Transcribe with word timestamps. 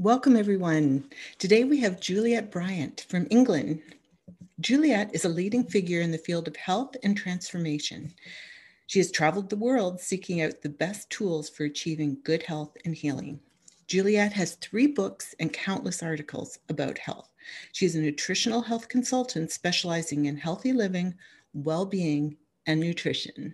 Welcome, 0.00 0.36
everyone. 0.36 1.10
Today 1.38 1.64
we 1.64 1.80
have 1.80 1.98
Juliet 1.98 2.52
Bryant 2.52 3.04
from 3.08 3.26
England. 3.32 3.82
Juliet 4.60 5.10
is 5.12 5.24
a 5.24 5.28
leading 5.28 5.64
figure 5.64 6.00
in 6.00 6.12
the 6.12 6.18
field 6.18 6.46
of 6.46 6.54
health 6.54 6.94
and 7.02 7.16
transformation. 7.16 8.14
She 8.86 9.00
has 9.00 9.10
traveled 9.10 9.50
the 9.50 9.56
world 9.56 10.00
seeking 10.00 10.40
out 10.40 10.62
the 10.62 10.68
best 10.68 11.10
tools 11.10 11.50
for 11.50 11.64
achieving 11.64 12.18
good 12.22 12.44
health 12.44 12.76
and 12.84 12.94
healing. 12.94 13.40
Juliet 13.88 14.32
has 14.34 14.54
three 14.54 14.86
books 14.86 15.34
and 15.40 15.52
countless 15.52 16.00
articles 16.00 16.60
about 16.68 16.98
health. 16.98 17.30
She 17.72 17.84
is 17.84 17.96
a 17.96 18.00
nutritional 18.00 18.62
health 18.62 18.88
consultant 18.88 19.50
specializing 19.50 20.26
in 20.26 20.36
healthy 20.36 20.72
living, 20.72 21.14
well 21.54 21.84
being, 21.84 22.36
and 22.66 22.78
nutrition. 22.78 23.52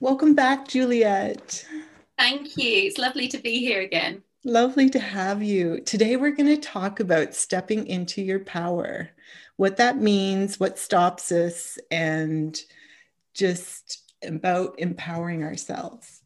Welcome 0.00 0.34
back, 0.34 0.66
Juliet. 0.66 1.64
Thank 2.18 2.56
you. 2.56 2.88
It's 2.88 2.98
lovely 2.98 3.28
to 3.28 3.38
be 3.38 3.60
here 3.60 3.80
again. 3.80 4.24
Lovely 4.46 4.90
to 4.90 4.98
have 4.98 5.42
you. 5.42 5.80
Today, 5.80 6.16
we're 6.16 6.36
going 6.36 6.54
to 6.54 6.60
talk 6.60 7.00
about 7.00 7.34
stepping 7.34 7.86
into 7.86 8.20
your 8.20 8.40
power, 8.40 9.08
what 9.56 9.78
that 9.78 9.96
means, 9.96 10.60
what 10.60 10.78
stops 10.78 11.32
us, 11.32 11.78
and 11.90 12.58
just 13.32 14.02
about 14.22 14.74
empowering 14.78 15.44
ourselves. 15.44 16.20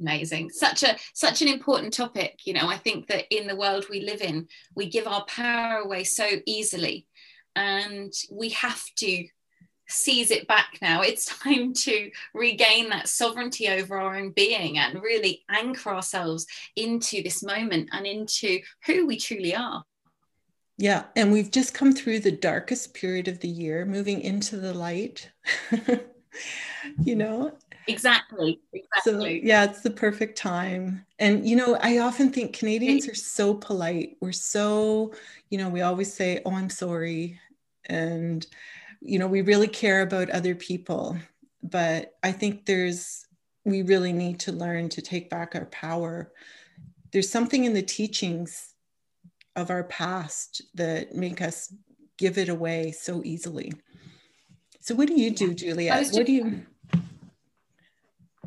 Amazing. 0.00 0.50
Such 0.50 0.82
a 0.82 0.96
such 1.14 1.42
an 1.42 1.48
important 1.48 1.92
topic. 1.92 2.40
You 2.44 2.54
know, 2.54 2.68
I 2.68 2.76
think 2.76 3.06
that 3.06 3.26
in 3.30 3.46
the 3.46 3.56
world 3.56 3.86
we 3.88 4.00
live 4.00 4.20
in, 4.20 4.48
we 4.74 4.88
give 4.88 5.06
our 5.06 5.24
power 5.26 5.78
away 5.78 6.02
so 6.02 6.26
easily. 6.44 7.06
And 7.54 8.12
we 8.32 8.50
have 8.50 8.82
to 8.98 9.26
seize 9.88 10.30
it 10.30 10.46
back 10.46 10.78
now. 10.80 11.02
It's 11.02 11.24
time 11.42 11.72
to 11.72 12.10
regain 12.34 12.88
that 12.90 13.08
sovereignty 13.08 13.68
over 13.68 13.98
our 13.98 14.16
own 14.16 14.30
being 14.30 14.78
and 14.78 15.02
really 15.02 15.44
anchor 15.48 15.90
ourselves 15.90 16.46
into 16.76 17.22
this 17.22 17.42
moment 17.42 17.88
and 17.92 18.06
into 18.06 18.60
who 18.86 19.06
we 19.06 19.18
truly 19.18 19.54
are. 19.54 19.84
Yeah, 20.76 21.04
and 21.16 21.32
we've 21.32 21.50
just 21.50 21.74
come 21.74 21.92
through 21.92 22.20
the 22.20 22.30
darkest 22.30 22.94
period 22.94 23.26
of 23.26 23.40
the 23.40 23.48
year, 23.48 23.84
moving 23.84 24.20
into 24.20 24.56
the 24.56 24.72
light. 24.72 25.28
you 27.02 27.16
know, 27.16 27.52
exactly 27.88 28.60
exactly 28.72 29.40
so, 29.40 29.46
yeah 29.46 29.64
it's 29.64 29.80
the 29.80 29.90
perfect 29.90 30.36
time 30.36 31.04
and 31.18 31.48
you 31.48 31.56
know 31.56 31.76
i 31.80 31.98
often 31.98 32.30
think 32.30 32.54
canadians 32.54 33.08
are 33.08 33.14
so 33.14 33.54
polite 33.54 34.16
we're 34.20 34.30
so 34.30 35.12
you 35.48 35.56
know 35.56 35.70
we 35.70 35.80
always 35.80 36.12
say 36.12 36.40
oh 36.44 36.52
i'm 36.52 36.68
sorry 36.68 37.40
and 37.86 38.46
you 39.00 39.18
know 39.18 39.26
we 39.26 39.42
really 39.42 39.68
care 39.68 40.02
about 40.02 40.30
other 40.30 40.54
people 40.54 41.16
but 41.62 42.14
i 42.22 42.32
think 42.32 42.66
there's 42.66 43.28
we 43.68 43.82
really 43.82 44.12
need 44.12 44.40
to 44.40 44.52
learn 44.52 44.88
to 44.88 45.02
take 45.02 45.30
back 45.30 45.54
our 45.54 45.66
power. 45.66 46.32
There's 47.12 47.30
something 47.30 47.64
in 47.64 47.74
the 47.74 47.82
teachings 47.82 48.74
of 49.56 49.70
our 49.70 49.84
past 49.84 50.62
that 50.74 51.14
make 51.14 51.40
us 51.42 51.72
give 52.16 52.38
it 52.38 52.48
away 52.48 52.92
so 52.92 53.22
easily. 53.24 53.72
So 54.80 54.94
what 54.94 55.08
do 55.08 55.14
you 55.14 55.30
do 55.30 55.54
juliet? 55.54 56.08
what 56.12 56.26
do 56.26 56.32
you 56.32 56.66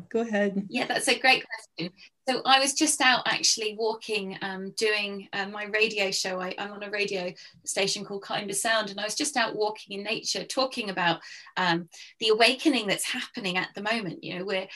go 0.08 0.20
ahead. 0.20 0.66
Yeah 0.68 0.86
that's 0.86 1.08
a 1.08 1.18
great 1.18 1.44
question 1.76 1.92
so 2.28 2.40
I 2.44 2.60
was 2.60 2.74
just 2.74 3.00
out 3.00 3.22
actually 3.26 3.74
walking, 3.76 4.38
um, 4.42 4.70
doing 4.76 5.28
uh, 5.32 5.46
my 5.46 5.64
radio 5.64 6.10
show. 6.10 6.40
I, 6.40 6.54
am 6.56 6.72
on 6.72 6.82
a 6.84 6.90
radio 6.90 7.32
station 7.64 8.04
called 8.04 8.22
Kind 8.22 8.48
of 8.48 8.56
Sound, 8.56 8.90
and 8.90 9.00
I 9.00 9.04
was 9.04 9.16
just 9.16 9.36
out 9.36 9.56
walking 9.56 9.98
in 9.98 10.04
nature, 10.04 10.44
talking 10.44 10.90
about 10.90 11.20
um, 11.56 11.88
the 12.20 12.28
awakening 12.28 12.86
that's 12.86 13.04
happening 13.04 13.56
at 13.56 13.70
the 13.74 13.82
moment. 13.82 14.22
You 14.22 14.38
know, 14.38 14.44
we're 14.44 14.68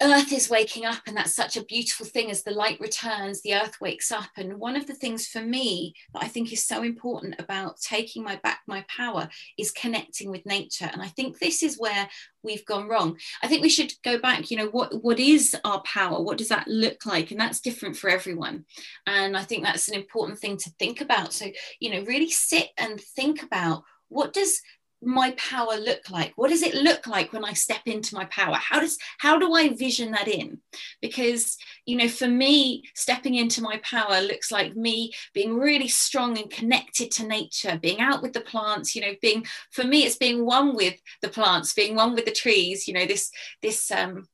earth 0.00 0.32
is 0.32 0.48
waking 0.48 0.84
up 0.84 1.02
and 1.06 1.16
that's 1.16 1.34
such 1.34 1.56
a 1.56 1.64
beautiful 1.64 2.06
thing 2.06 2.30
as 2.30 2.42
the 2.42 2.50
light 2.50 2.78
returns 2.78 3.42
the 3.42 3.54
earth 3.54 3.80
wakes 3.80 4.12
up. 4.12 4.30
And 4.36 4.58
one 4.58 4.76
of 4.76 4.86
the 4.86 4.94
things 4.94 5.26
for 5.26 5.40
me 5.40 5.94
that 6.14 6.22
i 6.22 6.28
think 6.28 6.52
is 6.52 6.64
so 6.64 6.82
important 6.82 7.34
about 7.38 7.80
taking 7.80 8.22
my 8.22 8.36
back 8.36 8.60
my 8.66 8.84
power 8.88 9.28
is 9.58 9.70
connecting 9.70 10.30
with 10.30 10.46
nature. 10.46 10.88
And 10.92 11.02
i 11.02 11.08
think 11.08 11.38
this 11.38 11.62
is 11.62 11.78
where 11.78 12.08
we've 12.42 12.64
gone 12.64 12.88
wrong. 12.88 13.18
I 13.42 13.48
think 13.48 13.62
we 13.62 13.68
should 13.68 13.92
go 14.04 14.18
back 14.18 14.50
you 14.50 14.56
know 14.56 14.68
what 14.68 15.02
what 15.02 15.18
is 15.18 15.56
our 15.64 15.82
power? 15.82 16.22
What 16.22 16.38
does 16.38 16.48
that 16.48 16.68
look 16.68 17.04
like? 17.04 17.30
And 17.30 17.40
that's 17.40 17.60
different 17.60 17.96
for 17.96 18.08
everyone. 18.10 18.64
And 19.06 19.36
i 19.36 19.42
think 19.42 19.64
that's 19.64 19.88
an 19.88 19.94
important 19.94 20.38
thing 20.38 20.56
to 20.58 20.70
think 20.78 21.00
about. 21.00 21.32
So 21.32 21.46
you 21.80 21.90
know 21.90 22.04
really 22.04 22.30
sit 22.30 22.68
and 22.78 23.00
think 23.00 23.42
about 23.42 23.82
what 24.08 24.32
does 24.32 24.60
my 25.02 25.32
power 25.32 25.76
look 25.76 26.10
like? 26.10 26.32
What 26.36 26.50
does 26.50 26.62
it 26.62 26.74
look 26.74 27.06
like 27.06 27.32
when 27.32 27.44
i 27.44 27.52
step 27.52 27.82
into 27.86 28.14
my 28.14 28.24
power? 28.26 28.54
How 28.54 28.80
does 28.80 28.98
how 29.18 29.38
do 29.38 29.54
i 29.54 29.68
vision 29.68 30.10
that 30.12 30.28
in? 30.28 30.58
Because 31.00 31.56
you 31.86 31.96
know 31.96 32.08
for 32.08 32.28
me 32.28 32.82
stepping 32.94 33.34
into 33.34 33.62
my 33.62 33.80
power 33.82 34.20
looks 34.20 34.50
like 34.50 34.76
me 34.76 35.12
being 35.34 35.56
really 35.56 35.88
strong 35.88 36.38
and 36.38 36.50
connected 36.50 37.10
to 37.12 37.26
nature 37.26 37.78
being 37.80 38.00
out 38.00 38.22
with 38.22 38.32
the 38.32 38.40
plants 38.40 38.94
you 38.94 39.00
know 39.00 39.14
being 39.22 39.44
for 39.70 39.84
me 39.84 40.04
it's 40.04 40.16
being 40.16 40.44
one 40.44 40.74
with 40.76 40.94
the 41.22 41.28
plants 41.28 41.72
being 41.72 41.94
one 41.94 42.14
with 42.14 42.24
the 42.26 42.30
trees 42.30 42.86
you 42.86 42.94
know 42.94 43.06
this 43.06 43.30
this 43.62 43.90
um 43.90 44.26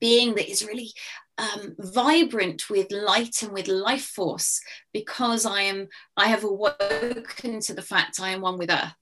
being 0.00 0.34
that 0.34 0.50
is 0.50 0.64
really 0.64 0.92
um, 1.38 1.74
vibrant 1.78 2.68
with 2.70 2.92
light 2.92 3.42
and 3.42 3.52
with 3.52 3.68
life 3.68 4.04
force 4.04 4.60
because 4.92 5.44
I 5.44 5.62
am 5.62 5.88
I 6.16 6.28
have 6.28 6.44
awoken 6.44 7.60
to 7.60 7.74
the 7.74 7.82
fact 7.82 8.20
I 8.20 8.30
am 8.30 8.42
one 8.42 8.58
with 8.58 8.70
earth 8.70 8.94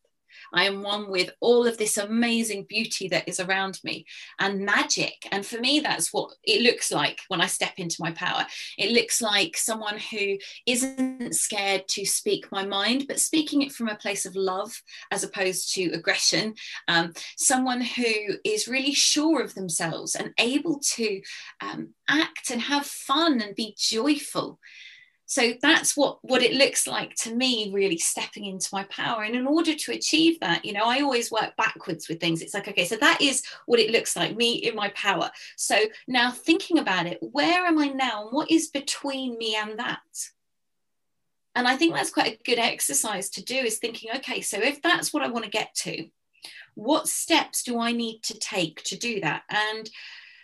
I 0.53 0.65
am 0.65 0.83
one 0.83 1.11
with 1.11 1.31
all 1.41 1.67
of 1.67 1.79
this 1.79 1.97
amazing 1.97 2.65
beauty 2.65 3.09
that 3.09 3.29
is 3.29 3.41
around 3.41 3.81
me 3.85 4.07
and 4.39 4.65
magic. 4.65 5.27
And 5.31 5.45
for 5.45 5.59
me, 5.59 5.81
that's 5.81 6.13
what 6.13 6.33
it 6.45 6.63
looks 6.63 6.91
like 6.91 7.21
when 7.29 7.41
I 7.41 7.47
step 7.47 7.75
into 7.79 7.97
my 8.01 8.11
power. 8.13 8.47
It 8.79 8.93
looks 8.93 9.21
like 9.21 9.57
someone 9.57 9.99
who 9.99 10.39
isn't 10.67 11.35
scared 11.35 11.89
to 11.89 12.05
speak 12.05 12.51
my 12.51 12.65
mind, 12.65 13.07
but 13.09 13.21
speaking 13.21 13.63
it 13.63 13.73
from 13.73 13.89
a 13.89 13.97
place 13.97 14.27
of 14.27 14.37
love 14.37 14.83
as 15.11 15.25
opposed 15.25 15.75
to 15.75 15.91
aggression. 15.93 16.55
Um, 16.89 17.13
someone 17.37 17.81
who 17.81 18.37
is 18.45 18.69
really 18.69 18.95
sure 18.95 19.43
of 19.43 19.55
themselves 19.55 20.15
and 20.15 20.33
able 20.39 20.81
to 20.95 21.21
um, 21.61 21.95
act 22.09 22.51
and 22.51 22.61
have 22.61 22.87
fun 22.87 23.41
and 23.41 23.55
be 23.55 23.75
joyful 23.79 24.59
so 25.31 25.53
that's 25.63 25.97
what 25.97 26.19
what 26.23 26.43
it 26.43 26.55
looks 26.55 26.89
like 26.89 27.15
to 27.15 27.33
me 27.33 27.71
really 27.73 27.99
stepping 27.99 28.47
into 28.47 28.69
my 28.73 28.83
power. 28.91 29.23
And 29.23 29.37
in 29.37 29.47
order 29.47 29.77
to 29.77 29.93
achieve 29.93 30.41
that 30.41 30.65
you 30.65 30.73
know 30.73 30.83
i 30.85 31.01
always 31.01 31.31
work 31.31 31.57
backwards 31.57 32.09
with 32.09 32.19
things. 32.19 32.43
It's 32.43 32.53
like 32.53 32.67
okay 32.67 32.85
so 32.85 32.97
that 32.97 33.23
is 33.23 33.45
what 33.67 33.79
it 33.79 33.93
looks 33.93 34.17
like 34.17 34.37
me 34.37 34.55
in 34.55 34.75
my 34.75 34.89
power. 34.89 35.31
So 35.57 35.77
now 36.09 36.33
thinking 36.33 36.79
about 36.79 37.07
it 37.07 37.19
where 37.21 37.65
am 37.65 37.79
i 37.79 37.87
now 37.87 38.25
and 38.25 38.33
what 38.33 38.51
is 38.51 38.69
between 38.69 39.39
me 39.39 39.55
and 39.55 39.79
that? 39.79 40.01
And 41.55 41.69
i 41.69 41.77
think 41.77 41.95
that's 41.95 42.11
quite 42.11 42.35
a 42.35 42.43
good 42.45 42.59
exercise 42.59 43.31
to 43.31 43.45
do 43.45 43.55
is 43.55 43.79
thinking 43.79 44.11
okay 44.17 44.41
so 44.41 44.59
if 44.59 44.83
that's 44.83 45.13
what 45.13 45.23
i 45.23 45.29
want 45.29 45.45
to 45.45 45.51
get 45.51 45.73
to 45.77 46.09
what 46.75 47.07
steps 47.07 47.63
do 47.63 47.79
i 47.79 47.93
need 47.93 48.23
to 48.23 48.39
take 48.39 48.83
to 48.85 48.97
do 48.97 49.21
that? 49.21 49.43
And 49.49 49.89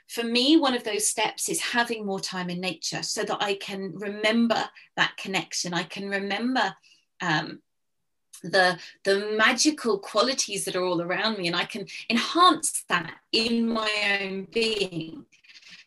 for 0.09 0.23
me, 0.23 0.57
one 0.57 0.75
of 0.75 0.85
those 0.85 1.09
steps 1.09 1.49
is 1.49 1.61
having 1.61 2.07
more 2.07 2.21
time 2.21 2.49
in 2.49 2.61
nature 2.61 3.03
so 3.03 3.25
that 3.25 3.39
I 3.41 3.55
can 3.55 3.93
remember 3.95 4.65
that 4.97 5.17
connection. 5.17 5.75
I 5.75 5.83
can 5.83 6.09
remember 6.09 6.75
um, 7.21 7.61
the 8.43 8.79
the 9.05 9.35
magical 9.37 9.99
qualities 9.99 10.65
that 10.65 10.77
are 10.77 10.85
all 10.85 11.03
around 11.03 11.39
me, 11.39 11.47
and 11.49 11.57
I 11.57 11.65
can 11.65 11.87
enhance 12.09 12.85
that 12.89 13.15
in 13.33 13.69
my 13.69 14.21
own 14.21 14.47
being. 14.53 15.25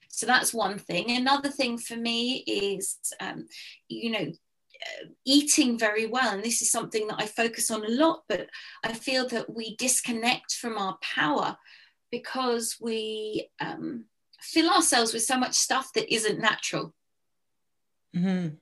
So 0.09 0.25
that's 0.25 0.53
one 0.53 0.77
thing. 0.77 1.11
Another 1.11 1.49
thing 1.49 1.77
for 1.77 1.95
me 1.95 2.43
is, 2.45 2.97
um, 3.21 3.47
you 3.87 4.11
know, 4.11 4.31
eating 5.25 5.77
very 5.77 6.07
well 6.07 6.33
and 6.33 6.43
this 6.43 6.61
is 6.61 6.71
something 6.71 7.05
that 7.07 7.19
i 7.19 7.25
focus 7.25 7.69
on 7.69 7.83
a 7.83 7.89
lot 7.89 8.23
but 8.29 8.47
i 8.85 8.93
feel 8.93 9.27
that 9.27 9.53
we 9.53 9.75
disconnect 9.75 10.53
from 10.53 10.77
our 10.77 10.97
power 11.01 11.57
because 12.11 12.77
we 12.79 13.49
um, 13.59 14.05
fill 14.39 14.69
ourselves 14.69 15.13
with 15.13 15.23
so 15.23 15.37
much 15.37 15.53
stuff 15.53 15.91
that 15.93 16.13
isn't 16.13 16.39
natural. 16.39 16.93
Mm-hmm. 18.15 18.55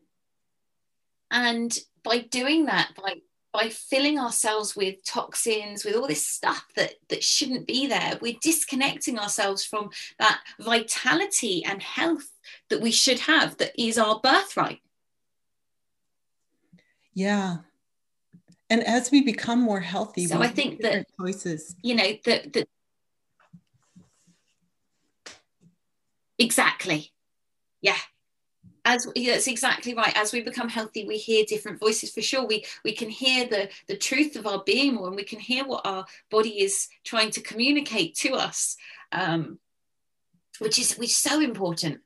And 1.32 1.80
by 2.04 2.20
doing 2.20 2.66
that, 2.66 2.92
by 2.96 3.22
by 3.54 3.70
filling 3.70 4.20
ourselves 4.20 4.76
with 4.76 5.04
toxins 5.04 5.84
with 5.84 5.96
all 5.96 6.08
this 6.08 6.28
stuff 6.28 6.66
that 6.76 6.94
that 7.10 7.24
shouldn't 7.24 7.66
be 7.66 7.88
there 7.88 8.18
we're 8.22 8.36
disconnecting 8.42 9.18
ourselves 9.18 9.66
from 9.66 9.90
that 10.20 10.40
vitality 10.60 11.64
and 11.66 11.82
health 11.82 12.30
that 12.70 12.82
we 12.82 12.92
should 12.92 13.20
have 13.20 13.58
that 13.58 13.72
is 13.82 13.98
our 13.98 14.20
birthright 14.20 14.82
yeah 17.14 17.58
and 18.70 18.84
as 18.84 19.10
we 19.10 19.24
become 19.24 19.62
more 19.62 19.80
healthy 19.80 20.28
so 20.28 20.42
i 20.42 20.48
think 20.48 20.82
that 20.82 21.08
choices 21.20 21.76
you 21.82 21.96
know 21.96 22.12
that 22.26 22.54
that 22.54 22.68
exactly. 26.40 27.12
Yeah. 27.82 27.98
As 28.86 29.06
that's 29.16 29.48
exactly 29.48 29.94
right. 29.94 30.16
As 30.18 30.32
we 30.32 30.42
become 30.42 30.70
healthy 30.70 31.06
we 31.06 31.18
hear 31.18 31.44
different 31.46 31.80
voices 31.80 32.12
for 32.12 32.22
sure. 32.22 32.46
We 32.46 32.66
we 32.86 32.94
can 32.94 33.10
hear 33.10 33.46
the 33.46 33.70
the 33.88 33.98
truth 33.98 34.36
of 34.36 34.48
our 34.48 34.64
being 34.66 34.96
more 34.96 35.08
and 35.08 35.16
we 35.16 35.24
can 35.24 35.40
hear 35.40 35.66
what 35.66 35.86
our 35.86 36.06
body 36.32 36.62
is 36.62 36.88
trying 37.04 37.32
to 37.32 37.42
communicate 37.42 38.16
to 38.18 38.34
us 38.34 38.78
um, 39.12 39.60
which 40.60 40.80
is 40.80 40.96
which 40.98 41.10
is 41.10 41.18
so 41.18 41.42
important. 41.42 42.00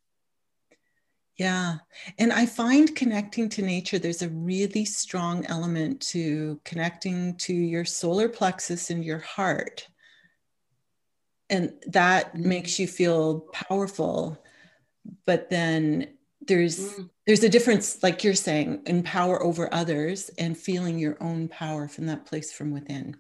Yeah. 1.38 1.78
And 2.20 2.32
i 2.34 2.46
find 2.46 2.96
connecting 2.96 3.50
to 3.50 3.62
nature 3.62 3.98
there's 3.98 4.22
a 4.22 4.30
really 4.30 4.86
strong 4.86 5.46
element 5.48 6.02
to 6.02 6.60
connecting 6.66 7.36
to 7.38 7.54
your 7.54 7.86
solar 7.86 8.30
plexus 8.30 8.90
and 8.90 9.04
your 9.04 9.20
heart 9.20 9.88
and 11.52 11.74
that 11.88 12.36
makes 12.36 12.80
you 12.80 12.88
feel 12.88 13.42
powerful 13.52 14.42
but 15.26 15.50
then 15.50 16.08
there's 16.48 16.80
mm. 16.80 17.10
there's 17.28 17.44
a 17.44 17.50
difference 17.50 18.02
like 18.02 18.24
you're 18.24 18.34
saying 18.34 18.82
in 18.86 19.04
power 19.04 19.42
over 19.42 19.74
others 19.74 20.30
and 20.38 20.58
feeling 20.58 20.98
your 20.98 21.18
own 21.22 21.48
power 21.48 21.88
from 21.88 22.08
that 22.08 22.26
place 22.26 22.52
from 22.52 22.72
within. 22.72 23.16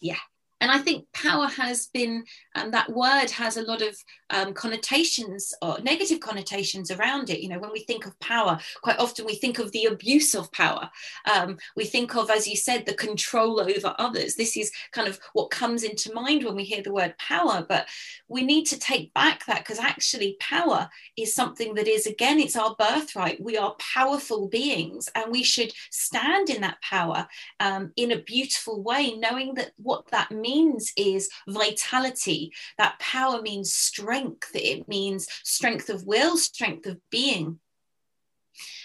Yeah. 0.00 0.16
And 0.60 0.70
I 0.70 0.78
think 0.78 1.06
power 1.12 1.46
has 1.46 1.86
been, 1.86 2.24
um, 2.58 2.70
that 2.72 2.90
word 2.90 3.30
has 3.30 3.56
a 3.56 3.62
lot 3.62 3.82
of 3.82 3.96
um, 4.30 4.52
connotations 4.52 5.54
or 5.62 5.78
negative 5.80 6.20
connotations 6.20 6.90
around 6.90 7.30
it. 7.30 7.40
You 7.40 7.48
know, 7.48 7.58
when 7.58 7.72
we 7.72 7.80
think 7.80 8.06
of 8.06 8.18
power, 8.20 8.58
quite 8.82 8.98
often 8.98 9.24
we 9.24 9.34
think 9.34 9.58
of 9.58 9.72
the 9.72 9.86
abuse 9.86 10.34
of 10.34 10.52
power. 10.52 10.90
Um, 11.32 11.58
we 11.76 11.84
think 11.84 12.14
of, 12.14 12.30
as 12.30 12.46
you 12.46 12.56
said, 12.56 12.84
the 12.84 12.94
control 12.94 13.60
over 13.60 13.94
others. 13.98 14.34
This 14.34 14.56
is 14.56 14.72
kind 14.92 15.08
of 15.08 15.18
what 15.32 15.50
comes 15.50 15.82
into 15.82 16.12
mind 16.12 16.44
when 16.44 16.56
we 16.56 16.64
hear 16.64 16.82
the 16.82 16.92
word 16.92 17.14
power. 17.18 17.64
But 17.68 17.86
we 18.28 18.42
need 18.42 18.66
to 18.66 18.78
take 18.78 19.14
back 19.14 19.46
that 19.46 19.60
because 19.60 19.78
actually, 19.78 20.36
power 20.40 20.88
is 21.16 21.34
something 21.34 21.74
that 21.74 21.88
is, 21.88 22.06
again, 22.06 22.38
it's 22.38 22.56
our 22.56 22.74
birthright. 22.76 23.42
We 23.42 23.56
are 23.56 23.76
powerful 23.94 24.48
beings 24.48 25.08
and 25.14 25.30
we 25.30 25.42
should 25.42 25.72
stand 25.90 26.50
in 26.50 26.60
that 26.62 26.80
power 26.82 27.26
um, 27.60 27.92
in 27.96 28.12
a 28.12 28.22
beautiful 28.22 28.82
way, 28.82 29.14
knowing 29.14 29.54
that 29.54 29.72
what 29.76 30.08
that 30.08 30.30
means 30.30 30.92
is 30.96 31.30
vitality. 31.46 32.47
That 32.78 32.98
power 32.98 33.42
means 33.42 33.72
strength. 33.72 34.50
It 34.54 34.88
means 34.88 35.26
strength 35.44 35.88
of 35.88 36.06
will, 36.06 36.36
strength 36.36 36.86
of 36.86 36.98
being. 37.10 37.60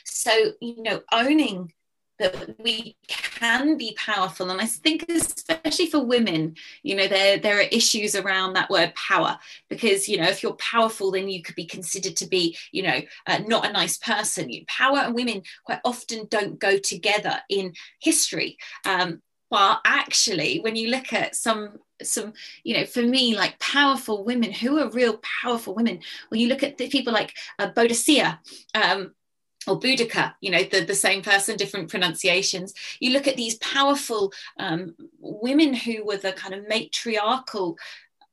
So, 0.06 0.54
you 0.62 0.84
know, 0.84 1.02
owning 1.12 1.74
that 2.20 2.56
we 2.60 2.96
can 3.08 3.76
be 3.76 3.96
powerful 3.98 4.50
and 4.52 4.62
i 4.62 4.66
think 4.66 5.06
especially 5.10 5.88
for 5.88 6.06
women 6.06 6.56
you 6.84 6.96
know 6.96 7.08
there 7.08 7.38
there 7.38 7.58
are 7.58 7.68
issues 7.72 8.16
around 8.16 8.54
that 8.54 8.70
word 8.70 8.94
power 8.96 9.38
because 9.70 10.08
you 10.08 10.18
know 10.18 10.28
if 10.28 10.44
you're 10.44 10.54
powerful 10.54 11.12
then 11.12 11.28
you 11.28 11.42
could 11.42 11.56
be 11.56 11.66
considered 11.66 12.16
to 12.16 12.28
be 12.28 12.56
you 12.72 12.84
know 12.84 13.02
uh, 13.28 13.40
not 13.48 13.68
a 13.68 13.72
nice 13.72 13.98
person 13.98 14.52
power 14.68 15.00
and 15.00 15.16
women 15.16 15.42
quite 15.66 15.80
often 15.84 16.28
don't 16.30 16.60
go 16.60 16.78
together 16.78 17.42
in 17.50 17.74
history 18.00 18.58
um, 18.86 19.22
but 19.54 19.82
actually 19.86 20.60
when 20.62 20.76
you 20.76 20.90
look 20.90 21.14
at 21.14 21.36
some 21.36 21.78
some 22.02 22.34
you 22.64 22.76
know 22.76 22.86
for 22.86 23.04
me 23.04 23.38
like 23.38 23.60
powerful 23.60 24.26
women 24.26 24.52
who 24.52 24.80
are 24.80 24.90
real 24.90 25.20
powerful 25.44 25.76
women 25.76 26.00
when 26.30 26.42
you 26.42 26.48
look 26.48 26.64
at 26.64 26.76
the 26.80 26.90
people 26.90 27.14
like 27.14 27.32
uh, 27.60 27.70
Boadicea 27.70 28.40
um, 28.74 29.14
or 29.66 29.80
Boudica, 29.80 30.34
you 30.42 30.52
know, 30.52 30.62
the, 30.64 30.82
the 30.82 30.94
same 30.94 31.22
person, 31.22 31.56
different 31.56 31.90
pronunciations. 31.90 32.74
You 33.00 33.12
look 33.12 33.30
at 33.30 33.38
these 33.38 33.56
powerful 33.60 34.34
um, 34.60 34.94
women 35.22 35.74
who 35.74 36.04
were 36.04 36.18
the 36.18 36.34
kind 36.34 36.54
of 36.54 36.68
matriarchal 36.68 37.78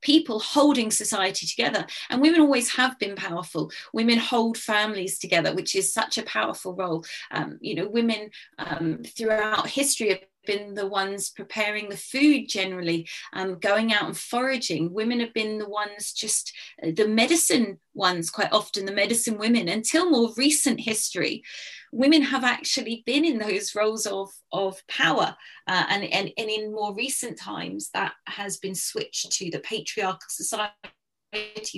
people 0.00 0.40
holding 0.40 0.90
society 0.90 1.46
together. 1.46 1.86
And 2.08 2.20
women 2.20 2.40
always 2.40 2.74
have 2.74 2.98
been 2.98 3.16
powerful. 3.16 3.70
Women 3.92 4.18
hold 4.18 4.58
families 4.58 5.18
together, 5.18 5.54
which 5.54 5.76
is 5.76 5.92
such 5.92 6.18
a 6.18 6.22
powerful 6.24 6.74
role. 6.74 7.04
Um, 7.30 7.58
you 7.60 7.74
know, 7.74 7.88
women 7.88 8.30
um, 8.58 9.02
throughout 9.04 9.68
history 9.68 10.10
have 10.10 10.20
been 10.50 10.74
the 10.74 10.86
ones 10.86 11.30
preparing 11.30 11.88
the 11.88 11.96
food 11.96 12.48
generally, 12.48 13.08
um, 13.32 13.58
going 13.60 13.92
out 13.92 14.06
and 14.06 14.18
foraging. 14.18 14.92
Women 14.92 15.20
have 15.20 15.32
been 15.32 15.58
the 15.58 15.68
ones 15.68 16.12
just 16.12 16.52
uh, 16.82 16.90
the 16.96 17.06
medicine 17.06 17.78
ones, 17.94 18.30
quite 18.30 18.52
often 18.52 18.84
the 18.84 18.92
medicine 18.92 19.38
women, 19.38 19.68
until 19.68 20.10
more 20.10 20.30
recent 20.36 20.80
history. 20.80 21.44
Women 21.92 22.22
have 22.22 22.42
actually 22.42 23.04
been 23.06 23.24
in 23.24 23.38
those 23.38 23.74
roles 23.76 24.06
of, 24.06 24.30
of 24.52 24.84
power. 24.88 25.36
Uh, 25.68 25.84
and, 25.88 26.04
and, 26.04 26.32
and 26.36 26.50
in 26.50 26.74
more 26.74 26.94
recent 26.94 27.38
times, 27.38 27.90
that 27.94 28.12
has 28.26 28.56
been 28.56 28.74
switched 28.74 29.30
to 29.32 29.50
the 29.50 29.60
patriarchal 29.60 30.18
society 30.28 30.74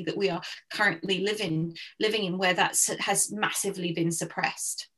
that 0.06 0.16
we 0.16 0.30
are 0.30 0.40
currently 0.72 1.18
living 1.20 1.76
living 2.00 2.24
in 2.24 2.38
where 2.38 2.54
that 2.54 2.74
has 3.00 3.30
massively 3.30 3.92
been 3.92 4.10
suppressed 4.10 4.88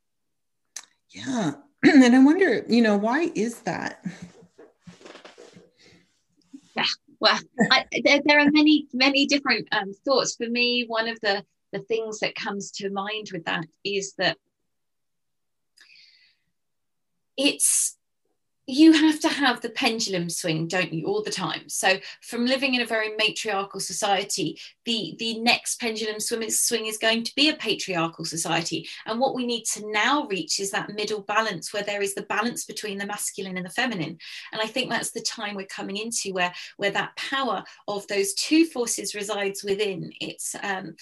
yeah 1.11 1.55
and 1.92 2.16
I 2.16 2.25
wonder, 2.25 2.64
you 2.69 2.81
know, 2.81 2.96
why 2.96 3.31
is 3.34 3.60
that? 3.60 4.02
Yeah, 6.75 6.84
well, 7.20 7.38
I, 7.70 7.84
there, 8.02 8.20
there, 8.25 8.40
are 8.40 8.50
many, 8.50 8.86
many 8.94 9.26
different 9.26 9.69
um, 9.72 9.92
thoughts. 10.04 10.34
For 10.34 10.48
me, 10.48 10.84
one 10.86 11.08
of 11.08 11.20
the 11.20 11.44
the 11.72 11.81
things 11.81 12.20
that 12.20 12.36
comes 12.36 12.70
to 12.70 12.88
mind 12.88 13.26
with 13.32 13.44
that 13.44 13.66
is 13.84 14.14
that 14.16 14.38
it's 17.36 17.98
you 18.66 18.93
have 18.93 19.20
to 19.20 19.28
have 19.28 19.61
the 19.61 19.69
pendulum 19.70 20.31
swing 20.31 20.66
don't 20.66 20.93
you 20.93 21.06
all 21.06 21.22
the 21.22 21.31
time. 21.31 21.69
So 21.69 21.99
from 22.22 22.46
living 22.46 22.75
in 22.75 22.81
a 22.81 22.87
very 22.87 23.14
matriarchal 23.16 23.81
society 23.81 24.58
the 24.84 25.16
the 25.19 25.38
next 25.40 25.81
pendulum 25.81 26.20
swing 26.20 26.87
is, 26.87 26.99
going 26.99 27.25
to 27.25 27.34
be 27.34 27.49
a 27.49 27.56
patriarchal 27.56 28.25
society. 28.25 28.88
And 29.06 29.19
what 29.19 29.34
we 29.34 29.46
need 29.46 29.64
to 29.72 29.90
now 29.90 30.26
reach 30.26 30.61
is 30.61 30.70
that 30.70 30.94
middle 30.94 31.22
balance 31.22 31.72
where 31.72 31.82
there 31.82 32.02
is 32.02 32.14
the 32.14 32.22
balance 32.22 32.64
between 32.64 32.99
the 32.99 33.06
masculine 33.06 33.56
and 33.56 33.66
the 33.66 33.70
feminine. 33.70 34.19
And 34.52 34.62
i 34.62 34.67
think 34.67 34.90
that's 34.90 35.10
the 35.10 35.20
time 35.20 35.55
we're 35.55 35.67
coming 35.67 35.96
into 35.96 36.32
where 36.32 36.52
where 36.76 36.90
that 36.93 37.17
power 37.17 37.64
of 37.88 38.06
those 38.06 38.34
two 38.34 38.67
forces 38.67 39.14
resides 39.14 39.64
within. 39.64 40.12
It's 40.20 40.55
um 40.62 40.94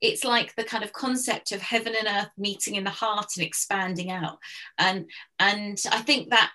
it's 0.00 0.24
like 0.24 0.54
the 0.54 0.64
kind 0.64 0.84
of 0.84 0.92
concept 0.92 1.50
of 1.50 1.60
heaven 1.60 1.94
and 1.98 2.06
earth 2.06 2.30
meeting 2.38 2.76
in 2.76 2.84
the 2.84 2.90
heart 2.90 3.30
and 3.36 3.44
expanding 3.44 4.10
out. 4.10 4.38
And 4.78 5.06
and 5.38 5.80
i 5.90 6.00
think 6.00 6.30
that 6.30 6.50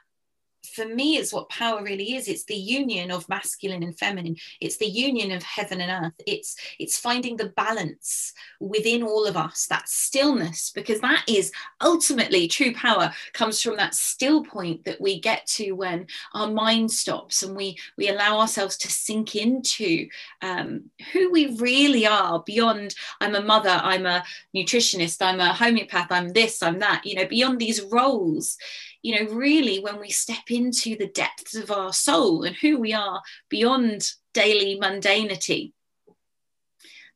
for 0.65 0.85
me 0.85 1.17
is 1.17 1.33
what 1.33 1.49
power 1.49 1.83
really 1.83 2.15
is. 2.15 2.27
It's 2.27 2.45
the 2.45 2.55
union 2.55 3.11
of 3.11 3.27
masculine 3.27 3.83
and 3.83 3.97
feminine. 3.97 4.37
It's 4.61 4.77
the 4.77 4.87
union 4.87 5.31
of 5.31 5.43
heaven 5.43 5.81
and 5.81 6.05
earth. 6.05 6.13
It's 6.25 6.55
it's 6.79 6.97
finding 6.97 7.35
the 7.35 7.49
balance 7.49 8.33
within 8.59 9.03
all 9.03 9.25
of 9.25 9.35
us 9.35 9.67
that 9.67 9.89
stillness 9.89 10.71
because 10.73 11.01
that 11.01 11.23
is 11.27 11.51
ultimately 11.81 12.47
true 12.47 12.73
power 12.73 13.11
comes 13.33 13.61
from 13.61 13.75
that 13.77 13.93
still 13.93 14.43
point 14.43 14.85
that 14.85 15.01
we 15.01 15.19
get 15.19 15.45
to 15.47 15.73
when 15.73 16.07
our 16.33 16.49
mind 16.49 16.91
stops 16.91 17.43
and 17.43 17.55
we 17.55 17.77
we 17.97 18.09
allow 18.09 18.39
ourselves 18.39 18.77
to 18.77 18.89
sink 18.89 19.35
into 19.35 20.07
um, 20.41 20.83
who 21.11 21.31
we 21.31 21.55
really 21.57 22.05
are 22.07 22.41
beyond 22.45 22.95
i'm 23.21 23.35
a 23.35 23.41
mother 23.41 23.79
i'm 23.83 24.05
a 24.05 24.23
nutritionist 24.55 25.21
i'm 25.21 25.39
a 25.39 25.53
homeopath 25.53 26.11
i'm 26.11 26.31
this 26.31 26.63
i'm 26.63 26.79
that 26.79 27.01
you 27.05 27.15
know 27.15 27.27
beyond 27.33 27.59
these 27.59 27.81
roles. 27.81 28.57
You 29.01 29.25
know, 29.25 29.33
really 29.33 29.79
when 29.79 29.99
we 29.99 30.09
step 30.11 30.49
into 30.53 30.95
the 30.95 31.07
depths 31.07 31.55
of 31.55 31.71
our 31.71 31.93
soul 31.93 32.43
and 32.43 32.55
who 32.55 32.79
we 32.79 32.93
are 32.93 33.21
beyond 33.49 34.09
daily 34.33 34.79
mundanity, 34.79 35.73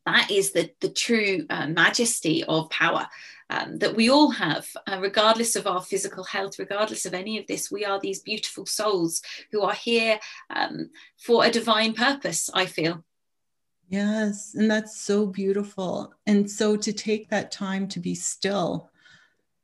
that 0.06 0.32
is 0.32 0.51
the, 0.51 0.72
the 0.79 0.89
true 0.89 1.46
uh, 1.50 1.67
majesty 1.67 2.44
of 2.46 2.70
power 2.70 3.08
um, 3.50 3.77
that 3.79 3.96
we 3.96 4.10
all 4.10 4.32
have, 4.32 4.67
uh, 4.88 5.00
regardless 5.01 5.56
of 5.56 5.67
our 5.67 5.82
physical 5.82 6.24
health, 6.24 6.60
regardless 6.60 7.06
of 7.06 7.13
any 7.13 7.38
of 7.38 7.48
this. 7.48 7.72
We 7.72 7.86
are 7.86 8.00
these 8.00 8.22
beautiful 8.22 8.65
souls 8.65 9.22
who 9.51 9.62
are 9.62 9.74
here 9.74 10.20
um, 10.50 10.89
for 11.17 11.46
a 11.46 11.51
divine 11.51 11.94
purpose, 11.94 12.50
I 12.53 12.65
feel. 12.65 13.03
Yes, 13.89 14.53
and 14.56 14.70
that's 14.70 15.00
so 15.00 15.25
beautiful. 15.25 16.13
And 16.25 16.50
so 16.50 16.75
to 16.75 16.91
take 16.91 17.29
that 17.29 17.51
time 17.51 17.88
to 17.89 18.01
be 18.01 18.15
still 18.15 18.89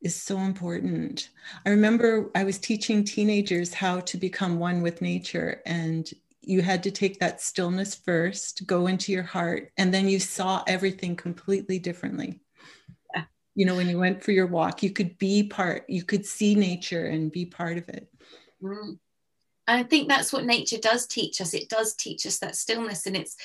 is 0.04 0.16
so 0.16 0.38
important. 0.40 1.30
I 1.66 1.70
remember 1.70 2.30
I 2.36 2.44
was 2.44 2.58
teaching 2.60 3.04
teenagers 3.04 3.74
how 3.74 4.02
to 4.02 4.18
become 4.18 4.60
one 4.60 4.82
with 4.82 5.02
nature, 5.02 5.62
and 5.66 6.10
you 6.42 6.62
had 6.62 6.84
to 6.84 6.92
take 6.92 7.20
that 7.20 7.42
stillness 7.42 7.96
first, 7.96 8.68
go 8.68 8.88
into 8.88 9.12
your 9.12 9.24
heart, 9.24 9.72
and 9.78 9.94
then 9.94 10.10
you 10.10 10.20
saw 10.20 10.64
everything 10.68 11.16
completely 11.16 11.80
differently. 11.80 12.42
Yeah. 13.16 13.24
you 13.56 13.66
know 13.66 13.76
when 13.76 13.88
you 13.88 13.98
went 13.98 14.24
for 14.24 14.32
your 14.32 14.48
walk 14.48 14.84
you 14.84 14.92
could 14.92 15.18
be 15.20 15.44
part 15.44 15.86
you 15.88 16.04
could 16.04 16.26
see 16.26 16.56
nature 16.56 17.06
and 17.06 17.32
be 17.32 17.46
part 17.46 17.78
of 17.78 17.88
it 17.88 18.08
mm. 18.62 18.98
i 19.68 19.84
think 19.84 20.10
that's 20.10 20.34
what 20.34 20.46
nature 20.46 20.80
does 20.80 21.06
teach 21.06 21.40
us 21.40 21.54
it 21.54 21.70
does 21.70 21.94
teach 21.94 22.26
us 22.26 22.40
that 22.40 22.56
stillness 22.56 23.06
and 23.06 23.16
it's 23.16 23.38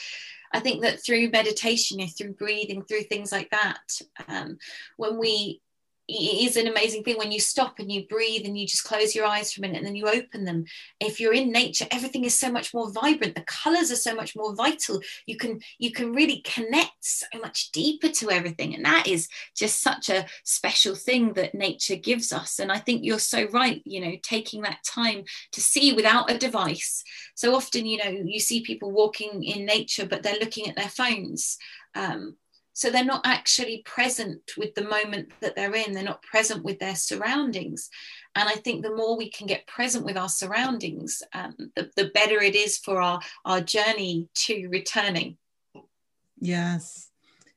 i 0.54 0.60
think 0.60 0.80
that 0.80 1.04
through 1.04 1.28
meditation 1.30 2.06
through 2.08 2.32
breathing 2.32 2.82
through 2.82 3.02
things 3.02 3.30
like 3.30 3.50
that 3.50 4.00
um, 4.28 4.56
when 4.96 5.18
we 5.18 5.60
it 6.08 6.48
is 6.48 6.56
an 6.56 6.66
amazing 6.66 7.04
thing 7.04 7.18
when 7.18 7.30
you 7.30 7.38
stop 7.38 7.78
and 7.78 7.92
you 7.92 8.06
breathe 8.06 8.46
and 8.46 8.58
you 8.58 8.66
just 8.66 8.84
close 8.84 9.14
your 9.14 9.26
eyes 9.26 9.52
for 9.52 9.60
a 9.60 9.62
minute 9.62 9.76
and 9.76 9.86
then 9.86 9.94
you 9.94 10.08
open 10.08 10.44
them. 10.44 10.64
If 11.00 11.20
you're 11.20 11.34
in 11.34 11.52
nature 11.52 11.86
everything 11.90 12.24
is 12.24 12.38
so 12.38 12.50
much 12.50 12.72
more 12.72 12.90
vibrant. 12.90 13.34
The 13.34 13.42
colors 13.42 13.92
are 13.92 13.96
so 13.96 14.14
much 14.14 14.34
more 14.34 14.54
vital. 14.54 15.00
You 15.26 15.36
can 15.36 15.60
you 15.78 15.92
can 15.92 16.12
really 16.12 16.40
connect 16.40 17.04
so 17.04 17.26
much 17.40 17.70
deeper 17.72 18.08
to 18.08 18.30
everything. 18.30 18.74
And 18.74 18.84
that 18.86 19.06
is 19.06 19.28
just 19.54 19.82
such 19.82 20.08
a 20.08 20.26
special 20.44 20.94
thing 20.94 21.34
that 21.34 21.54
nature 21.54 21.96
gives 21.96 22.32
us. 22.32 22.58
And 22.58 22.72
i 22.72 22.78
think 22.78 23.04
you're 23.04 23.18
so 23.18 23.46
right 23.48 23.82
you 23.84 24.00
know 24.00 24.16
taking 24.22 24.62
that 24.62 24.82
time 24.84 25.24
to 25.52 25.60
see 25.60 25.92
without 25.92 26.30
a 26.30 26.38
device. 26.38 27.04
So 27.34 27.54
often 27.54 27.84
you 27.84 27.98
know 27.98 28.10
you 28.24 28.40
see 28.40 28.62
people 28.62 28.90
walking 28.90 29.44
in 29.44 29.66
nature 29.66 30.06
but 30.06 30.22
they're 30.22 30.40
looking 30.40 30.68
at 30.68 30.76
their 30.76 30.88
phones 30.88 31.58
um, 31.94 32.36
so 32.78 32.90
they're 32.90 33.04
not 33.04 33.26
actually 33.26 33.82
present 33.84 34.52
with 34.56 34.72
the 34.76 34.84
moment 34.84 35.32
that 35.40 35.56
they're 35.56 35.74
in, 35.74 35.92
they're 35.92 36.04
not 36.04 36.22
present 36.22 36.62
with 36.62 36.78
their 36.78 36.94
surroundings. 36.94 37.90
And 38.36 38.48
I 38.48 38.52
think 38.52 38.84
the 38.84 38.94
more 38.94 39.16
we 39.16 39.30
can 39.32 39.48
get 39.48 39.66
present 39.66 40.04
with 40.04 40.16
our 40.16 40.28
surroundings, 40.28 41.20
um, 41.32 41.56
the, 41.74 41.90
the 41.96 42.12
better 42.14 42.40
it 42.40 42.54
is 42.54 42.78
for 42.78 43.00
our, 43.00 43.20
our 43.44 43.60
journey 43.60 44.28
to 44.46 44.68
returning. 44.68 45.38
Yes, 46.38 47.10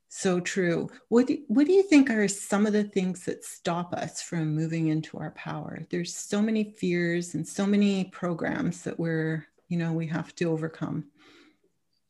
so 0.10 0.40
true. 0.40 0.90
What 1.10 1.28
do, 1.28 1.38
what 1.50 1.68
do 1.68 1.74
you 1.74 1.84
think 1.84 2.10
are 2.10 2.28
some 2.28 2.66
of 2.66 2.74
the 2.74 2.86
things 2.86 3.24
that 3.26 3.46
stop 3.46 3.94
us 3.94 4.24
from 4.24 4.56
moving 4.56 4.88
into 4.88 5.20
our 5.20 5.32
power? 5.32 5.86
There's 5.92 6.16
so 6.16 6.42
many 6.42 6.64
fears 6.64 7.36
and 7.36 7.48
so 7.48 7.68
many 7.68 8.06
programs 8.06 8.82
that 8.86 9.00
we're, 9.00 9.46
you 9.68 9.78
know, 9.78 9.94
we 9.94 10.08
have 10.08 10.34
to 10.38 10.46
overcome. 10.46 11.12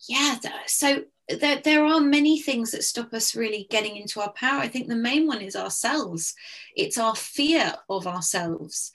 Yeah, 0.08 0.38
so 0.65 1.03
there, 1.38 1.61
there 1.63 1.85
are 1.85 2.00
many 2.00 2.39
things 2.39 2.71
that 2.71 2.83
stop 2.83 3.13
us 3.13 3.35
really 3.35 3.67
getting 3.69 3.95
into 3.95 4.21
our 4.21 4.31
power. 4.33 4.59
I 4.59 4.67
think 4.67 4.88
the 4.88 4.95
main 4.95 5.27
one 5.27 5.41
is 5.41 5.55
ourselves. 5.55 6.35
It's 6.75 6.97
our 6.97 7.15
fear 7.15 7.73
of 7.89 8.07
ourselves. 8.07 8.91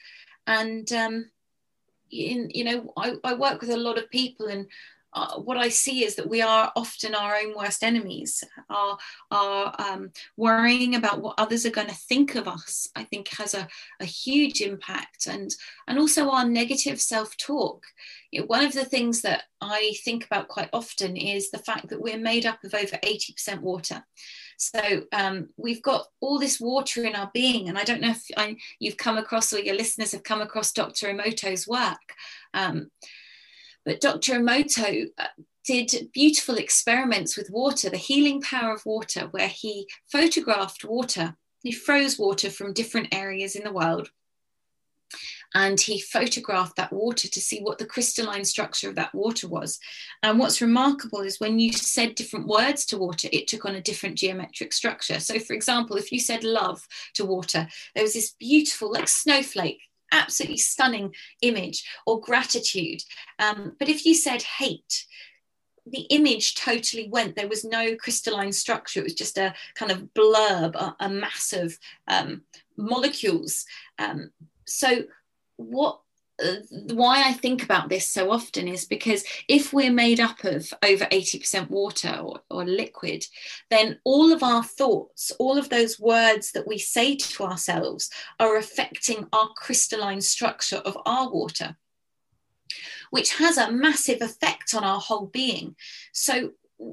And, 0.47 0.91
um, 0.93 1.31
in, 2.11 2.51
you 2.55 2.65
know, 2.65 2.93
I, 2.97 3.15
I 3.25 3.35
work 3.35 3.61
with 3.61 3.71
a 3.71 3.77
lot 3.77 3.99
of 3.99 4.11
people 4.11 4.47
and 4.47 4.67
uh, 5.17 5.39
what 5.39 5.57
I 5.57 5.71
see 5.71 6.05
is 6.05 6.15
that 6.17 6.29
we 6.29 6.43
are 6.43 6.71
often 6.77 7.15
our 7.15 7.35
own 7.37 7.57
worst 7.57 7.83
enemies. 7.83 8.45
Our, 8.69 8.99
our 9.31 9.75
um, 9.79 10.11
worrying 10.37 10.95
about 10.95 11.23
what 11.23 11.37
others 11.39 11.65
are 11.65 11.71
going 11.71 11.89
to 11.89 11.95
think 11.95 12.35
of 12.35 12.47
us, 12.47 12.87
I 12.95 13.05
think, 13.05 13.29
has 13.39 13.55
a, 13.55 13.67
a 13.99 14.05
huge 14.05 14.61
impact, 14.61 15.27
and 15.27 15.51
and 15.89 15.99
also 15.99 16.29
our 16.29 16.47
negative 16.47 17.01
self-talk. 17.01 17.83
You 18.31 18.41
know, 18.41 18.47
one 18.47 18.63
of 18.63 18.75
the 18.75 18.85
things 18.85 19.23
that 19.23 19.45
I 19.63 19.95
think 20.05 20.27
about 20.27 20.49
quite 20.49 20.69
often 20.75 21.17
is 21.17 21.51
the 21.51 21.59
fact 21.59 21.89
that 21.89 22.03
we're 22.03 22.19
made 22.19 22.45
up 22.45 22.63
of 22.63 22.75
over 22.75 22.99
eighty 23.03 23.33
percent 23.33 23.63
water. 23.63 24.05
So 24.59 25.05
um, 25.13 25.49
we've 25.57 25.83
got 25.83 26.07
all 26.21 26.39
this 26.39 26.61
water 26.61 27.05
in 27.05 27.15
our 27.15 27.31
being, 27.33 27.71
and 27.71 27.79
I 27.79 27.85
don't 27.85 28.03
know 28.03 28.11
if 28.11 28.23
I, 28.37 28.57
you've 28.79 28.99
come 28.99 29.17
across 29.17 29.51
or 29.55 29.61
your 29.61 29.77
listeners 29.77 30.13
have 30.13 30.25
come 30.25 30.43
across 30.43 30.73
Dr. 30.73 31.09
Emoto's 31.09 31.67
work. 31.67 32.13
Um, 32.53 32.91
but 33.87 34.01
Dr. 34.01 34.35
Emoto 34.35 35.07
uh, 35.17 35.27
did 35.65 36.11
beautiful 36.13 36.57
experiments 36.57 37.37
with 37.37 37.51
water, 37.51 37.89
the 37.89 37.97
healing 37.97 38.43
power 38.43 38.75
of 38.75 38.85
water, 38.85 39.29
where 39.31 39.49
he 39.49 39.89
photographed 40.11 40.85
water. 40.85 41.37
He 41.63 41.71
froze 41.71 42.19
water 42.19 42.51
from 42.51 42.73
different 42.73 43.15
areas 43.15 43.55
in 43.55 43.63
the 43.63 43.73
world. 43.73 44.11
And 45.55 45.81
he 45.81 46.01
photographed 46.01 46.75
that 46.77 46.93
water 46.93 47.29
to 47.29 47.41
see 47.41 47.61
what 47.61 47.79
the 47.79 47.87
crystalline 47.87 48.45
structure 48.45 48.89
of 48.89 48.97
that 48.97 49.15
water 49.15 49.47
was. 49.47 49.79
And 50.25 50.41
what's 50.41 50.61
remarkable 50.61 51.21
is 51.21 51.39
when 51.39 51.61
you 51.61 51.73
said 51.73 52.17
different 52.17 52.49
words 52.49 52.85
to 52.87 52.99
water, 52.99 53.29
it 53.33 53.47
took 53.47 53.65
on 53.65 53.77
a 53.77 53.81
different 53.81 54.19
geometric 54.19 54.73
structure. 54.73 55.21
So, 55.21 55.39
for 55.39 55.53
example, 55.53 55.97
if 55.97 56.11
you 56.11 56.19
said 56.19 56.43
love 56.43 56.87
to 57.15 57.25
water, 57.25 57.69
there 57.95 58.03
was 58.03 58.15
this 58.15 58.35
beautiful, 58.39 58.91
like 58.91 59.07
snowflake 59.07 59.81
absolutely 60.13 60.59
stunning 60.59 61.15
image 61.43 61.85
or 62.07 62.21
gratitude. 62.21 63.03
Um, 63.39 63.75
but 63.79 63.89
if 63.89 64.05
you 64.07 64.15
said 64.15 64.43
hate, 64.43 65.07
the 65.87 66.07
image 66.11 66.57
totally 66.57 67.09
went. 67.09 67.37
There 67.37 67.49
was 67.49 67.65
no 67.65 67.95
crystalline 67.97 68.53
structure. 68.53 69.01
It 69.01 69.05
was 69.05 69.15
just 69.15 69.39
a 69.39 69.55
kind 69.75 69.93
of 69.93 70.09
blurb, 70.15 70.75
a, 70.75 70.97
a 70.99 71.09
mass 71.09 71.53
of 71.53 71.79
um, 72.09 72.43
molecules. 72.77 73.65
Um, 73.99 74.31
so, 74.67 75.05
what 75.57 76.01
Uh, 76.43 76.57
why 76.93 77.23
I 77.25 77.33
think 77.33 77.63
about 77.63 77.89
this 77.89 78.07
so 78.09 78.31
often 78.31 78.69
is 78.69 78.85
because 78.85 79.25
if 79.49 79.73
we're 79.73 79.93
made 79.93 80.21
up 80.21 80.45
of 80.45 80.71
over 80.85 81.07
80% 81.07 81.71
water 81.71 82.15
or, 82.23 82.41
or, 82.51 82.65
liquid, 82.65 83.25
then 83.71 84.01
all 84.05 84.33
of 84.33 84.43
our 84.43 84.63
thoughts, 84.63 85.33
all 85.39 85.57
of 85.57 85.71
those 85.71 85.99
words 85.99 86.53
that 86.53 86.67
we 86.67 86.77
say 86.77 87.17
to 87.17 87.45
ourselves 87.45 88.11
are 88.39 88.57
affecting 88.57 89.27
our 89.33 89.49
crystalline 89.57 90.21
structure 90.21 90.77
of 90.77 90.99
our 91.07 91.31
water, 91.31 91.77
which 93.11 93.37
has 93.39 93.57
a 93.57 93.73
massive 93.73 94.21
effect 94.21 94.75
on 94.75 94.85
our 94.85 95.01
whole 95.01 95.27
being. 95.27 95.75
So, 96.13 96.51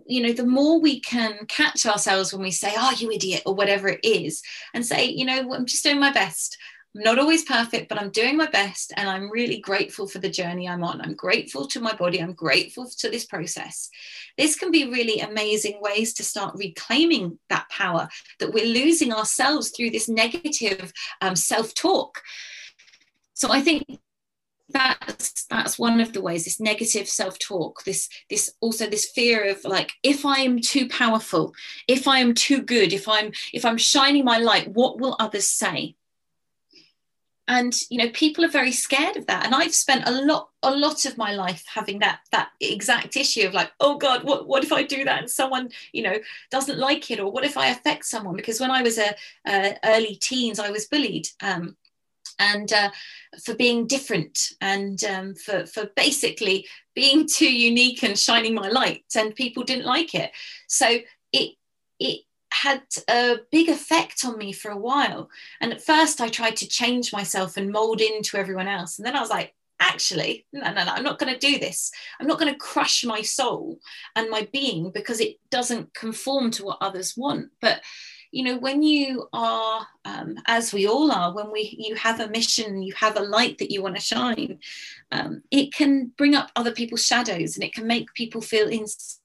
you 0.07 0.23
know, 0.23 0.31
the 0.31 0.45
more 0.45 0.79
we 0.79 1.01
can 1.01 1.45
catch 1.47 1.85
ourselves 1.85 2.31
when 2.31 2.43
we 2.43 2.51
say, 2.51 2.73
Oh, 2.77 2.95
you 2.97 3.11
idiot, 3.11 3.43
or 3.45 3.55
whatever 3.55 3.89
it 3.89 3.99
is, 4.03 4.41
and 4.73 4.85
say, 4.85 5.05
You 5.05 5.25
know, 5.25 5.53
I'm 5.53 5.65
just 5.65 5.83
doing 5.83 5.99
my 5.99 6.13
best. 6.13 6.57
I'm 6.95 7.01
not 7.03 7.17
always 7.17 7.43
perfect, 7.43 7.89
but 7.89 7.99
I'm 7.99 8.11
doing 8.11 8.37
my 8.37 8.47
best. 8.47 8.93
And 8.95 9.09
I'm 9.09 9.31
really 9.31 9.59
grateful 9.59 10.07
for 10.07 10.19
the 10.19 10.29
journey 10.29 10.67
I'm 10.67 10.83
on. 10.83 11.01
I'm 11.01 11.15
grateful 11.15 11.67
to 11.67 11.79
my 11.79 11.93
body. 11.93 12.21
I'm 12.21 12.33
grateful 12.33 12.87
to 12.99 13.09
this 13.09 13.25
process. 13.25 13.89
This 14.37 14.55
can 14.55 14.69
be 14.69 14.91
really 14.91 15.19
amazing 15.19 15.79
ways 15.81 16.13
to 16.15 16.23
start 16.23 16.55
reclaiming 16.55 17.39
that 17.49 17.67
power 17.69 18.09
that 18.39 18.53
we're 18.53 18.65
losing 18.65 19.11
ourselves 19.11 19.69
through 19.69 19.89
this 19.89 20.07
negative 20.07 20.93
um, 21.21 21.35
self 21.35 21.73
talk. 21.73 22.21
So 23.33 23.51
I 23.51 23.61
think 23.61 23.83
that's 24.69 25.45
that's 25.45 25.77
one 25.77 25.99
of 25.99 26.13
the 26.13 26.21
ways 26.21 26.45
this 26.45 26.59
negative 26.59 27.07
self-talk 27.07 27.83
this 27.83 28.09
this 28.29 28.53
also 28.61 28.89
this 28.89 29.11
fear 29.11 29.49
of 29.49 29.63
like 29.65 29.91
if 30.03 30.25
i 30.25 30.39
am 30.39 30.59
too 30.59 30.87
powerful 30.87 31.53
if 31.87 32.07
i 32.07 32.19
am 32.19 32.33
too 32.33 32.61
good 32.61 32.93
if 32.93 33.07
i'm 33.07 33.31
if 33.53 33.65
i'm 33.65 33.77
shining 33.77 34.23
my 34.23 34.37
light 34.37 34.69
what 34.69 34.99
will 34.99 35.15
others 35.19 35.47
say 35.47 35.95
and 37.47 37.73
you 37.89 37.97
know 37.97 38.09
people 38.11 38.45
are 38.45 38.49
very 38.49 38.71
scared 38.71 39.17
of 39.17 39.27
that. 39.27 39.45
And 39.45 39.53
i've 39.53 39.73
spent 39.73 40.07
a 40.07 40.11
lot 40.11 40.49
a 40.63 40.71
lot 40.71 41.05
of 41.05 41.17
my 41.17 41.33
life 41.33 41.63
having 41.67 41.99
that 41.99 42.19
that 42.31 42.49
exact 42.61 43.17
issue 43.17 43.47
of 43.47 43.53
like 43.53 43.71
oh 43.79 43.97
god 43.97 44.23
what, 44.23 44.47
what 44.47 44.63
if 44.63 44.71
i 44.71 44.83
do 44.83 45.03
that 45.03 45.19
and 45.19 45.29
someone 45.29 45.69
you 45.91 46.03
know 46.03 46.17
doesn't 46.51 46.79
like 46.79 47.11
it? 47.11 47.19
Or 47.19 47.31
what 47.31 47.45
if 47.45 47.57
i 47.57 47.67
affect 47.67 48.05
someone? 48.05 48.35
Because 48.35 48.59
when 48.59 48.71
i 48.71 48.81
was 48.81 48.97
a, 48.97 49.13
a 49.47 49.77
early 49.85 50.15
teens 50.15 50.59
i 50.59 50.69
was 50.69 50.85
bullied 50.85 51.27
um, 51.41 51.75
and 52.39 52.71
uh, 52.73 52.89
for 53.43 53.55
being 53.55 53.87
different 53.87 54.53
and 54.61 55.03
um, 55.03 55.35
for 55.35 55.65
for 55.65 55.89
basically 55.95 56.67
being 56.95 57.27
too 57.37 57.51
unique 57.51 58.03
and 58.03 58.17
shining 58.17 58.53
my 58.53 58.69
light 58.69 59.05
and 59.15 59.35
people 59.35 59.63
didn't 59.63 59.85
like 59.85 60.15
it. 60.15 60.31
So 60.67 60.99
it 61.31 61.55
it 61.99 62.21
had 62.53 62.83
a 63.09 63.37
big 63.51 63.69
effect 63.69 64.23
on 64.23 64.37
me 64.37 64.53
for 64.53 64.69
a 64.71 64.77
while. 64.77 65.29
And 65.59 65.73
at 65.73 65.83
first, 65.83 66.21
I 66.21 66.29
tried 66.29 66.55
to 66.57 66.67
change 66.67 67.11
myself 67.11 67.57
and 67.57 67.71
mold 67.71 67.99
into 67.99 68.37
everyone 68.37 68.67
else. 68.67 68.97
And 68.97 69.05
then 69.05 69.15
I 69.15 69.21
was 69.21 69.29
like, 69.29 69.53
actually, 69.79 70.45
no, 70.53 70.61
no, 70.71 70.85
no, 70.85 70.91
I'm 70.91 71.03
not 71.03 71.19
going 71.19 71.33
to 71.33 71.39
do 71.39 71.59
this. 71.59 71.91
I'm 72.19 72.27
not 72.27 72.39
going 72.39 72.53
to 72.53 72.59
crush 72.59 73.03
my 73.03 73.21
soul 73.21 73.79
and 74.15 74.29
my 74.29 74.47
being 74.53 74.91
because 74.91 75.19
it 75.19 75.37
doesn't 75.49 75.93
conform 75.93 76.51
to 76.51 76.65
what 76.65 76.77
others 76.79 77.17
want. 77.17 77.49
But 77.59 77.81
you 78.33 78.43
know 78.43 78.57
when 78.57 78.81
you 78.81 79.29
are 79.31 79.85
um, 80.05 80.35
as 80.47 80.73
we 80.73 80.87
all 80.87 81.11
are 81.11 81.35
when 81.35 81.51
we 81.51 81.75
you 81.77 81.93
have 81.93 82.19
a 82.19 82.27
mission 82.29 82.81
you 82.81 82.91
have 82.95 83.15
a 83.15 83.21
light 83.21 83.59
that 83.59 83.71
you 83.71 83.83
want 83.83 83.95
to 83.95 84.01
shine 84.01 84.57
um, 85.11 85.43
it 85.51 85.71
can 85.71 86.11
bring 86.17 86.33
up 86.33 86.49
other 86.55 86.71
people's 86.71 87.05
shadows 87.05 87.55
and 87.55 87.63
it 87.63 87.73
can 87.75 87.85
make 87.85 88.11
people 88.15 88.41
feel 88.41 88.67
insecure 88.67 89.22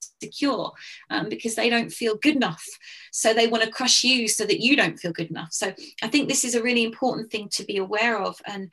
um, 1.09 1.29
because 1.29 1.55
they 1.55 1.69
don't 1.69 1.91
feel 1.91 2.17
good 2.17 2.35
enough 2.35 2.65
so 3.11 3.33
they 3.33 3.47
want 3.47 3.63
to 3.63 3.69
crush 3.69 4.03
you 4.03 4.27
so 4.27 4.45
that 4.45 4.59
you 4.59 4.75
don't 4.75 4.99
feel 4.99 5.11
good 5.11 5.29
enough 5.29 5.51
so 5.51 5.73
i 6.01 6.07
think 6.07 6.27
this 6.27 6.43
is 6.43 6.55
a 6.55 6.63
really 6.63 6.83
important 6.83 7.31
thing 7.31 7.47
to 7.49 7.63
be 7.63 7.77
aware 7.77 8.17
of 8.17 8.41
and 8.45 8.71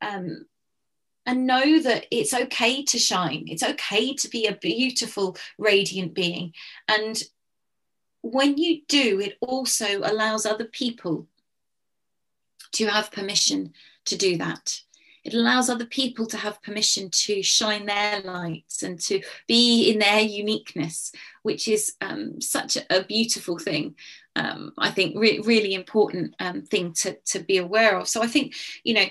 um, 0.00 0.46
and 1.26 1.46
know 1.46 1.78
that 1.80 2.06
it's 2.10 2.34
okay 2.34 2.82
to 2.84 2.98
shine. 2.98 3.44
It's 3.48 3.62
okay 3.62 4.14
to 4.14 4.28
be 4.28 4.46
a 4.46 4.56
beautiful, 4.56 5.36
radiant 5.58 6.14
being. 6.14 6.52
And 6.86 7.22
when 8.22 8.58
you 8.58 8.82
do, 8.88 9.20
it 9.20 9.36
also 9.40 10.00
allows 10.00 10.44
other 10.44 10.64
people 10.64 11.26
to 12.72 12.86
have 12.86 13.12
permission 13.12 13.72
to 14.06 14.16
do 14.16 14.36
that. 14.38 14.80
It 15.24 15.34
allows 15.34 15.70
other 15.70 15.86
people 15.86 16.26
to 16.26 16.36
have 16.36 16.62
permission 16.62 17.08
to 17.10 17.42
shine 17.42 17.86
their 17.86 18.20
lights 18.20 18.82
and 18.82 19.00
to 19.00 19.22
be 19.48 19.90
in 19.90 19.98
their 19.98 20.20
uniqueness, 20.20 21.12
which 21.42 21.66
is 21.66 21.94
um, 22.00 22.40
such 22.40 22.76
a, 22.90 23.04
beautiful 23.04 23.58
thing. 23.58 23.94
Um, 24.36 24.72
I 24.78 24.90
think 24.90 25.16
re- 25.16 25.40
really 25.40 25.74
important 25.74 26.34
um, 26.40 26.62
thing 26.62 26.92
to, 26.94 27.16
to 27.26 27.38
be 27.38 27.56
aware 27.56 27.96
of. 27.98 28.08
So 28.08 28.22
I 28.22 28.26
think, 28.26 28.54
you 28.82 28.94
know, 28.94 29.06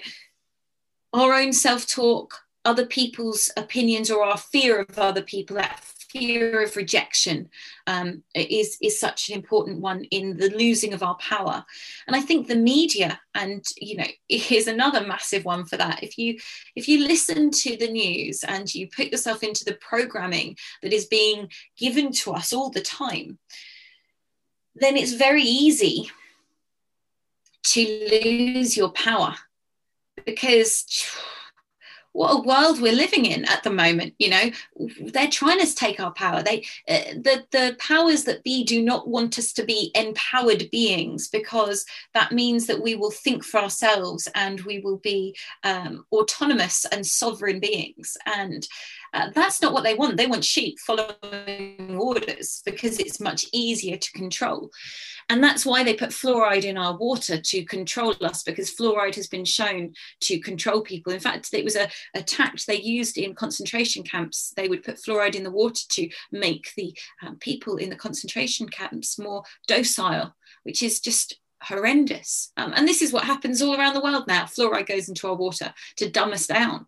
our 1.13 1.34
own 1.34 1.53
self 1.53 1.88
talk, 1.88 2.39
other 2.65 2.86
people's 2.86 3.51
opinions 3.58 4.12
or 4.12 4.24
our 4.24 4.38
fear 4.38 4.82
of 4.82 4.98
other 5.00 5.22
people, 5.22 5.55
that 5.55 5.79
fear 6.13 6.62
of 6.63 6.75
rejection 6.77 7.50
um, 7.88 8.24
is 8.34 8.77
is 8.82 9.00
such 9.00 9.29
an 9.29 9.36
important 9.36 9.82
one 9.82 10.05
in 10.05 10.38
the 10.38 10.50
losing 10.51 10.93
of 10.93 11.03
our 11.03 11.15
power. 11.15 11.65
And 12.08 12.15
i 12.15 12.22
think 12.22 12.48
the 12.48 12.55
media 12.55 13.20
and 13.36 13.65
you 13.77 13.98
know 13.98 14.08
is 14.29 14.67
another 14.67 15.05
massive 15.05 15.43
one 15.43 15.65
for 15.65 15.77
that. 15.77 16.03
If 16.03 16.17
you 16.17 16.38
if 16.75 16.88
you 16.88 17.05
listen 17.05 17.51
to 17.51 17.75
the 17.75 17.91
news 17.91 18.43
and 18.46 18.74
you 18.74 18.88
put 18.88 19.12
yourself 19.12 19.43
into 19.43 19.65
the 19.65 19.77
programming 19.89 20.55
that 20.82 20.93
is 20.93 21.05
being 21.05 21.50
given 21.77 22.12
to 22.12 22.34
us 22.34 22.53
all 22.53 22.70
the 22.70 22.82
time 22.82 23.39
then 24.75 24.98
it's 24.98 25.13
very 25.13 25.43
easy 25.43 26.10
to 27.63 27.82
lose 28.12 28.75
your 28.75 28.89
power 28.89 29.36
because 30.25 30.86
what 32.13 32.32
a 32.32 32.41
world 32.41 32.82
we're 32.82 32.93
living 32.93 33.25
in 33.25 33.46
at 33.46 33.63
the 33.63 33.70
moment 33.70 34.13
you 34.20 34.29
know? 34.29 34.51
They're 35.01 35.27
trying 35.27 35.60
to 35.60 35.75
take 35.75 36.00
our 36.00 36.12
power. 36.12 36.41
They 36.41 36.65
uh, 36.88 37.13
the 37.15 37.46
the 37.51 37.75
powers 37.79 38.24
that 38.24 38.43
be 38.43 38.63
do 38.63 38.82
not 38.82 39.08
want 39.08 39.38
us 39.38 39.51
to 39.53 39.63
be 39.63 39.91
empowered 39.96 40.70
beings 40.72 41.27
because 41.27 41.86
that 42.13 42.32
means 42.32 42.67
that 42.67 42.82
we 42.82 42.96
will 42.96 43.12
think 43.12 43.43
for 43.43 43.60
ourselves 43.60 44.27
and 44.36 44.62
we 44.62 44.79
will 44.79 44.98
be 44.98 45.36
um, 45.63 46.05
autonomous 46.12 46.86
and 46.86 47.05
sovereign 47.05 47.60
beings. 47.60 48.17
And 48.25 48.67
uh, 49.13 49.29
that's 49.34 49.62
not 49.62 49.74
what 49.74 49.84
they 49.84 49.93
want. 49.93 50.17
They 50.17 50.27
want 50.27 50.43
sheep 50.43 50.79
following 50.79 51.96
orders 51.98 52.62
because 52.65 53.00
it's 53.00 53.20
much 53.20 53.46
easier 53.51 53.98
to 53.98 54.12
control. 54.13 54.72
And 55.29 55.43
that's 55.43 55.65
why 55.65 55.84
they 55.84 55.93
put 55.93 56.10
fluoride 56.10 56.63
in 56.63 56.77
our 56.77 56.98
water 56.98 57.39
to 57.39 57.65
control 57.65 58.15
us 58.22 58.43
because 58.43 58.74
fluoride 58.74 59.15
has 59.15 59.27
been 59.27 59.46
shown 59.46 59.93
to 60.22 60.39
control 60.39 60.82
people. 60.82 61.13
In 61.13 61.20
fact, 61.20 61.53
it 61.53 61.63
was 61.63 61.75
a, 61.75 61.88
a 62.15 62.24
tact 62.24 62.65
they 62.67 62.82
used 62.82 63.17
in 63.17 63.36
concentration 63.36 64.03
camps. 64.03 64.53
They 64.55 64.67
would 64.67 64.84
put 64.84 64.98
fluoride 64.98 65.36
in 65.36 65.43
the 65.43 65.51
water 65.51 65.82
to 65.91 66.10
make 66.32 66.74
the 66.75 66.96
um, 67.25 67.38
people 67.38 67.77
in 67.77 67.89
the 67.89 67.96
concentration 67.96 68.67
camps 68.67 69.20
more 69.20 69.43
docile, 69.67 70.36
which 70.63 70.84
is 70.84 71.00
just 71.00 71.39
horrendous. 71.62 72.51
Um, 72.58 72.74
and 72.75 72.88
this 72.88 73.01
is 73.01 73.13
what 73.13 73.24
happens 73.24 73.62
all 73.62 73.77
around 73.77 73.93
the 73.93 74.01
world 74.01 74.27
now. 74.27 74.43
Fluoride 74.46 74.88
goes 74.88 75.08
into 75.08 75.27
our 75.27 75.36
water 75.36 75.74
to 75.98 76.10
dumb 76.10 76.34
us 76.34 76.48
down. 76.48 76.88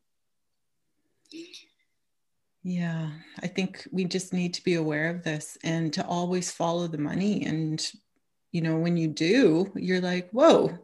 Yeah, 2.67 3.11
I 3.43 3.45
think 3.45 3.87
we 3.91 4.05
just 4.05 4.33
need 4.33 4.55
to 4.55 4.63
be 4.63 4.73
aware 4.73 5.11
of 5.11 5.23
this 5.23 5.55
and 5.63 5.93
to 5.93 6.03
always 6.03 6.49
follow 6.49 6.87
the 6.87 6.97
money. 6.97 7.45
And, 7.45 7.79
you 8.51 8.61
know, 8.61 8.77
when 8.77 8.97
you 8.97 9.07
do, 9.07 9.71
you're 9.75 10.01
like, 10.01 10.31
whoa, 10.31 10.75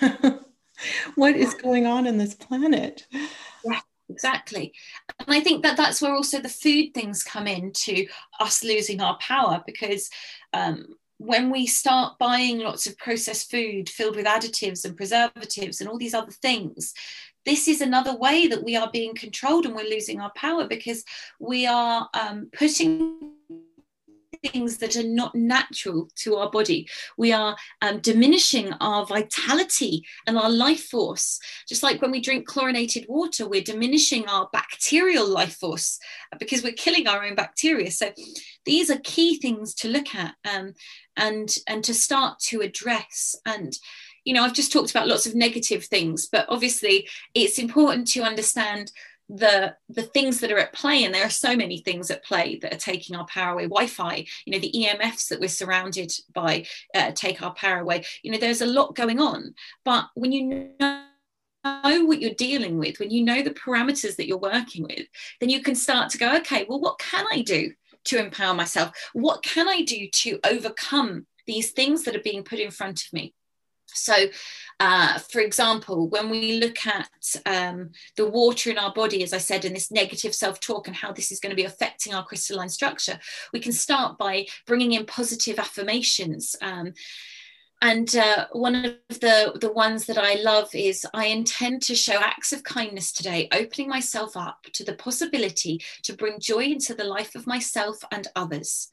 what 1.14 1.36
is 1.36 1.52
going 1.52 1.84
on 1.84 2.06
in 2.06 2.16
this 2.16 2.34
planet? 2.34 3.06
Yeah, 3.62 3.80
exactly. 4.08 4.72
And 5.18 5.36
I 5.36 5.40
think 5.40 5.62
that 5.64 5.76
that's 5.76 6.00
where 6.00 6.14
also 6.14 6.40
the 6.40 6.48
food 6.48 6.94
things 6.94 7.22
come 7.22 7.46
into 7.46 8.06
us 8.40 8.64
losing 8.64 9.02
our 9.02 9.18
power 9.18 9.62
because 9.66 10.08
um, 10.54 10.96
when 11.18 11.50
we 11.50 11.66
start 11.66 12.18
buying 12.18 12.60
lots 12.60 12.86
of 12.86 12.96
processed 12.96 13.50
food 13.50 13.90
filled 13.90 14.16
with 14.16 14.24
additives 14.24 14.86
and 14.86 14.96
preservatives 14.96 15.82
and 15.82 15.90
all 15.90 15.98
these 15.98 16.14
other 16.14 16.32
things, 16.32 16.94
this 17.44 17.68
is 17.68 17.80
another 17.80 18.16
way 18.16 18.46
that 18.46 18.64
we 18.64 18.76
are 18.76 18.90
being 18.90 19.14
controlled 19.14 19.66
and 19.66 19.74
we're 19.74 19.88
losing 19.88 20.20
our 20.20 20.32
power 20.34 20.66
because 20.66 21.04
we 21.40 21.66
are 21.66 22.08
um, 22.14 22.50
putting 22.52 23.32
things 24.42 24.78
that 24.78 24.96
are 24.96 25.06
not 25.06 25.34
natural 25.34 26.08
to 26.16 26.36
our 26.36 26.50
body. 26.50 26.88
We 27.16 27.32
are 27.32 27.56
um, 27.80 28.00
diminishing 28.00 28.72
our 28.74 29.06
vitality 29.06 30.04
and 30.26 30.36
our 30.36 30.50
life 30.50 30.84
force. 30.84 31.38
Just 31.68 31.82
like 31.82 32.02
when 32.02 32.10
we 32.10 32.20
drink 32.20 32.46
chlorinated 32.46 33.06
water, 33.08 33.48
we're 33.48 33.62
diminishing 33.62 34.26
our 34.26 34.48
bacterial 34.52 35.28
life 35.28 35.56
force 35.56 35.98
because 36.38 36.62
we're 36.62 36.72
killing 36.72 37.06
our 37.06 37.24
own 37.24 37.34
bacteria. 37.34 37.90
So 37.90 38.10
these 38.64 38.90
are 38.90 38.98
key 38.98 39.38
things 39.38 39.74
to 39.76 39.88
look 39.88 40.14
at 40.14 40.34
um, 40.44 40.74
and 41.16 41.54
and 41.68 41.84
to 41.84 41.94
start 41.94 42.38
to 42.38 42.60
address 42.60 43.36
and 43.44 43.76
you 44.24 44.34
know, 44.34 44.42
I've 44.42 44.54
just 44.54 44.72
talked 44.72 44.90
about 44.90 45.08
lots 45.08 45.26
of 45.26 45.34
negative 45.34 45.84
things, 45.84 46.26
but 46.26 46.46
obviously 46.48 47.08
it's 47.34 47.58
important 47.58 48.08
to 48.08 48.22
understand 48.22 48.92
the 49.28 49.74
the 49.88 50.02
things 50.02 50.40
that 50.40 50.52
are 50.52 50.58
at 50.58 50.74
play 50.74 51.04
and 51.04 51.14
there 51.14 51.24
are 51.24 51.30
so 51.30 51.56
many 51.56 51.78
things 51.78 52.10
at 52.10 52.24
play 52.24 52.58
that 52.60 52.74
are 52.74 52.78
taking 52.78 53.16
our 53.16 53.24
power 53.26 53.52
away. 53.52 53.64
Wi-fi 53.64 54.26
you 54.44 54.52
know 54.52 54.58
the 54.58 54.72
emfs 54.72 55.28
that 55.28 55.40
we're 55.40 55.48
surrounded 55.48 56.12
by 56.34 56.66
uh, 56.94 57.12
take 57.12 57.40
our 57.40 57.54
power 57.54 57.80
away. 57.80 58.04
You 58.22 58.32
know 58.32 58.38
there's 58.38 58.60
a 58.60 58.66
lot 58.66 58.94
going 58.94 59.20
on 59.20 59.54
but 59.84 60.08
when 60.14 60.32
you 60.32 60.70
know 60.78 61.04
know 61.64 62.04
what 62.04 62.20
you're 62.20 62.34
dealing 62.34 62.76
with 62.76 62.98
when 62.98 63.10
you 63.10 63.24
know 63.24 63.40
the 63.40 63.50
parameters 63.50 64.16
that 64.16 64.26
you're 64.26 64.36
working 64.36 64.82
with 64.82 65.06
then 65.40 65.48
you 65.48 65.62
can 65.62 65.76
start 65.76 66.10
to 66.10 66.18
go 66.18 66.34
okay 66.36 66.66
well 66.68 66.80
what 66.80 66.98
can 66.98 67.24
i 67.30 67.40
do 67.40 67.72
to 68.04 68.18
empower 68.18 68.52
myself? 68.52 68.90
What 69.12 69.42
can 69.42 69.68
i 69.68 69.82
do 69.82 70.08
to 70.08 70.40
overcome 70.44 71.26
these 71.46 71.72
things 71.72 72.04
that 72.04 72.16
are 72.16 72.22
being 72.22 72.42
put 72.42 72.58
in 72.58 72.70
front 72.70 73.04
of 73.04 73.12
me 73.12 73.34
so, 73.94 74.14
uh, 74.80 75.18
for 75.18 75.40
example, 75.40 76.08
when 76.08 76.28
we 76.30 76.58
look 76.58 76.86
at 76.86 77.08
um, 77.46 77.90
the 78.16 78.28
water 78.28 78.70
in 78.70 78.78
our 78.78 78.92
body, 78.92 79.22
as 79.22 79.32
I 79.32 79.38
said, 79.38 79.64
in 79.64 79.72
this 79.72 79.90
negative 79.90 80.34
self 80.34 80.60
talk 80.60 80.86
and 80.86 80.96
how 80.96 81.12
this 81.12 81.30
is 81.30 81.40
going 81.40 81.50
to 81.50 81.56
be 81.56 81.64
affecting 81.64 82.14
our 82.14 82.24
crystalline 82.24 82.68
structure, 82.68 83.18
we 83.52 83.60
can 83.60 83.72
start 83.72 84.18
by 84.18 84.46
bringing 84.66 84.92
in 84.92 85.06
positive 85.06 85.58
affirmations. 85.58 86.56
Um, 86.60 86.94
and 87.82 88.14
uh, 88.14 88.46
one 88.52 88.76
of 88.76 88.94
the, 89.08 89.58
the 89.60 89.72
ones 89.72 90.06
that 90.06 90.16
I 90.16 90.34
love 90.34 90.72
is 90.72 91.04
I 91.14 91.26
intend 91.26 91.82
to 91.82 91.96
show 91.96 92.14
acts 92.14 92.52
of 92.52 92.62
kindness 92.62 93.10
today, 93.10 93.48
opening 93.52 93.88
myself 93.88 94.36
up 94.36 94.62
to 94.74 94.84
the 94.84 94.94
possibility 94.94 95.82
to 96.04 96.14
bring 96.14 96.38
joy 96.38 96.66
into 96.66 96.94
the 96.94 97.02
life 97.02 97.34
of 97.34 97.44
myself 97.44 98.04
and 98.12 98.28
others. 98.36 98.88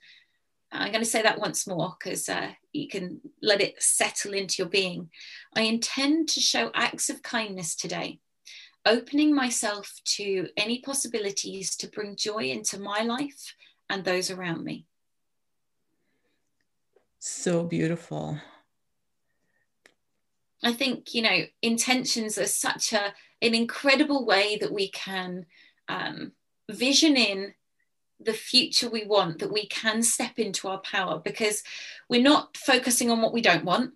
I'm 0.72 0.92
going 0.92 1.04
to 1.04 1.10
say 1.10 1.22
that 1.22 1.40
once 1.40 1.68
more 1.68 1.96
because 2.00 2.28
uh, 2.30 2.50
you 2.74 2.88
can 2.88 3.20
let 3.42 3.62
it 3.62 3.82
settle 3.82 4.34
into 4.34 4.56
your 4.60 4.70
being. 4.70 5.10
I 5.56 5.62
intend 5.62 6.30
to 6.30 6.40
show 6.40 6.72
acts 6.74 7.10
of 7.10 7.24
kindness 7.24 7.76
today, 7.76 8.20
opening 8.86 9.34
myself 9.34 10.00
to 10.18 10.48
any 10.58 10.82
possibilities 10.82 11.76
to 11.78 11.88
bring 11.88 12.16
joy 12.16 12.50
into 12.50 12.80
my 12.80 13.02
life 13.02 13.56
and 13.90 14.04
those 14.04 14.30
around 14.30 14.64
me. 14.64 14.86
So 17.20 17.64
beautiful. 17.64 18.40
I 20.64 20.74
think, 20.74 21.14
you 21.14 21.22
know, 21.22 21.44
intentions 21.62 22.38
are 22.38 22.46
such 22.48 22.94
a, 22.94 23.14
an 23.42 23.56
incredible 23.56 24.26
way 24.26 24.58
that 24.58 24.72
we 24.72 24.90
can 24.90 25.46
um, 25.88 26.34
vision 26.70 27.16
in 27.18 27.54
the 28.20 28.34
future 28.34 28.90
we 28.90 29.06
want 29.06 29.40
that 29.40 29.52
we 29.52 29.68
can 29.68 30.04
step 30.04 30.38
into 30.38 30.68
our 30.68 30.80
power 30.80 31.22
because 31.24 31.64
we're 32.10 32.22
not 32.22 32.58
focusing 32.58 33.10
on 33.10 33.22
what 33.22 33.34
we 33.34 33.42
don't 33.42 33.66
want. 33.66 33.94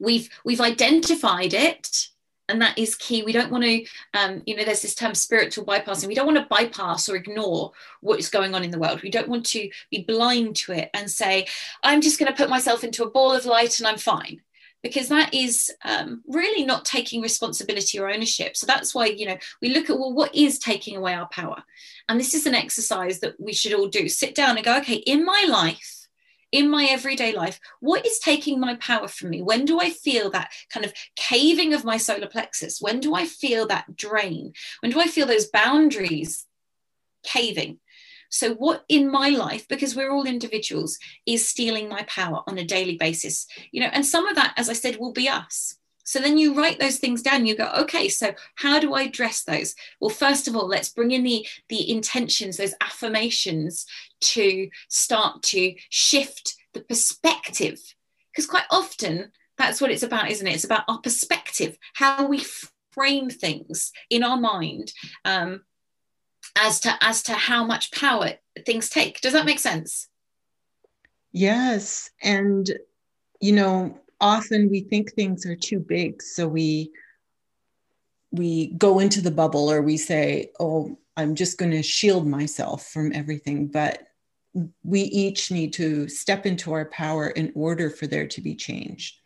We've 0.00 0.28
we've 0.44 0.60
identified 0.60 1.54
it 1.54 2.08
and 2.48 2.62
that 2.62 2.78
is 2.78 2.94
key. 2.94 3.22
We 3.22 3.32
don't 3.32 3.50
want 3.50 3.64
to 3.64 3.84
um, 4.14 4.42
you 4.46 4.56
know 4.56 4.64
there's 4.64 4.82
this 4.82 4.94
term 4.94 5.14
spiritual 5.14 5.64
bypassing. 5.64 6.08
We 6.08 6.14
don't 6.14 6.26
want 6.26 6.38
to 6.38 6.46
bypass 6.48 7.08
or 7.08 7.16
ignore 7.16 7.72
what 8.00 8.18
is 8.18 8.28
going 8.28 8.54
on 8.54 8.64
in 8.64 8.70
the 8.70 8.78
world. 8.78 9.02
We 9.02 9.10
don't 9.10 9.28
want 9.28 9.46
to 9.46 9.70
be 9.90 10.02
blind 10.02 10.56
to 10.56 10.72
it 10.72 10.90
and 10.94 11.10
say 11.10 11.46
i'm 11.82 12.00
just 12.00 12.18
going 12.18 12.30
to 12.30 12.36
put 12.36 12.50
myself 12.50 12.84
into 12.84 13.04
a 13.04 13.10
ball 13.10 13.32
of 13.32 13.46
light 13.46 13.78
and 13.78 13.86
i'm 13.86 13.98
fine 13.98 14.40
because 14.86 15.08
that 15.08 15.34
is 15.34 15.68
um, 15.84 16.22
really 16.28 16.64
not 16.64 16.84
taking 16.84 17.20
responsibility 17.20 17.98
or 17.98 18.08
ownership. 18.08 18.56
So 18.56 18.66
that's 18.66 18.94
why, 18.94 19.06
you 19.06 19.26
know, 19.26 19.36
we 19.60 19.70
look 19.70 19.90
at, 19.90 19.98
well, 19.98 20.12
what 20.12 20.32
is 20.32 20.60
taking 20.60 20.96
away 20.96 21.12
our 21.12 21.26
power? 21.28 21.64
And 22.08 22.20
this 22.20 22.34
is 22.34 22.46
an 22.46 22.54
exercise 22.54 23.18
that 23.18 23.34
we 23.40 23.52
should 23.52 23.74
all 23.74 23.88
do. 23.88 24.08
Sit 24.08 24.36
down 24.36 24.56
and 24.56 24.64
go, 24.64 24.78
okay, 24.78 24.94
in 24.94 25.24
my 25.24 25.44
life, 25.48 26.06
in 26.52 26.70
my 26.70 26.84
everyday 26.84 27.34
life, 27.34 27.58
what 27.80 28.06
is 28.06 28.20
taking 28.20 28.60
my 28.60 28.76
power 28.76 29.08
from 29.08 29.30
me? 29.30 29.42
When 29.42 29.64
do 29.64 29.80
I 29.80 29.90
feel 29.90 30.30
that 30.30 30.52
kind 30.72 30.86
of 30.86 30.92
caving 31.16 31.74
of 31.74 31.84
my 31.84 31.96
solar 31.96 32.28
plexus? 32.28 32.80
When 32.80 33.00
do 33.00 33.12
I 33.16 33.26
feel 33.26 33.66
that 33.66 33.96
drain? 33.96 34.52
When 34.80 34.92
do 34.92 35.00
I 35.00 35.08
feel 35.08 35.26
those 35.26 35.46
boundaries 35.46 36.46
caving? 37.24 37.80
So, 38.30 38.54
what 38.54 38.84
in 38.88 39.10
my 39.10 39.28
life, 39.30 39.66
because 39.68 39.96
we're 39.96 40.10
all 40.10 40.26
individuals, 40.26 40.98
is 41.26 41.48
stealing 41.48 41.88
my 41.88 42.02
power 42.04 42.42
on 42.46 42.58
a 42.58 42.64
daily 42.64 42.96
basis? 42.96 43.46
You 43.70 43.80
know, 43.80 43.90
and 43.92 44.04
some 44.04 44.26
of 44.26 44.36
that, 44.36 44.54
as 44.56 44.68
I 44.68 44.74
said, 44.74 44.96
will 44.96 45.12
be 45.12 45.28
us. 45.28 45.76
So 46.06 46.20
then 46.20 46.38
you 46.38 46.54
write 46.54 46.78
those 46.78 46.98
things 46.98 47.20
down. 47.20 47.46
You 47.46 47.56
go, 47.56 47.68
okay, 47.80 48.08
so 48.08 48.32
how 48.54 48.78
do 48.78 48.94
I 48.94 49.02
address 49.02 49.42
those? 49.42 49.74
Well, 50.00 50.08
first 50.08 50.46
of 50.46 50.54
all, 50.54 50.68
let's 50.68 50.88
bring 50.88 51.10
in 51.10 51.24
the 51.24 51.46
the 51.68 51.90
intentions, 51.90 52.56
those 52.56 52.74
affirmations, 52.80 53.86
to 54.20 54.68
start 54.88 55.42
to 55.42 55.74
shift 55.90 56.54
the 56.74 56.80
perspective, 56.80 57.80
because 58.30 58.46
quite 58.46 58.66
often 58.70 59.32
that's 59.58 59.80
what 59.80 59.90
it's 59.90 60.04
about, 60.04 60.30
isn't 60.30 60.46
it? 60.46 60.54
It's 60.54 60.64
about 60.64 60.84
our 60.86 61.00
perspective, 61.00 61.76
how 61.94 62.26
we 62.26 62.44
frame 62.92 63.28
things 63.28 63.92
in 64.08 64.22
our 64.22 64.36
mind 64.36 64.92
um, 65.24 65.62
as 66.56 66.80
to 66.80 66.96
as 67.00 67.22
to 67.24 67.34
how 67.34 67.64
much 67.64 67.92
power 67.92 68.32
things 68.64 68.88
take. 68.88 69.20
Does 69.20 69.32
that 69.34 69.46
make 69.46 69.58
sense? 69.58 70.08
Yes. 71.32 72.10
And 72.22 72.70
you 73.40 73.52
know 73.52 74.00
often 74.20 74.70
we 74.70 74.80
think 74.80 75.12
things 75.12 75.44
are 75.44 75.54
too 75.54 75.78
big 75.78 76.22
so 76.22 76.48
we 76.48 76.90
we 78.32 78.68
go 78.68 78.98
into 78.98 79.20
the 79.20 79.30
bubble 79.30 79.70
or 79.70 79.82
we 79.82 79.98
say 79.98 80.50
oh 80.58 80.98
i'm 81.18 81.34
just 81.34 81.58
going 81.58 81.70
to 81.70 81.82
shield 81.82 82.26
myself 82.26 82.86
from 82.86 83.12
everything. 83.12 83.66
But 83.66 84.02
we 84.82 85.02
each 85.02 85.50
need 85.50 85.74
to 85.74 86.08
step 86.08 86.46
into 86.46 86.72
our 86.72 86.86
power 86.86 87.28
in 87.28 87.52
order 87.54 87.90
for 87.90 88.06
there 88.06 88.26
to 88.26 88.40
be 88.40 88.54
change. 88.54 89.20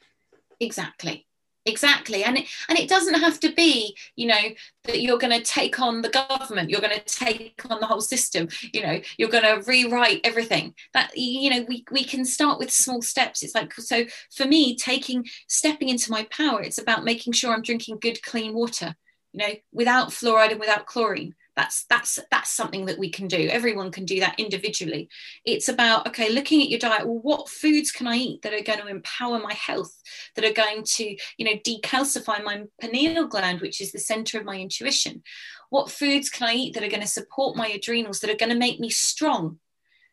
Exactly 0.58 1.28
exactly 1.66 2.24
and 2.24 2.38
it, 2.38 2.46
and 2.68 2.78
it 2.78 2.88
doesn't 2.88 3.20
have 3.20 3.38
to 3.38 3.52
be 3.52 3.94
you 4.16 4.26
know 4.26 4.40
that 4.84 5.02
you're 5.02 5.18
going 5.18 5.36
to 5.36 5.44
take 5.44 5.78
on 5.78 6.00
the 6.00 6.08
government 6.08 6.70
you're 6.70 6.80
going 6.80 6.98
to 6.98 7.04
take 7.04 7.60
on 7.68 7.80
the 7.80 7.86
whole 7.86 8.00
system 8.00 8.48
you 8.72 8.82
know 8.82 8.98
you're 9.18 9.28
going 9.28 9.44
to 9.44 9.62
rewrite 9.68 10.20
everything. 10.24 10.74
That 10.94 11.16
you 11.16 11.50
know 11.50 11.64
we, 11.68 11.84
we 11.90 12.04
can 12.04 12.24
start 12.24 12.58
with 12.58 12.70
small 12.70 13.02
steps. 13.02 13.42
It's 13.42 13.54
like 13.54 13.74
so 13.74 14.04
for 14.30 14.46
me 14.46 14.76
taking 14.76 15.26
stepping 15.48 15.88
into 15.88 16.10
my 16.10 16.24
power 16.30 16.62
it's 16.62 16.78
about 16.78 17.04
making 17.04 17.32
sure 17.32 17.52
i'm 17.52 17.62
drinking 17.62 17.98
good 18.00 18.22
clean 18.22 18.54
water 18.54 18.94
you 19.32 19.40
know 19.40 19.54
without 19.72 20.08
fluoride 20.08 20.50
and 20.50 20.60
without 20.60 20.86
chlorine 20.86 21.34
that's 21.60 21.84
that's 21.90 22.18
that's 22.30 22.50
something 22.50 22.86
that 22.86 22.98
we 22.98 23.10
can 23.10 23.28
do. 23.28 23.48
Everyone 23.50 23.92
can 23.92 24.06
do 24.06 24.20
that 24.20 24.40
individually. 24.40 25.10
It's 25.44 25.68
about 25.68 26.06
okay 26.08 26.30
looking 26.30 26.62
at 26.62 26.70
your 26.70 26.78
diet 26.78 27.06
well 27.06 27.20
what 27.20 27.50
foods 27.50 27.92
can 27.92 28.06
i 28.06 28.16
eat 28.16 28.42
that 28.42 28.54
are 28.54 28.62
going 28.62 28.78
to 28.80 28.86
empower 28.86 29.38
my 29.38 29.52
health 29.52 29.94
that 30.34 30.44
are 30.44 30.52
going 30.52 30.82
to 30.84 31.16
you 31.36 31.44
know 31.44 31.60
decalcify 31.66 32.42
my 32.42 32.62
pineal 32.80 33.26
gland 33.26 33.60
which 33.60 33.80
is 33.80 33.92
the 33.92 33.98
center 33.98 34.38
of 34.38 34.46
my 34.46 34.56
intuition? 34.56 35.22
What 35.68 35.90
foods 35.90 36.30
can 36.30 36.48
i 36.48 36.54
eat 36.54 36.74
that 36.74 36.82
are 36.82 36.88
going 36.88 37.02
to 37.02 37.18
support 37.18 37.56
my 37.56 37.68
adrenals 37.68 38.20
that 38.20 38.30
are 38.30 38.42
going 38.42 38.52
to 38.52 38.66
make 38.66 38.80
me 38.80 38.88
strong 38.88 39.58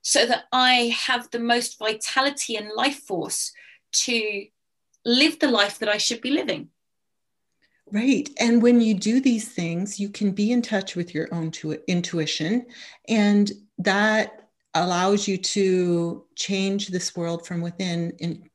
so 0.02 0.26
that 0.26 0.44
i 0.52 0.94
have 1.08 1.32
the 1.32 1.40
most 1.40 1.80
vitality 1.80 2.58
and 2.58 2.72
life 2.76 3.00
force 3.00 3.54
to 3.94 4.46
live 5.06 5.40
the 5.40 5.48
life 5.48 5.80
that 5.80 5.90
i 5.90 5.98
should 5.98 6.22
be 6.22 6.32
living 6.32 6.70
Right. 7.92 8.30
And 8.40 8.62
when 8.62 8.82
you 8.82 8.94
do 8.94 9.22
these 9.22 9.48
things, 9.48 10.00
you 10.00 10.10
can 10.10 10.32
be 10.32 10.52
in 10.52 10.62
touch 10.62 10.96
with 10.96 11.16
your 11.16 11.28
own 11.34 11.52
tu- 11.52 11.82
intuition. 11.88 12.66
And 13.08 13.52
that 13.78 14.50
allows 14.74 15.28
you 15.28 15.38
to 15.38 16.26
change 16.36 16.90
this 16.90 17.16
world 17.16 17.48
from 17.48 17.62
within 17.62 18.12
in, 18.20 18.50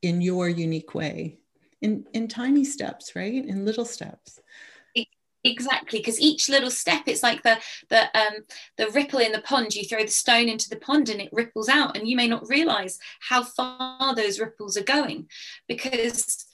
in 0.00 0.20
your 0.20 0.48
unique 0.48 0.94
way, 0.94 1.38
in, 1.82 2.06
in 2.14 2.26
tiny 2.26 2.64
steps, 2.64 3.14
right? 3.14 3.44
In 3.44 3.66
little 3.66 3.84
steps. 3.84 4.40
Exactly, 5.42 6.00
because 6.00 6.20
each 6.20 6.50
little 6.50 6.70
step, 6.70 7.04
it's 7.06 7.22
like 7.22 7.42
the 7.42 7.58
the 7.88 8.02
um, 8.14 8.44
the 8.76 8.88
ripple 8.90 9.20
in 9.20 9.32
the 9.32 9.40
pond. 9.40 9.74
You 9.74 9.84
throw 9.84 10.02
the 10.02 10.08
stone 10.08 10.50
into 10.50 10.68
the 10.68 10.76
pond, 10.76 11.08
and 11.08 11.18
it 11.18 11.30
ripples 11.32 11.70
out, 11.70 11.96
and 11.96 12.06
you 12.06 12.14
may 12.14 12.28
not 12.28 12.46
realize 12.46 12.98
how 13.20 13.42
far 13.42 14.14
those 14.14 14.38
ripples 14.38 14.76
are 14.76 14.84
going, 14.84 15.30
because 15.66 16.44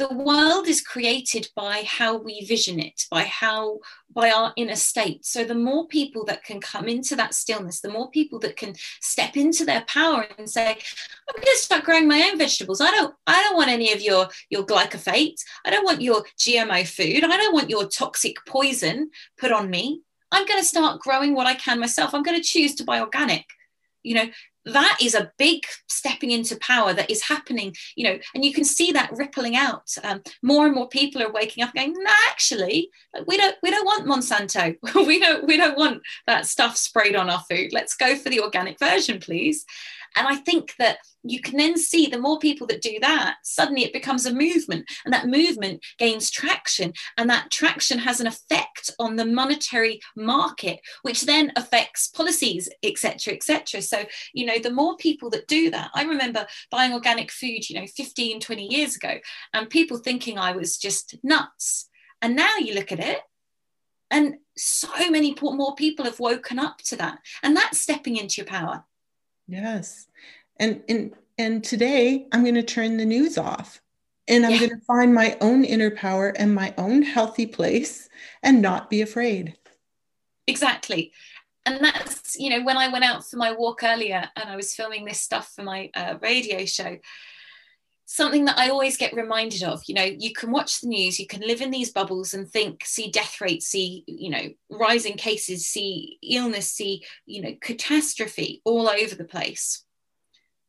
the 0.00 0.14
world 0.14 0.66
is 0.66 0.80
created 0.80 1.46
by 1.54 1.82
how 1.86 2.16
we 2.16 2.42
vision 2.46 2.80
it 2.80 3.04
by 3.10 3.22
how 3.22 3.78
by 4.10 4.30
our 4.30 4.50
inner 4.56 4.74
state. 4.74 5.26
So 5.26 5.44
the 5.44 5.54
more 5.54 5.86
people 5.88 6.24
that 6.24 6.42
can 6.42 6.58
come 6.58 6.88
into 6.88 7.14
that 7.16 7.34
stillness 7.34 7.80
the 7.80 7.90
more 7.90 8.10
people 8.10 8.38
that 8.38 8.56
can 8.56 8.74
step 9.00 9.36
into 9.36 9.66
their 9.66 9.82
power 9.82 10.26
and 10.38 10.48
say 10.48 10.68
i'm 10.70 11.34
going 11.34 11.44
to 11.44 11.56
start 11.58 11.84
growing 11.84 12.08
my 12.08 12.30
own 12.30 12.38
vegetables. 12.38 12.80
I 12.80 12.90
don't 12.92 13.14
i 13.26 13.42
don't 13.42 13.56
want 13.56 13.68
any 13.68 13.92
of 13.92 14.00
your 14.00 14.28
your 14.48 14.64
glyphosate 14.64 15.38
i 15.66 15.70
don't 15.70 15.84
want 15.84 16.00
your 16.00 16.24
gmo 16.38 16.86
food. 16.88 17.22
I 17.22 17.36
don't 17.36 17.54
want 17.54 17.68
your 17.68 17.86
toxic 17.86 18.36
poison 18.46 19.10
put 19.36 19.52
on 19.52 19.68
me. 19.68 20.00
I'm 20.32 20.46
going 20.46 20.60
to 20.60 20.72
start 20.74 21.02
growing 21.02 21.34
what 21.34 21.46
i 21.46 21.54
can 21.54 21.78
myself. 21.78 22.14
I'm 22.14 22.22
going 22.22 22.40
to 22.40 22.52
choose 22.52 22.74
to 22.76 22.84
buy 22.84 23.00
organic. 23.00 23.44
You 24.02 24.14
know 24.14 24.28
that 24.64 24.98
is 25.00 25.14
a 25.14 25.32
big 25.38 25.62
stepping 25.88 26.30
into 26.30 26.56
power 26.56 26.92
that 26.92 27.10
is 27.10 27.22
happening 27.22 27.74
you 27.96 28.04
know 28.04 28.18
and 28.34 28.44
you 28.44 28.52
can 28.52 28.64
see 28.64 28.92
that 28.92 29.10
rippling 29.12 29.56
out. 29.56 29.94
Um, 30.04 30.22
more 30.42 30.66
and 30.66 30.74
more 30.74 30.88
people 30.88 31.22
are 31.22 31.32
waking 31.32 31.64
up 31.64 31.74
going 31.74 31.92
no 31.92 32.10
actually 32.28 32.90
we 33.26 33.36
don't 33.36 33.56
we 33.62 33.70
don't 33.70 33.84
want 33.84 34.06
monsanto. 34.06 34.76
We 35.10 35.18
don't 35.18 35.46
we 35.46 35.56
don't 35.56 35.78
want 35.78 36.02
that 36.26 36.46
stuff 36.46 36.76
sprayed 36.76 37.16
on 37.16 37.30
our 37.30 37.42
food. 37.50 37.72
Let's 37.72 37.96
go 37.96 38.16
for 38.16 38.28
the 38.28 38.40
organic 38.40 38.78
version 38.78 39.18
please 39.18 39.64
and 40.16 40.26
I 40.26 40.36
think 40.36 40.74
that 40.78 40.98
you 41.22 41.40
can 41.40 41.56
then 41.56 41.76
see 41.76 42.06
the 42.06 42.18
more 42.18 42.38
people 42.38 42.66
that 42.68 42.82
do 42.82 42.98
that, 43.00 43.36
suddenly 43.42 43.84
it 43.84 43.92
becomes 43.92 44.26
a 44.26 44.34
movement, 44.34 44.86
and 45.04 45.12
that 45.12 45.26
movement 45.26 45.84
gains 45.98 46.30
traction, 46.30 46.92
and 47.16 47.28
that 47.28 47.50
traction 47.50 47.98
has 47.98 48.20
an 48.20 48.26
effect 48.26 48.90
on 48.98 49.16
the 49.16 49.26
monetary 49.26 50.00
market, 50.16 50.80
which 51.02 51.22
then 51.22 51.52
affects 51.56 52.08
policies, 52.08 52.68
etc., 52.82 53.34
etc. 53.34 53.82
So, 53.82 54.04
you 54.32 54.46
know, 54.46 54.58
the 54.58 54.72
more 54.72 54.96
people 54.96 55.30
that 55.30 55.46
do 55.46 55.70
that, 55.70 55.90
I 55.94 56.04
remember 56.04 56.46
buying 56.70 56.92
organic 56.92 57.30
food, 57.30 57.68
you 57.68 57.80
know, 57.80 57.86
15, 57.86 58.40
20 58.40 58.66
years 58.66 58.96
ago, 58.96 59.18
and 59.52 59.68
people 59.68 59.98
thinking 59.98 60.38
I 60.38 60.52
was 60.52 60.78
just 60.78 61.16
nuts. 61.22 61.88
And 62.22 62.36
now 62.36 62.56
you 62.58 62.74
look 62.74 62.92
at 62.92 63.00
it, 63.00 63.20
and 64.10 64.36
so 64.56 64.88
many 65.10 65.34
more 65.40 65.74
people 65.74 66.04
have 66.04 66.20
woken 66.20 66.58
up 66.58 66.78
to 66.78 66.96
that. 66.96 67.18
And 67.42 67.56
that's 67.56 67.80
stepping 67.80 68.16
into 68.16 68.38
your 68.38 68.46
power. 68.46 68.84
Yes. 69.50 70.06
And 70.58 70.82
and 70.88 71.12
and 71.36 71.64
today 71.64 72.26
I'm 72.32 72.42
going 72.42 72.54
to 72.54 72.62
turn 72.62 72.96
the 72.96 73.04
news 73.04 73.36
off 73.36 73.80
and 74.28 74.46
I'm 74.46 74.52
yeah. 74.52 74.58
going 74.58 74.70
to 74.70 74.86
find 74.86 75.12
my 75.12 75.36
own 75.40 75.64
inner 75.64 75.90
power 75.90 76.28
and 76.28 76.54
my 76.54 76.72
own 76.78 77.02
healthy 77.02 77.46
place 77.46 78.08
and 78.42 78.62
not 78.62 78.88
be 78.88 79.02
afraid. 79.02 79.56
Exactly. 80.46 81.12
And 81.66 81.82
that's, 81.82 82.38
you 82.38 82.50
know, 82.50 82.64
when 82.64 82.76
I 82.76 82.88
went 82.88 83.04
out 83.04 83.28
for 83.28 83.36
my 83.36 83.52
walk 83.52 83.82
earlier 83.82 84.28
and 84.36 84.48
I 84.48 84.56
was 84.56 84.74
filming 84.74 85.04
this 85.04 85.20
stuff 85.20 85.52
for 85.54 85.62
my 85.62 85.90
uh, 85.94 86.14
radio 86.22 86.64
show, 86.64 86.96
something 88.12 88.44
that 88.44 88.58
I 88.58 88.70
always 88.70 88.96
get 88.96 89.14
reminded 89.14 89.62
of. 89.62 89.84
You 89.86 89.94
know, 89.94 90.02
you 90.02 90.32
can 90.32 90.50
watch 90.50 90.80
the 90.80 90.88
news, 90.88 91.20
you 91.20 91.28
can 91.28 91.42
live 91.42 91.60
in 91.60 91.70
these 91.70 91.92
bubbles 91.92 92.34
and 92.34 92.50
think, 92.50 92.84
see 92.84 93.08
death 93.08 93.40
rates, 93.40 93.68
see, 93.68 94.02
you 94.08 94.30
know, 94.30 94.48
rising 94.68 95.16
cases, 95.16 95.68
see 95.68 96.18
illness, 96.20 96.72
see, 96.72 97.04
you 97.24 97.40
know, 97.40 97.54
catastrophe 97.60 98.62
all 98.64 98.88
over 98.88 99.14
the 99.14 99.22
place. 99.24 99.84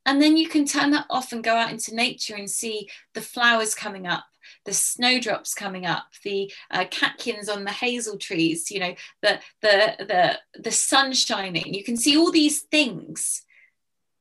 And 0.05 0.21
then 0.21 0.37
you 0.37 0.47
can 0.47 0.65
turn 0.65 0.91
that 0.91 1.07
off 1.09 1.31
and 1.31 1.43
go 1.43 1.55
out 1.55 1.71
into 1.71 1.95
nature 1.95 2.35
and 2.35 2.47
see 2.47 2.87
the 3.15 3.21
flowers 3.21 3.73
coming 3.73 4.05
up, 4.05 4.25
the 4.65 4.73
snowdrops 4.73 5.55
coming 5.55 5.87
up, 5.87 6.05
the 6.23 6.51
uh, 6.69 6.85
catkins 6.91 7.49
on 7.49 7.63
the 7.63 7.71
hazel 7.71 8.19
trees, 8.19 8.69
you 8.69 8.79
know, 8.79 8.93
the 9.23 9.39
the 9.63 9.95
the 9.97 10.61
the 10.61 10.71
sun 10.71 11.11
shining. 11.13 11.73
You 11.73 11.83
can 11.83 11.97
see 11.97 12.15
all 12.15 12.31
these 12.31 12.61
things 12.61 13.43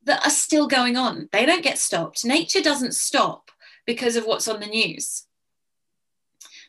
that 0.05 0.25
are 0.27 0.31
still 0.31 0.67
going 0.67 0.97
on. 0.97 1.29
They 1.33 1.47
don't 1.47 1.65
get 1.65 1.79
stopped. 1.79 2.25
Nature 2.25 2.63
doesn't 2.63 2.95
stop 2.95 3.51
because 3.87 4.17
of 4.17 4.25
what's 4.25 4.49
on 4.49 4.61
the 4.61 4.67
news. 4.67 5.27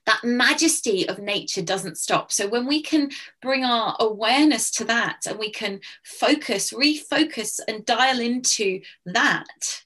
That 0.06 0.24
majesty 0.24 1.08
of 1.08 1.20
nature 1.20 1.62
doesn't 1.62 1.98
stop. 1.98 2.32
So, 2.32 2.48
when 2.48 2.66
we 2.66 2.82
can 2.82 3.12
bring 3.42 3.64
our 3.64 3.96
awareness 4.00 4.72
to 4.72 4.86
that 4.86 5.28
and 5.28 5.38
we 5.38 5.52
can 5.52 5.80
focus, 6.04 6.74
refocus, 6.74 7.60
and 7.68 7.86
dial 7.86 8.20
into 8.20 8.82
that, 9.06 9.84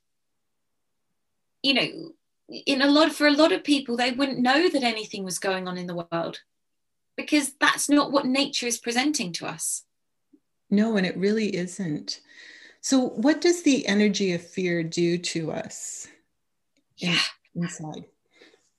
you 1.61 1.73
know, 1.73 2.13
in 2.65 2.81
a 2.81 2.87
lot 2.87 3.11
for 3.11 3.27
a 3.27 3.31
lot 3.31 3.51
of 3.51 3.63
people, 3.63 3.97
they 3.97 4.11
wouldn't 4.11 4.39
know 4.39 4.69
that 4.69 4.83
anything 4.83 5.23
was 5.23 5.39
going 5.39 5.67
on 5.67 5.77
in 5.77 5.87
the 5.87 6.07
world 6.11 6.39
because 7.17 7.53
that's 7.59 7.89
not 7.89 8.11
what 8.11 8.25
nature 8.25 8.67
is 8.67 8.77
presenting 8.77 9.31
to 9.33 9.45
us. 9.45 9.83
No, 10.69 10.97
and 10.97 11.05
it 11.05 11.17
really 11.17 11.55
isn't. 11.55 12.21
So, 12.85 12.99
what 12.99 13.41
does 13.41 13.63
the 13.63 13.87
energy 13.87 14.33
of 14.33 14.45
fear 14.45 14.83
do 14.83 15.17
to 15.17 15.51
us 15.51 16.07
yeah. 16.97 17.17
inside? 17.55 18.05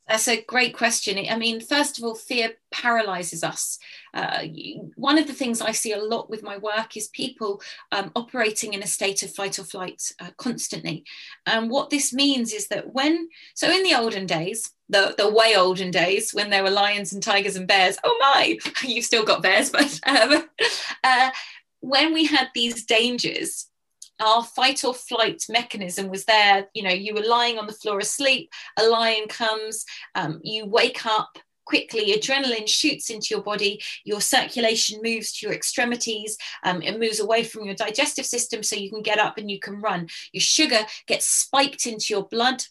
That's 0.07 0.29
a 0.29 0.45
great 0.45 0.77
question. 0.77 1.19
I 1.29 1.37
mean, 1.37 1.61
first 1.61 1.99
of 1.99 2.05
all, 2.05 2.15
fear 2.15 2.53
paralyzes 2.71 3.43
us. 3.43 3.81
Uh, 4.15 4.45
one 4.95 5.19
of 5.19 5.27
the 5.27 5.33
things 5.33 5.61
I 5.61 5.73
see 5.73 5.93
a 5.93 5.99
lot 6.01 6.31
with 6.31 6.45
my 6.45 6.57
work 6.57 6.97
is 6.97 7.09
people 7.09 7.61
um, 7.91 8.13
operating 8.15 8.75
in 8.75 8.83
a 8.85 8.87
state 8.87 9.25
of 9.25 9.35
fight 9.35 9.59
or 9.59 9.65
flight 9.65 10.13
uh, 10.21 10.31
constantly. 10.37 11.05
And 11.45 11.69
what 11.69 11.91
this 11.91 12.13
means 12.13 12.53
is 12.53 12.69
that 12.69 12.95
when, 12.95 13.29
so 13.57 13.69
in 13.69 13.83
the 13.83 13.97
olden 13.97 14.27
days, 14.27 14.71
the, 14.89 15.17
the 15.19 15.29
way 15.29 15.57
olden 15.57 15.91
days 15.91 16.33
when 16.33 16.51
there 16.51 16.63
were 16.63 16.71
lions 16.71 17.13
and 17.13 17.21
tigers 17.21 17.57
and 17.57 17.67
bears, 17.67 17.99
oh 18.05 18.17
my, 18.21 18.57
you've 18.85 19.05
still 19.05 19.25
got 19.25 19.43
bears, 19.43 19.71
but 19.71 19.99
um, 20.07 20.45
uh, 21.03 21.31
when 21.81 22.15
we 22.15 22.27
had 22.27 22.51
these 22.55 22.85
dangers, 22.85 23.67
our 24.21 24.43
fight 24.45 24.85
or 24.85 24.95
flight 24.95 25.45
mechanism 25.49 26.09
was 26.09 26.25
there. 26.25 26.67
You 26.75 26.83
know, 26.83 26.91
you 26.91 27.15
were 27.15 27.25
lying 27.25 27.59
on 27.59 27.67
the 27.67 27.73
floor 27.73 27.99
asleep, 27.99 28.51
a 28.79 28.87
lion 28.87 29.29
comes, 29.29 29.85
um, 30.15 30.41
you 30.43 30.67
wake 30.67 31.05
up 31.07 31.39
quickly, 31.65 32.13
adrenaline 32.13 32.69
shoots 32.69 33.11
into 33.11 33.29
your 33.31 33.43
body, 33.43 33.83
your 34.05 34.21
circulation 34.21 35.01
moves 35.03 35.33
to 35.33 35.47
your 35.47 35.55
extremities, 35.55 36.39
um, 36.63 36.81
it 36.81 36.99
moves 36.99 37.21
away 37.21 37.43
from 37.43 37.65
your 37.65 37.75
digestive 37.75 38.25
system 38.25 38.63
so 38.63 38.77
you 38.77 38.89
can 38.89 39.03
get 39.03 39.19
up 39.19 39.37
and 39.37 39.51
you 39.51 39.59
can 39.59 39.81
run. 39.81 40.09
Your 40.33 40.41
sugar 40.41 40.87
gets 41.07 41.27
spiked 41.27 41.87
into 41.87 42.07
your 42.11 42.25
blood. 42.29 42.63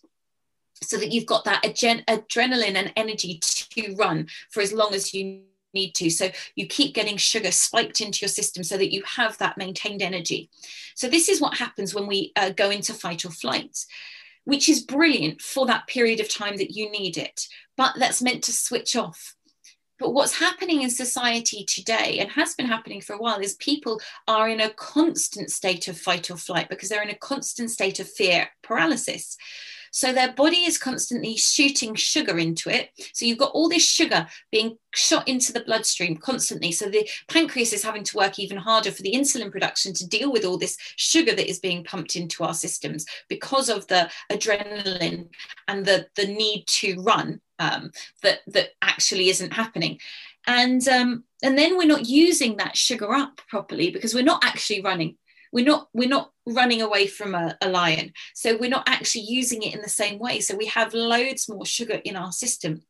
so 0.84 0.98
that 0.98 1.12
you've 1.12 1.26
got 1.26 1.46
that 1.46 1.64
adrenaline 1.64 2.76
and 2.76 2.92
energy 2.98 3.40
to 3.42 3.96
run 3.96 4.28
for 4.52 4.62
as 4.62 4.74
long 4.74 4.94
as 4.94 5.14
you 5.14 5.44
need 5.76 5.94
to. 5.96 6.10
So 6.10 6.32
you 6.56 6.66
keep 6.66 6.96
getting 6.96 7.18
sugar 7.18 7.52
spiked 7.52 8.02
into 8.02 8.22
your 8.22 8.30
system 8.30 8.64
so 8.64 8.78
that 8.78 8.92
you 8.92 9.04
have 9.04 9.38
that 9.38 9.58
maintained 9.58 10.02
energy. 10.02 10.50
So 10.96 11.08
this 11.08 11.30
is 11.30 11.40
what 11.40 11.58
happens 11.58 11.94
when 11.94 12.08
we 12.08 12.32
uh, 12.36 12.50
go 12.50 12.72
into 12.72 12.94
fight 12.94 13.26
or 13.26 13.30
flight, 13.30 13.86
which 14.46 14.68
is 14.68 14.82
brilliant 14.82 15.42
for 15.42 15.68
that 15.68 15.86
period 15.86 16.20
of 16.20 16.30
time 16.30 16.58
that 16.58 16.72
you 16.72 16.90
need 16.90 17.18
it, 17.18 17.48
but 17.78 17.94
that's 18.00 18.22
meant 18.22 18.44
to 18.46 18.52
switch 18.52 18.96
off. 18.96 19.36
But 19.98 20.14
what's 20.14 20.40
happening 20.40 20.82
in 20.82 20.90
society 20.90 21.64
today 21.64 22.20
and 22.20 22.30
has 22.32 22.54
been 22.54 22.66
happening 22.66 23.00
for 23.00 23.14
a 23.14 23.18
while 23.18 23.40
is 23.40 23.56
people 23.56 24.02
are 24.28 24.50
in 24.50 24.60
a 24.60 24.72
constant 24.72 25.52
state 25.52 25.88
of 25.88 25.98
fight 25.98 26.30
or 26.30 26.36
flight 26.36 26.68
because 26.68 26.90
they're 26.90 27.02
in 27.02 27.10
a 27.10 27.16
constant 27.16 27.72
state 27.72 28.00
of 28.00 28.10
fear 28.10 28.50
paralysis. 28.62 29.38
So 29.96 30.12
their 30.12 30.34
body 30.34 30.66
is 30.66 30.78
constantly 30.78 31.38
shooting 31.38 31.96
sugar 31.96 32.38
into 32.38 32.70
it. 32.70 32.90
So 33.14 33.26
you've 33.26 33.38
got 33.38 33.54
all 33.54 33.70
this 33.70 33.88
sugar 33.88 34.28
being 34.52 34.78
shot 34.94 35.26
into 35.26 35.54
the 35.54 35.62
bloodstream 35.62 36.18
constantly. 36.18 36.74
So 36.74 36.90
the 36.90 37.08
pancreas 37.30 37.72
is 37.72 37.82
having 37.82 38.04
to 38.04 38.18
work 38.18 38.38
even 38.38 38.58
harder 38.58 38.92
for 38.92 39.04
the 39.04 39.14
insulin 39.14 39.54
production 39.54 39.94
to 39.94 40.06
deal 40.06 40.34
with 40.34 40.44
all 40.44 40.58
this 40.58 40.78
sugar 40.98 41.34
that 41.34 41.50
is 41.50 41.60
being 41.60 41.86
pumped 41.86 42.18
into 42.18 42.44
our 42.44 42.54
systems 42.54 43.06
because 43.30 43.70
of 43.70 43.88
the 43.88 44.12
adrenaline 44.30 45.30
and 45.70 45.86
the, 45.86 46.08
the 46.18 46.28
need 46.28 46.66
to 46.68 47.02
run 47.02 47.40
um, 47.60 47.92
that, 48.22 48.40
that 48.48 48.72
actually 48.82 49.30
isn't 49.30 49.54
happening. 49.54 49.98
And 50.46 50.86
um, 50.90 51.24
and 51.42 51.58
then 51.58 51.78
we're 51.78 51.88
not 51.88 52.06
using 52.06 52.58
that 52.58 52.78
sugar 52.78 53.12
up 53.14 53.40
properly 53.48 53.92
because 53.92 54.14
we're 54.14 54.24
not 54.24 54.44
actually 54.44 54.82
running 54.82 55.16
we're 55.56 55.64
not 55.64 55.88
we're 55.94 56.10
not 56.10 56.32
running 56.46 56.82
away 56.82 57.08
from 57.08 57.34
a, 57.34 57.58
a, 57.62 57.70
lion. 57.70 58.12
So 58.34 58.58
we're 58.58 58.70
not 58.70 58.90
actually 58.90 59.22
using 59.22 59.64
it 59.64 59.74
in 59.74 59.82
the 59.82 59.90
same 59.90 60.20
way. 60.20 60.42
So 60.42 60.54
we 60.54 60.66
have 60.66 60.94
loads 60.94 61.48
more 61.48 61.66
sugar 61.66 62.02
in 62.04 62.18
our 62.18 62.34
system 62.34 62.82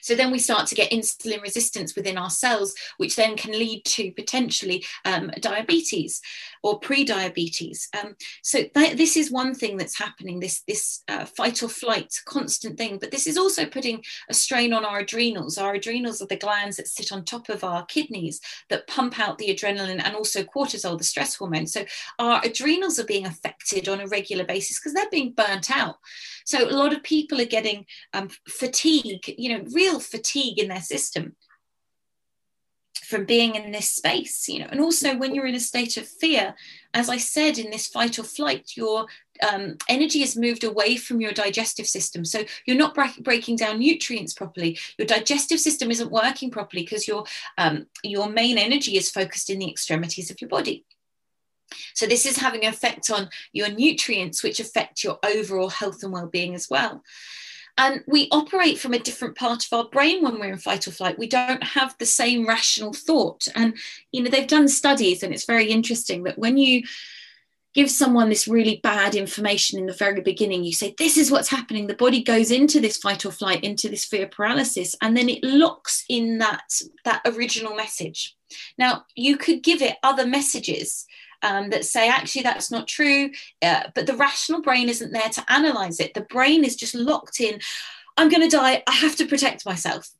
so 0.00 0.14
then 0.14 0.30
we 0.30 0.38
start 0.38 0.66
to 0.68 0.74
get 0.74 0.90
insulin 0.90 1.42
resistance 1.42 1.94
within 1.96 2.18
our 2.18 2.30
cells, 2.30 2.74
which 2.98 3.16
then 3.16 3.36
can 3.36 3.52
lead 3.52 3.84
to 3.84 4.12
potentially 4.12 4.84
um, 5.04 5.30
diabetes 5.40 6.20
or 6.62 6.78
pre-diabetes. 6.78 7.88
Um, 8.00 8.14
so 8.42 8.64
that, 8.74 8.96
this 8.96 9.16
is 9.16 9.30
one 9.30 9.54
thing 9.54 9.76
that's 9.76 9.98
happening, 9.98 10.40
this, 10.40 10.62
this 10.66 11.02
uh, 11.08 11.24
fight 11.24 11.62
or 11.62 11.68
flight 11.68 12.14
constant 12.26 12.78
thing, 12.78 12.98
but 12.98 13.10
this 13.10 13.26
is 13.26 13.36
also 13.36 13.66
putting 13.66 14.02
a 14.28 14.34
strain 14.34 14.72
on 14.72 14.84
our 14.84 15.00
adrenals. 15.00 15.58
Our 15.58 15.74
adrenals 15.74 16.22
are 16.22 16.26
the 16.26 16.36
glands 16.36 16.76
that 16.76 16.88
sit 16.88 17.12
on 17.12 17.24
top 17.24 17.48
of 17.48 17.64
our 17.64 17.84
kidneys 17.86 18.40
that 18.70 18.86
pump 18.86 19.18
out 19.18 19.38
the 19.38 19.48
adrenaline 19.54 20.02
and 20.02 20.14
also 20.14 20.44
cortisol, 20.44 20.98
the 20.98 21.04
stress 21.04 21.34
hormone. 21.34 21.66
So 21.66 21.84
our 22.18 22.40
adrenals 22.44 22.98
are 22.98 23.04
being 23.04 23.26
affected 23.26 23.88
on 23.88 24.00
a 24.00 24.06
regular 24.06 24.44
basis 24.44 24.78
because 24.78 24.94
they're 24.94 25.10
being 25.10 25.32
burnt 25.32 25.70
out. 25.70 25.96
So 26.44 26.68
a 26.68 26.70
lot 26.70 26.92
of 26.92 27.02
people 27.02 27.40
are 27.40 27.46
getting 27.46 27.86
um, 28.12 28.28
fatigue, 28.48 29.34
you 29.38 29.50
know, 29.50 29.61
real 29.72 30.00
fatigue 30.00 30.58
in 30.58 30.68
their 30.68 30.82
system 30.82 31.36
from 33.12 33.24
being 33.26 33.54
in 33.54 33.72
this 33.72 33.90
space, 33.90 34.48
you 34.48 34.58
know. 34.58 34.68
And 34.70 34.80
also 34.80 35.16
when 35.16 35.34
you're 35.34 35.46
in 35.46 35.54
a 35.54 35.60
state 35.60 35.96
of 35.98 36.08
fear, 36.08 36.54
as 36.94 37.10
I 37.10 37.18
said, 37.18 37.58
in 37.58 37.70
this 37.70 37.86
fight 37.86 38.18
or 38.18 38.22
flight, 38.22 38.72
your 38.74 39.06
um, 39.46 39.76
energy 39.88 40.22
is 40.22 40.36
moved 40.36 40.64
away 40.64 40.96
from 40.96 41.20
your 41.20 41.32
digestive 41.32 41.86
system. 41.86 42.24
So 42.24 42.44
you're 42.64 42.76
not 42.76 42.96
breaking 43.20 43.56
down 43.56 43.80
nutrients 43.80 44.32
properly. 44.32 44.78
Your 44.96 45.06
digestive 45.06 45.60
system 45.60 45.90
isn't 45.90 46.10
working 46.10 46.50
properly 46.50 46.84
because 46.84 47.06
your 47.06 47.24
um, 47.58 47.86
your 48.02 48.30
main 48.30 48.56
energy 48.56 48.96
is 48.96 49.10
focused 49.10 49.50
in 49.50 49.58
the 49.58 49.70
extremities 49.70 50.30
of 50.30 50.40
your 50.40 50.48
body. 50.48 50.86
So 51.94 52.06
this 52.06 52.26
is 52.26 52.36
having 52.36 52.64
an 52.64 52.72
effect 52.72 53.10
on 53.10 53.28
your 53.52 53.68
nutrients, 53.68 54.42
which 54.42 54.60
affect 54.60 55.04
your 55.04 55.18
overall 55.24 55.68
health 55.68 56.02
and 56.02 56.12
well-being 56.12 56.54
as 56.54 56.68
well. 56.70 57.02
And 57.78 58.04
we 58.06 58.28
operate 58.30 58.78
from 58.78 58.92
a 58.92 58.98
different 58.98 59.36
part 59.36 59.64
of 59.64 59.72
our 59.72 59.88
brain 59.88 60.22
when 60.22 60.38
we're 60.38 60.52
in 60.52 60.58
fight 60.58 60.86
or 60.86 60.92
flight. 60.92 61.18
We 61.18 61.26
don't 61.26 61.62
have 61.62 61.96
the 61.98 62.06
same 62.06 62.46
rational 62.46 62.92
thought. 62.92 63.48
And 63.54 63.76
you 64.12 64.22
know, 64.22 64.30
they've 64.30 64.46
done 64.46 64.68
studies, 64.68 65.22
and 65.22 65.32
it's 65.32 65.46
very 65.46 65.70
interesting 65.70 66.24
that 66.24 66.38
when 66.38 66.58
you 66.58 66.82
give 67.74 67.90
someone 67.90 68.28
this 68.28 68.46
really 68.46 68.80
bad 68.82 69.14
information 69.14 69.78
in 69.78 69.86
the 69.86 69.92
very 69.94 70.20
beginning 70.20 70.62
you 70.64 70.72
say 70.72 70.94
this 70.98 71.16
is 71.16 71.30
what's 71.30 71.48
happening 71.48 71.86
the 71.86 71.94
body 71.94 72.22
goes 72.22 72.50
into 72.50 72.80
this 72.80 72.98
fight 72.98 73.24
or 73.24 73.30
flight 73.30 73.64
into 73.64 73.88
this 73.88 74.04
fear 74.04 74.26
paralysis 74.26 74.94
and 75.00 75.16
then 75.16 75.28
it 75.28 75.42
locks 75.42 76.04
in 76.08 76.38
that 76.38 76.62
that 77.04 77.22
original 77.24 77.74
message 77.74 78.36
now 78.78 79.04
you 79.14 79.36
could 79.36 79.62
give 79.62 79.80
it 79.80 79.96
other 80.02 80.26
messages 80.26 81.06
um, 81.42 81.70
that 81.70 81.84
say 81.84 82.08
actually 82.08 82.42
that's 82.42 82.70
not 82.70 82.88
true. 82.88 83.30
Uh, 83.60 83.84
but 83.94 84.06
the 84.06 84.16
rational 84.16 84.62
brain 84.62 84.88
isn't 84.88 85.12
there 85.12 85.28
to 85.30 85.44
analyze 85.48 86.00
it. 86.00 86.14
The 86.14 86.22
brain 86.22 86.64
is 86.64 86.76
just 86.76 86.94
locked 86.94 87.40
in. 87.40 87.60
I'm 88.16 88.28
going 88.28 88.48
to 88.48 88.56
die. 88.56 88.82
I 88.86 88.92
have 88.92 89.16
to 89.16 89.26
protect 89.26 89.66
myself. 89.66 90.10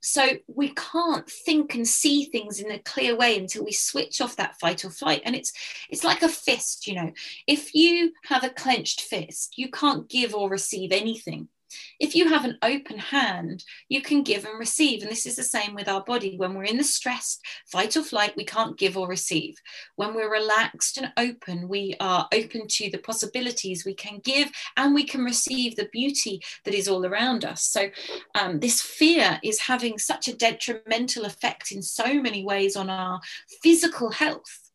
So 0.00 0.24
we 0.46 0.72
can't 0.74 1.28
think 1.28 1.74
and 1.74 1.86
see 1.86 2.26
things 2.26 2.60
in 2.60 2.70
a 2.70 2.78
clear 2.78 3.16
way 3.16 3.36
until 3.38 3.64
we 3.64 3.72
switch 3.72 4.20
off 4.20 4.36
that 4.36 4.58
fight 4.60 4.84
or 4.84 4.90
flight. 4.90 5.22
And 5.24 5.34
it's 5.34 5.52
it's 5.90 6.04
like 6.04 6.22
a 6.22 6.28
fist 6.28 6.86
you 6.86 6.94
know. 6.94 7.12
If 7.46 7.74
you 7.74 8.12
have 8.24 8.44
a 8.44 8.50
clenched 8.50 9.00
fist 9.00 9.54
you 9.56 9.68
can't 9.70 10.08
give 10.08 10.34
or 10.34 10.48
receive 10.48 10.92
anything 10.92 11.48
if 11.98 12.14
you 12.14 12.28
have 12.28 12.44
an 12.44 12.58
open 12.62 12.98
hand, 12.98 13.64
you 13.88 14.02
can 14.02 14.22
give 14.22 14.44
and 14.44 14.58
receive. 14.58 15.02
And 15.02 15.10
this 15.10 15.26
is 15.26 15.36
the 15.36 15.42
same 15.42 15.74
with 15.74 15.88
our 15.88 16.02
body. 16.04 16.36
When 16.36 16.54
we're 16.54 16.64
in 16.64 16.76
the 16.76 16.84
stressed 16.84 17.40
fight 17.66 17.96
or 17.96 18.02
flight, 18.02 18.34
we 18.36 18.44
can't 18.44 18.78
give 18.78 18.96
or 18.96 19.08
receive. 19.08 19.56
When 19.96 20.14
we're 20.14 20.32
relaxed 20.32 20.98
and 20.98 21.12
open, 21.16 21.68
we 21.68 21.94
are 22.00 22.28
open 22.32 22.68
to 22.68 22.90
the 22.90 22.98
possibilities 22.98 23.84
we 23.84 23.94
can 23.94 24.20
give 24.24 24.50
and 24.76 24.94
we 24.94 25.04
can 25.04 25.24
receive 25.24 25.76
the 25.76 25.88
beauty 25.92 26.40
that 26.64 26.74
is 26.74 26.88
all 26.88 27.06
around 27.06 27.44
us. 27.44 27.62
So, 27.62 27.88
um, 28.34 28.60
this 28.60 28.80
fear 28.80 29.38
is 29.42 29.60
having 29.60 29.98
such 29.98 30.28
a 30.28 30.36
detrimental 30.36 31.24
effect 31.24 31.72
in 31.72 31.82
so 31.82 32.20
many 32.20 32.44
ways 32.44 32.76
on 32.76 32.90
our 32.90 33.20
physical 33.62 34.10
health 34.10 34.65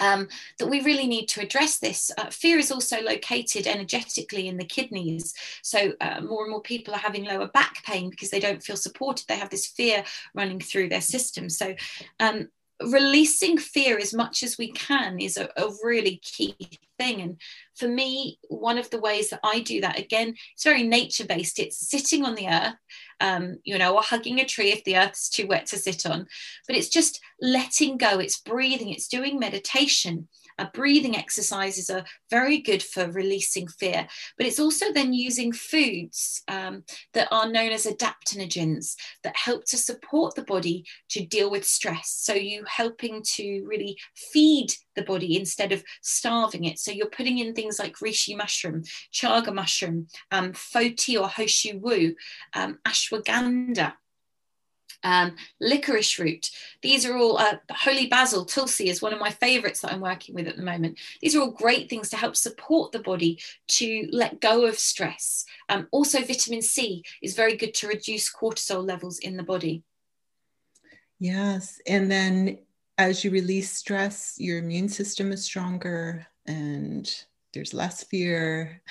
um, 0.00 0.28
that 0.58 0.68
we 0.68 0.82
really 0.82 1.06
need 1.06 1.26
to 1.26 1.40
address 1.40 1.78
this. 1.78 2.10
Uh, 2.16 2.30
fear 2.30 2.58
is 2.58 2.70
also 2.70 3.00
located 3.02 3.66
energetically 3.66 4.48
in 4.48 4.56
the 4.56 4.64
kidneys. 4.64 5.34
So 5.62 5.92
uh, 6.00 6.20
more 6.20 6.42
and 6.42 6.50
more 6.50 6.62
people 6.62 6.94
are 6.94 6.98
having 6.98 7.24
lower 7.24 7.48
back 7.48 7.84
pain 7.84 8.10
because 8.10 8.30
they 8.30 8.40
don't 8.40 8.62
feel 8.62 8.76
supported. 8.76 9.26
They 9.28 9.36
have 9.36 9.50
this 9.50 9.66
fear 9.66 10.04
running 10.34 10.60
through 10.60 10.88
their 10.88 11.00
system. 11.00 11.48
So 11.50 11.74
um, 12.20 12.48
releasing 12.86 13.58
fear 13.58 13.98
as 13.98 14.14
much 14.14 14.42
as 14.42 14.56
we 14.56 14.70
can 14.72 15.18
is 15.20 15.36
a, 15.36 15.48
a, 15.56 15.68
really 15.82 16.16
key 16.22 16.54
thing. 16.98 17.20
And 17.20 17.36
for 17.76 17.88
me 17.88 18.38
one 18.48 18.78
of 18.78 18.90
the 18.90 19.00
ways 19.00 19.30
that 19.30 19.38
i 19.44 19.60
do 19.60 19.80
that 19.80 19.96
again 19.96 20.34
it's 20.52 20.64
very 20.64 20.82
nature 20.82 21.24
based 21.24 21.60
it's 21.60 21.88
sitting 21.88 22.24
on 22.24 22.34
the 22.34 22.48
earth 22.48 22.74
um, 23.20 23.58
you 23.62 23.78
know 23.78 23.94
or 23.94 24.02
hugging 24.02 24.40
a 24.40 24.44
tree 24.44 24.72
if 24.72 24.82
the 24.82 24.96
earth's 24.96 25.28
too 25.28 25.46
wet 25.46 25.66
to 25.66 25.78
sit 25.78 26.04
on 26.04 26.26
but 26.66 26.76
it's 26.76 26.88
just 26.88 27.20
letting 27.40 27.96
go. 27.96 28.18
It's 28.18 28.40
breathing. 28.40 28.90
It's 28.90 29.08
doing 29.08 29.38
meditation 29.38 30.28
uh, 30.58 30.66
breathing 30.74 31.16
exercises 31.16 31.90
are 31.90 32.04
very 32.30 32.58
good 32.58 32.82
for 32.82 33.10
releasing 33.10 33.68
fear, 33.68 34.06
but 34.36 34.46
it's 34.46 34.60
also 34.60 34.92
then 34.92 35.12
using 35.12 35.52
foods 35.52 36.42
um, 36.48 36.84
that 37.14 37.28
are 37.30 37.50
known 37.50 37.70
as 37.70 37.86
adaptogens 37.86 38.94
that 39.22 39.36
help 39.36 39.64
to 39.66 39.76
support 39.76 40.34
the 40.34 40.42
body 40.42 40.84
to 41.10 41.24
deal 41.24 41.50
with 41.50 41.64
stress. 41.64 42.16
So 42.18 42.34
you 42.34 42.64
helping 42.66 43.22
to 43.34 43.64
really 43.66 43.96
feed 44.14 44.72
the 44.96 45.02
body 45.02 45.36
instead 45.36 45.72
of 45.72 45.84
starving 46.02 46.64
it. 46.64 46.78
So 46.78 46.90
you're 46.90 47.06
putting 47.06 47.38
in 47.38 47.54
things 47.54 47.78
like 47.78 47.96
reishi 47.96 48.36
mushroom, 48.36 48.82
chaga 49.12 49.54
mushroom, 49.54 50.08
um, 50.30 50.52
foti 50.52 51.20
or 51.20 51.28
ho 51.28 51.46
shou 51.46 51.78
wu, 51.78 52.14
um, 52.54 52.78
ashwagandha 52.86 53.94
um, 55.04 55.36
licorice 55.60 56.18
root. 56.18 56.50
These 56.82 57.06
are 57.06 57.16
all 57.16 57.38
uh, 57.38 57.56
holy 57.70 58.06
basil, 58.06 58.44
tulsi 58.44 58.88
is 58.88 59.02
one 59.02 59.12
of 59.12 59.20
my 59.20 59.30
favorites 59.30 59.80
that 59.80 59.92
I'm 59.92 60.00
working 60.00 60.34
with 60.34 60.48
at 60.48 60.56
the 60.56 60.62
moment. 60.62 60.98
These 61.20 61.36
are 61.36 61.40
all 61.40 61.50
great 61.50 61.88
things 61.88 62.10
to 62.10 62.16
help 62.16 62.36
support 62.36 62.92
the 62.92 62.98
body 62.98 63.38
to 63.68 64.08
let 64.12 64.40
go 64.40 64.66
of 64.66 64.78
stress. 64.78 65.44
Um, 65.68 65.88
also, 65.90 66.22
vitamin 66.22 66.62
C 66.62 67.02
is 67.22 67.34
very 67.34 67.56
good 67.56 67.74
to 67.74 67.88
reduce 67.88 68.32
cortisol 68.32 68.86
levels 68.86 69.18
in 69.18 69.36
the 69.36 69.42
body. 69.42 69.82
Yes. 71.18 71.80
And 71.86 72.10
then 72.10 72.58
as 72.96 73.24
you 73.24 73.30
release 73.30 73.70
stress, 73.72 74.34
your 74.38 74.58
immune 74.58 74.88
system 74.88 75.32
is 75.32 75.44
stronger 75.44 76.26
and 76.46 77.12
there's 77.52 77.74
less 77.74 78.04
fear. 78.04 78.82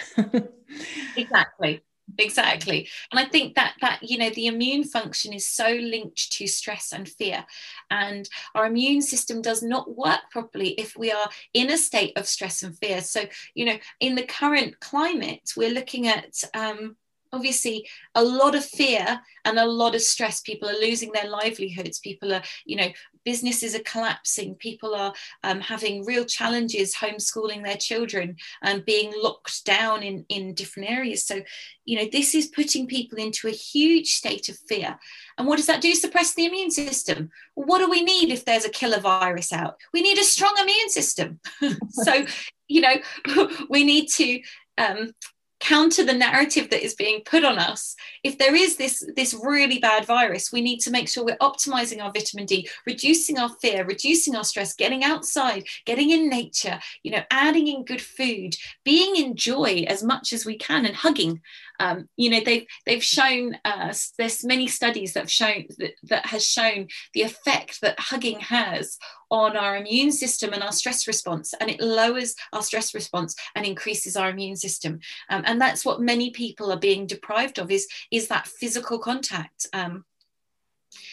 exactly 1.16 1.84
exactly. 2.18 2.88
And 3.12 3.20
i 3.20 3.26
think 3.26 3.56
that 3.56 3.74
that 3.82 4.00
you 4.02 4.18
know 4.18 4.30
the 4.30 4.48
immune 4.48 4.84
function 4.84 5.34
is 5.34 5.48
so 5.48 5.70
linked 5.70 6.32
to 6.34 6.48
stress 6.48 6.92
and 6.94 7.08
fear. 7.08 7.46
And 7.90 8.30
our 8.56 8.66
immune 8.66 9.02
system 9.02 9.42
does 9.42 9.64
not 9.64 9.96
work 9.96 10.22
properly 10.32 10.70
if 10.72 10.98
we 10.98 11.12
are 11.12 11.30
in 11.54 11.72
a 11.72 11.78
state 11.78 12.18
of 12.18 12.28
stress 12.28 12.64
and 12.64 12.78
fear. 12.78 13.02
So 13.02 13.22
you 13.56 13.66
know 13.66 13.78
in 14.00 14.16
the 14.16 14.26
current 14.26 14.80
climate 14.80 15.54
we're 15.56 15.74
looking 15.74 16.08
at 16.08 16.44
um, 16.54 16.96
obviously 17.34 17.88
a 18.16 18.24
lot 18.24 18.56
of 18.56 18.66
fear 18.66 19.20
and 19.46 19.60
a 19.60 19.66
lot 19.66 19.96
of 19.96 20.02
stress. 20.02 20.42
People 20.42 20.70
are 20.70 20.80
losing 20.80 21.12
their 21.12 21.30
livelihoods. 21.30 22.00
People 22.00 22.34
are 22.34 22.44
you 22.66 22.78
know 22.78 22.90
businesses 23.28 23.76
are 23.76 23.92
collapsing 23.92 24.56
people 24.56 24.96
are 24.96 25.14
um, 25.44 25.60
having 25.60 26.06
real 26.06 26.24
challenges 26.24 26.96
homeschooling 26.96 27.62
their 27.62 27.76
children 27.76 28.38
and 28.62 28.86
being 28.86 29.12
locked 29.22 29.66
down 29.66 30.02
in 30.02 30.26
in 30.30 30.54
different 30.54 30.90
areas. 30.90 31.26
So 31.26 31.42
you 31.84 31.98
know 31.98 32.08
this 32.10 32.34
is 32.34 32.48
putting 32.48 32.88
people 32.88 33.18
into 33.18 33.50
a 33.50 33.62
huge 33.74 34.12
state 34.14 34.48
of 34.48 34.58
fear. 34.70 34.98
And 35.38 35.46
what 35.46 35.58
does 35.58 35.68
that 35.68 35.82
do? 35.82 35.94
Suppress 35.94 36.36
the 36.36 36.46
immune 36.46 36.72
system. 36.72 37.30
What 37.56 37.80
do 37.80 37.90
we 37.90 38.02
need 38.02 38.32
if 38.32 38.46
there's 38.46 38.64
a 38.64 38.78
killer 38.80 39.02
virus 39.02 39.52
out? 39.52 39.76
We 39.92 40.02
need 40.02 40.18
a 40.18 40.24
strong 40.24 40.56
immune 40.62 40.90
system. 40.90 41.40
So 41.90 42.26
you 42.70 42.82
know 42.82 42.96
we 43.70 43.84
need 43.84 44.08
to 44.20 44.40
um, 44.78 45.12
counter 45.60 46.04
the 46.04 46.14
narrative 46.14 46.70
that 46.70 46.84
is 46.84 46.94
being 46.94 47.22
put 47.26 47.44
on 47.44 47.58
us. 47.58 47.96
If 48.24 48.38
there 48.38 48.56
is 48.56 48.78
this 48.78 49.04
this 49.16 49.34
really 49.34 49.80
bad 49.80 50.06
virus 50.06 50.52
we 50.52 50.62
need 50.62 50.80
to 50.80 50.92
make 50.92 51.08
sure 51.08 51.24
we're 51.24 51.38
optimizing 51.38 52.02
our 52.02 52.12
vitamin 52.12 52.46
d 52.46 52.68
reducing 52.86 53.38
our 53.38 53.50
fear 53.62 53.86
reducing 53.86 54.36
our 54.36 54.44
stress 54.44 54.74
getting 54.74 55.04
outside 55.04 55.64
getting 55.86 56.12
in 56.12 56.30
nature 56.30 56.80
you 57.04 57.12
know 57.12 57.24
adding 57.32 57.68
in 57.68 57.84
good 57.84 58.02
food 58.02 58.56
being 58.84 59.16
in 59.16 59.36
joy 59.36 59.86
as 59.88 60.04
much 60.04 60.34
as 60.34 60.46
we 60.46 60.58
can 60.58 60.86
and 60.86 60.96
hugging 60.96 61.42
um, 61.80 62.08
you 62.16 62.30
know 62.30 62.40
they've 62.44 62.66
they've 62.86 63.04
shown 63.04 63.58
us 63.66 64.14
there's 64.18 64.44
many 64.44 64.68
studies 64.68 65.14
that 65.14 65.22
have 65.22 65.32
shown 65.32 65.66
that, 65.78 65.94
that 66.04 66.26
has 66.26 66.46
shown 66.46 66.88
the 67.14 67.22
effect 67.22 67.82
that 67.82 68.00
hugging 68.00 68.40
has 68.40 68.98
on 69.30 69.58
our 69.58 69.76
immune 69.76 70.12
system 70.12 70.54
and 70.54 70.64
our 70.64 70.72
stress 70.72 71.08
response 71.08 71.54
and 71.60 71.70
it 71.70 71.82
lowers 71.82 72.36
our 72.54 72.62
stress 72.62 72.94
response 72.94 73.36
and 73.56 73.66
increases 73.66 74.16
our 74.16 74.30
immune 74.30 74.56
system. 74.56 75.00
Um, 75.30 75.44
and 75.46 75.60
that's 75.60 75.84
what 75.84 76.02
many 76.02 76.32
people 76.32 76.72
are 76.72 76.80
being 76.80 77.08
deprived 77.08 77.60
of 77.60 77.70
is 77.72 77.88
is 78.12 78.28
that 78.30 78.48
physical 78.48 79.00
contact. 79.00 79.68
Um, 79.74 80.06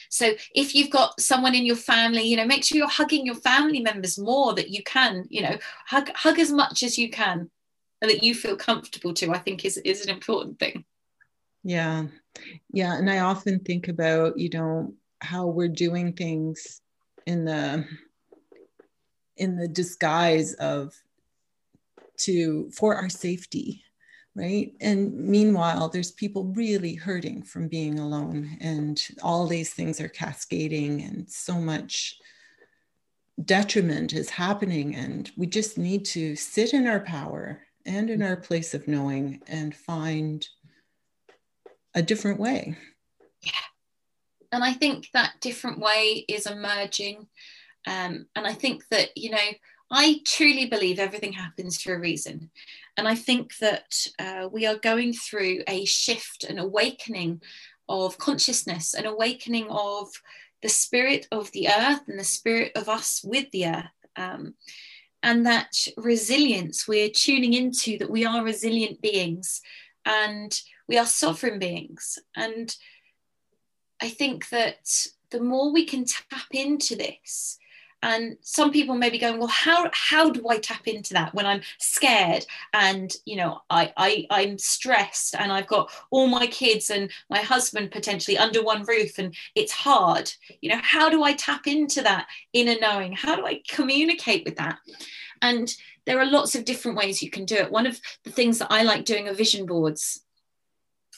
so 0.08 0.32
if 0.54 0.74
you've 0.74 0.90
got 0.90 1.20
someone 1.20 1.56
in 1.56 1.66
your 1.66 1.76
family, 1.76 2.22
you 2.22 2.36
know, 2.36 2.46
make 2.46 2.64
sure 2.64 2.78
you're 2.78 2.88
hugging 2.88 3.26
your 3.26 3.34
family 3.34 3.80
members 3.80 4.16
more 4.16 4.54
that 4.54 4.70
you 4.70 4.82
can, 4.84 5.24
you 5.28 5.42
know, 5.42 5.58
hug 5.86 6.10
hug 6.14 6.38
as 6.38 6.52
much 6.52 6.82
as 6.84 6.96
you 6.96 7.10
can 7.10 7.50
and 8.04 8.10
that 8.10 8.22
you 8.22 8.34
feel 8.34 8.56
comfortable 8.56 9.14
to, 9.14 9.32
I 9.32 9.38
think 9.38 9.64
is, 9.64 9.78
is 9.78 10.04
an 10.04 10.10
important 10.10 10.58
thing. 10.58 10.84
Yeah. 11.62 12.04
Yeah. 12.70 12.96
And 12.96 13.10
I 13.10 13.20
often 13.20 13.60
think 13.60 13.88
about, 13.88 14.38
you 14.38 14.50
know, 14.50 14.92
how 15.22 15.46
we're 15.46 15.68
doing 15.68 16.12
things 16.12 16.82
in 17.26 17.46
the 17.46 17.86
in 19.38 19.56
the 19.56 19.66
disguise 19.66 20.52
of 20.54 20.92
to 22.18 22.70
for 22.70 22.94
our 22.94 23.08
safety 23.08 23.82
right 24.36 24.74
and 24.80 25.12
meanwhile 25.14 25.88
there's 25.88 26.12
people 26.12 26.52
really 26.54 26.94
hurting 26.94 27.42
from 27.42 27.66
being 27.66 27.98
alone 27.98 28.56
and 28.60 29.08
all 29.22 29.46
these 29.46 29.72
things 29.72 30.00
are 30.00 30.08
cascading 30.08 31.02
and 31.02 31.28
so 31.28 31.54
much 31.54 32.18
detriment 33.44 34.12
is 34.12 34.30
happening 34.30 34.94
and 34.94 35.32
we 35.36 35.46
just 35.46 35.78
need 35.78 36.04
to 36.04 36.36
sit 36.36 36.74
in 36.74 36.86
our 36.86 37.00
power 37.00 37.63
and 37.86 38.10
in 38.10 38.22
our 38.22 38.36
place 38.36 38.74
of 38.74 38.88
knowing 38.88 39.40
and 39.46 39.74
find 39.74 40.46
a 41.94 42.02
different 42.02 42.40
way. 42.40 42.76
Yeah. 43.42 43.52
And 44.52 44.64
I 44.64 44.72
think 44.72 45.08
that 45.12 45.40
different 45.40 45.78
way 45.78 46.24
is 46.28 46.46
emerging. 46.46 47.26
Um, 47.86 48.26
and 48.34 48.46
I 48.46 48.52
think 48.52 48.84
that, 48.90 49.10
you 49.16 49.30
know, 49.30 49.50
I 49.90 50.20
truly 50.24 50.66
believe 50.66 50.98
everything 50.98 51.32
happens 51.32 51.80
for 51.80 51.94
a 51.94 52.00
reason. 52.00 52.50
And 52.96 53.06
I 53.06 53.14
think 53.14 53.56
that 53.58 54.06
uh, 54.18 54.48
we 54.50 54.66
are 54.66 54.76
going 54.76 55.12
through 55.12 55.62
a 55.68 55.84
shift, 55.84 56.44
an 56.44 56.58
awakening 56.58 57.42
of 57.88 58.18
consciousness, 58.18 58.94
an 58.94 59.06
awakening 59.06 59.68
of 59.68 60.08
the 60.62 60.68
spirit 60.68 61.26
of 61.30 61.50
the 61.52 61.68
earth 61.68 62.02
and 62.08 62.18
the 62.18 62.24
spirit 62.24 62.72
of 62.74 62.88
us 62.88 63.20
with 63.22 63.50
the 63.50 63.66
earth. 63.66 63.84
Um, 64.16 64.54
and 65.24 65.46
that 65.46 65.74
resilience 65.96 66.86
we're 66.86 67.08
tuning 67.08 67.54
into 67.54 67.96
that 67.98 68.10
we 68.10 68.26
are 68.26 68.44
resilient 68.44 69.00
beings 69.00 69.62
and 70.04 70.60
we 70.86 70.98
are 70.98 71.06
sovereign 71.06 71.58
beings. 71.58 72.18
And 72.36 72.74
i 74.00 74.08
think 74.08 74.48
that 74.50 75.06
the 75.30 75.40
more 75.40 75.72
we 75.72 75.84
can 75.86 76.04
tap 76.04 76.48
into 76.52 76.94
this 76.94 77.58
and 78.04 78.36
some 78.42 78.70
people 78.70 78.94
may 78.94 79.10
be 79.10 79.18
going 79.18 79.38
well 79.38 79.48
how 79.48 79.90
how 79.92 80.30
do 80.30 80.48
i 80.48 80.58
tap 80.58 80.86
into 80.86 81.12
that 81.12 81.34
when 81.34 81.46
i'm 81.46 81.60
scared 81.78 82.46
and 82.72 83.16
you 83.24 83.36
know 83.36 83.60
I, 83.70 83.92
I 83.96 84.26
i'm 84.30 84.58
stressed 84.58 85.34
and 85.34 85.50
i've 85.52 85.66
got 85.66 85.90
all 86.10 86.28
my 86.28 86.46
kids 86.46 86.90
and 86.90 87.10
my 87.30 87.38
husband 87.38 87.90
potentially 87.90 88.38
under 88.38 88.62
one 88.62 88.84
roof 88.84 89.18
and 89.18 89.34
it's 89.54 89.72
hard? 89.72 90.32
You 90.60 90.70
know 90.70 90.80
how 90.82 91.08
do 91.08 91.22
i 91.22 91.32
tap 91.32 91.66
into 91.66 92.02
that 92.02 92.26
inner 92.52 92.76
knowing? 92.80 93.12
How 93.12 93.36
do 93.36 93.46
i 93.46 93.60
communicate 93.68 94.44
with 94.44 94.56
that? 94.56 94.78
And 95.42 95.74
there 96.06 96.20
are 96.20 96.26
lots 96.26 96.54
of 96.54 96.64
different 96.64 96.98
ways 96.98 97.22
you 97.22 97.30
can 97.30 97.44
do 97.44 97.56
it. 97.56 97.70
One 97.70 97.86
of 97.86 98.00
the 98.24 98.30
things 98.30 98.58
that 98.58 98.70
i 98.70 98.82
like 98.82 99.04
doing 99.04 99.28
are 99.28 99.34
vision 99.34 99.66
boards 99.66 100.23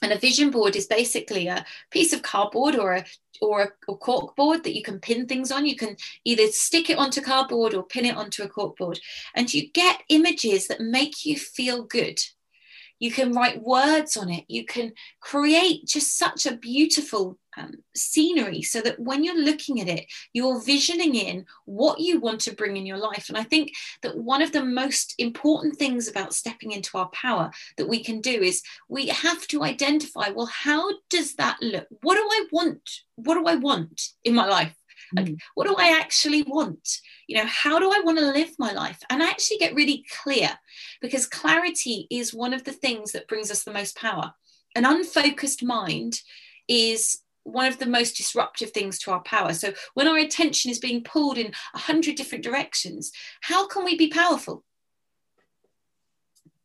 and 0.03 0.13
a 0.13 0.19
vision 0.19 0.51
board 0.51 0.77
is 0.77 0.87
basically 0.87 1.47
a 1.49 1.65
piece 1.91 2.13
of 2.13 2.23
cardboard 2.23 2.77
or 2.77 2.95
a 2.95 3.05
or 3.43 3.63
a 3.63 3.69
or 3.89 3.99
cork 3.99 4.35
board 4.37 4.65
that 4.65 4.75
you 4.75 4.83
can 4.83 4.99
pin 4.99 5.27
things 5.27 5.53
on. 5.53 5.67
You 5.67 5.77
can 5.77 5.97
either 6.25 6.47
stick 6.49 6.91
it 6.91 6.99
onto 6.99 7.21
cardboard 7.21 7.75
or 7.75 7.83
pin 7.83 8.07
it 8.07 8.17
onto 8.17 8.43
a 8.43 8.49
cork 8.49 8.77
board, 8.77 8.99
and 9.35 9.53
you 9.53 9.71
get 9.71 10.03
images 10.09 10.69
that 10.69 10.81
make 10.81 11.25
you 11.25 11.37
feel 11.37 11.83
good 11.83 12.21
you 12.99 13.11
can 13.11 13.33
write 13.33 13.63
words 13.63 14.17
on 14.17 14.31
it. 14.31 14.45
You 14.49 14.65
can 14.65 14.93
create 15.21 15.87
just 15.87 16.17
such 16.17 16.47
a 16.47 16.57
beautiful 16.57 17.39
um, 17.59 17.73
scenery 17.95 18.61
so 18.63 18.81
that 18.83 19.01
when 19.01 19.25
you're 19.25 19.43
looking 19.43 19.81
at 19.81 19.89
it 19.89 20.05
you're 20.35 20.63
visioning 20.63 21.15
in 21.15 21.47
what 21.65 21.99
you 22.01 22.21
want 22.21 22.41
to 22.43 22.55
bring 22.55 22.77
in 22.77 22.85
your 22.85 22.99
life. 22.99 23.31
And 23.31 23.39
i 23.39 23.43
think 23.43 23.73
that 24.03 24.17
one 24.17 24.43
of 24.43 24.53
the 24.53 24.63
most 24.63 25.15
important 25.19 25.77
things 25.77 26.07
about 26.07 26.35
stepping 26.35 26.73
into 26.73 26.99
our 26.99 27.09
power 27.11 27.51
that 27.79 27.89
we 27.89 28.05
can 28.05 28.21
do 28.21 28.43
is 28.43 28.63
we 28.89 29.07
have 29.07 29.47
to 29.49 29.63
identify 29.63 30.29
well 30.29 30.47
how 30.53 30.87
does 31.09 31.35
that 31.37 31.57
look? 31.63 31.87
What 32.03 32.17
do 32.17 32.29
i 32.31 32.45
want? 32.53 32.91
What 33.15 33.35
do 33.35 33.47
i 33.47 33.55
want 33.55 34.03
in 34.23 34.35
my 34.35 34.47
life 34.47 34.75
like, 35.15 35.27
mm. 35.27 35.39
what 35.55 35.67
do 35.67 35.75
I 35.79 35.99
actually 35.99 36.43
want? 36.43 37.01
You 37.27 37.39
know, 37.39 37.47
how 37.47 37.79
do 37.79 37.91
I 37.91 38.01
want 38.01 38.19
to 38.19 38.33
live 38.33 38.51
my 38.59 38.73
life? 38.73 38.99
And 39.11 39.23
I 39.23 39.29
actually 39.29 39.59
get 39.59 39.75
really 39.75 40.05
clear 40.23 40.51
because 41.01 41.27
clarity 41.27 42.07
is 42.11 42.35
one 42.35 42.55
of 42.55 42.65
the 42.65 42.73
things 42.73 43.13
that 43.13 43.29
brings 43.29 43.51
us 43.51 43.65
the 43.65 43.73
most 43.73 43.97
power. 43.97 44.35
An 44.75 44.85
unfocused 44.85 45.63
mind 45.63 46.21
is 46.69 47.21
one 47.45 47.67
of 47.67 47.79
the 47.79 47.87
most 47.87 48.17
disruptive 48.17 48.71
things 48.71 48.99
to 48.99 49.13
our 49.13 49.23
power. 49.23 49.55
So 49.55 49.73
when 49.95 50.09
our 50.09 50.19
attention 50.19 50.71
is 50.71 50.79
being 50.79 51.05
pulled 51.05 51.39
in 51.39 51.53
a 51.75 51.79
hundred 51.79 52.17
different 52.17 52.45
directions, 52.45 53.13
how 53.41 53.69
can 53.69 53.85
we 53.85 53.97
be 53.97 54.09
powerful? 54.09 54.65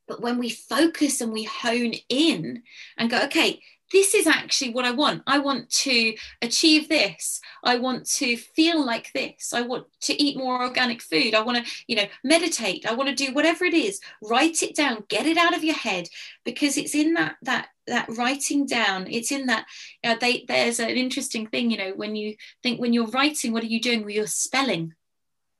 But 0.08 0.22
when 0.22 0.40
we 0.40 0.50
focus 0.50 1.22
and 1.22 1.32
we 1.32 1.44
hone 1.44 1.94
in 2.10 2.64
and 2.98 3.10
go, 3.10 3.22
okay, 3.26 3.62
this 3.92 4.14
is 4.16 4.28
actually 4.28 4.72
what 4.72 4.86
I 4.86 4.92
want. 4.92 5.24
I 5.28 5.40
want 5.40 5.70
to 5.70 6.16
achieve 6.42 6.90
this. 6.90 7.42
I 7.64 7.78
want 7.78 8.06
to 8.18 8.38
feel 8.38 8.84
like 8.86 9.12
this. 9.14 9.54
I 9.54 9.62
want 9.62 9.88
to 10.02 10.22
eat 10.22 10.38
more 10.38 10.62
organic 10.62 11.02
food. 11.02 11.34
I 11.34 11.42
want 11.42 11.66
to, 11.66 11.72
you 11.88 11.96
know, 11.96 12.08
meditate. 12.24 12.86
I 12.86 12.94
want 12.94 13.10
to 13.10 13.26
do 13.26 13.34
whatever 13.34 13.66
it 13.66 13.74
is. 13.74 14.00
Write 14.22 14.64
it 14.64 14.76
down. 14.76 15.04
Get 15.10 15.26
it 15.26 15.38
out 15.38 15.56
of 15.56 15.64
your 15.64 15.76
head 15.76 16.08
because 16.44 16.78
it's 16.78 16.96
in 16.96 17.14
that 17.16 17.36
that 17.44 17.70
that 17.88 18.08
writing 18.18 18.66
down. 18.66 19.08
It's 19.10 19.32
in 19.32 19.48
that. 19.48 19.66
Uh, 20.04 20.16
they, 20.20 20.46
there's 20.48 20.80
an 20.80 20.90
interesting 20.90 21.48
thing, 21.48 21.72
you 21.72 21.78
know, 21.78 21.94
when 21.96 22.16
you 22.16 22.36
think 22.64 22.80
when 22.80 22.94
you're 22.94 23.08
writing, 23.08 23.52
what 23.52 23.64
are 23.64 23.68
you 23.68 23.82
doing? 23.82 24.02
Well, 24.02 24.12
you're 24.12 24.28
spelling. 24.28 24.94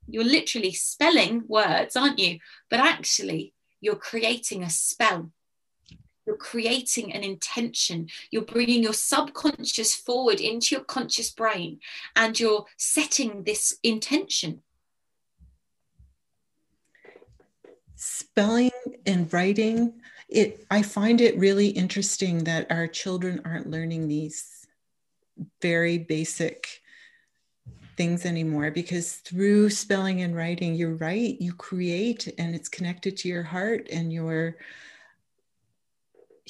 You're 0.08 0.24
literally 0.24 0.72
spelling 0.72 1.44
words, 1.48 1.96
aren't 1.96 2.20
you? 2.20 2.40
But 2.70 2.80
actually, 2.80 3.54
you're 3.82 3.96
creating 3.96 4.64
a 4.64 4.70
spell 4.70 5.32
you're 6.32 6.38
creating 6.38 7.12
an 7.12 7.24
intention. 7.24 8.08
You're 8.32 8.44
bringing 8.44 8.82
your 8.82 8.94
subconscious 8.94 9.94
forward 9.94 10.40
into 10.40 10.76
your 10.76 10.86
conscious 10.86 11.30
brain 11.30 11.82
and 12.16 12.40
you're 12.40 12.66
setting 12.78 13.44
this 13.44 13.78
intention. 13.84 14.62
Spelling 17.96 18.72
and 19.06 19.32
writing, 19.34 20.02
it 20.30 20.66
I 20.72 20.84
find 20.84 21.20
it 21.20 21.38
really 21.38 21.68
interesting 21.68 22.46
that 22.46 22.72
our 22.72 22.88
children 22.88 23.42
aren't 23.44 23.70
learning 23.70 24.08
these 24.08 24.66
very 25.62 25.98
basic 25.98 26.66
things 27.98 28.26
anymore 28.26 28.72
because 28.72 29.16
through 29.16 29.70
spelling 29.70 30.22
and 30.22 30.36
writing 30.36 30.76
you're 30.76 30.96
right 30.96 31.36
you 31.42 31.54
create 31.54 32.34
and 32.38 32.56
it's 32.56 32.70
connected 32.70 33.18
to 33.18 33.28
your 33.28 33.44
heart 33.44 33.88
and 33.92 34.14
your 34.14 34.56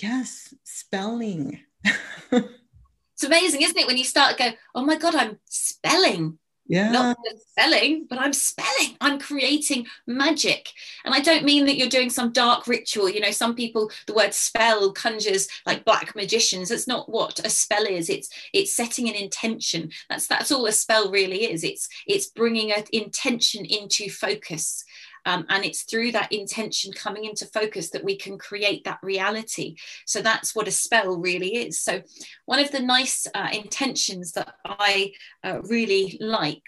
yes, 0.01 0.53
spelling. 0.63 1.59
it's 2.31 3.23
amazing, 3.23 3.61
isn't 3.61 3.77
it? 3.77 3.87
When 3.87 3.97
you 3.97 4.03
start 4.03 4.37
to 4.37 4.43
go, 4.43 4.51
oh 4.75 4.85
my 4.85 4.97
God, 4.97 5.15
I'm 5.15 5.39
spelling. 5.45 6.37
yeah. 6.67 6.91
Not 6.91 7.17
spelling 7.49 8.07
but 8.09 8.17
i'm 8.19 8.33
spelling. 8.33 8.95
I'm 9.01 9.19
creating 9.19 9.87
magic. 10.07 10.69
And 11.03 11.13
i 11.13 11.19
don't 11.19 11.43
mean 11.43 11.65
that 11.65 11.77
you're 11.77 11.89
doing 11.89 12.09
some 12.09 12.31
dark 12.31 12.67
ritual. 12.67 13.09
You 13.09 13.19
know 13.19 13.31
some 13.31 13.55
people 13.55 13.91
the 14.07 14.13
word 14.13 14.33
spell 14.33 14.91
conjures 14.91 15.47
like 15.65 15.85
black 15.85 16.15
magicians. 16.15 16.69
That's 16.69 16.87
not 16.87 17.09
what 17.09 17.45
a 17.45 17.49
spell 17.49 17.85
is. 17.85 18.09
It's 18.09 18.29
it's 18.53 18.73
setting 18.73 19.09
an 19.09 19.15
intention. 19.15 19.91
That's 20.09 20.27
that's 20.27 20.51
all 20.51 20.65
a 20.65 20.71
spell 20.71 21.11
really 21.11 21.51
is. 21.51 21.63
It's 21.63 21.89
it's 22.07 22.27
bringing 22.27 22.71
an 22.71 22.83
intention 22.91 23.65
into 23.65 24.09
focus 24.09 24.85
um, 25.25 25.45
and 25.49 25.63
it's 25.63 25.83
through 25.83 26.11
that 26.13 26.31
intention 26.31 26.93
coming 26.93 27.25
into 27.25 27.45
focus 27.45 27.89
that 27.91 28.03
we 28.03 28.15
can 28.15 28.37
create 28.37 28.83
that 28.85 28.99
reality. 29.03 29.75
So 30.05 30.21
that's 30.21 30.55
what 30.55 30.67
a 30.67 30.71
spell 30.71 31.17
really 31.17 31.55
is. 31.57 31.79
So, 31.79 32.01
one 32.45 32.59
of 32.59 32.71
the 32.71 32.79
nice 32.79 33.27
uh, 33.33 33.49
intentions 33.53 34.31
that 34.33 34.55
I 34.65 35.13
uh, 35.43 35.61
really 35.63 36.17
like 36.19 36.63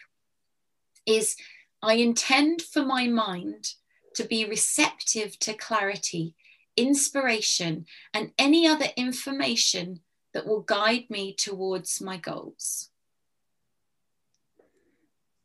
is 1.06 1.36
I 1.82 1.96
intend 1.96 2.62
for 2.62 2.86
my 2.86 3.08
mind 3.08 3.74
to 4.16 4.24
be 4.24 4.46
receptive 4.46 5.38
to 5.40 5.54
clarity, 5.54 6.36
inspiration, 6.78 7.86
and 8.14 8.32
any 8.38 8.68
other 8.68 8.88
information 8.96 10.02
that 10.34 10.46
will 10.46 10.62
guide 10.62 11.06
me 11.10 11.34
towards 11.34 12.00
my 12.00 12.18
goals. 12.18 12.90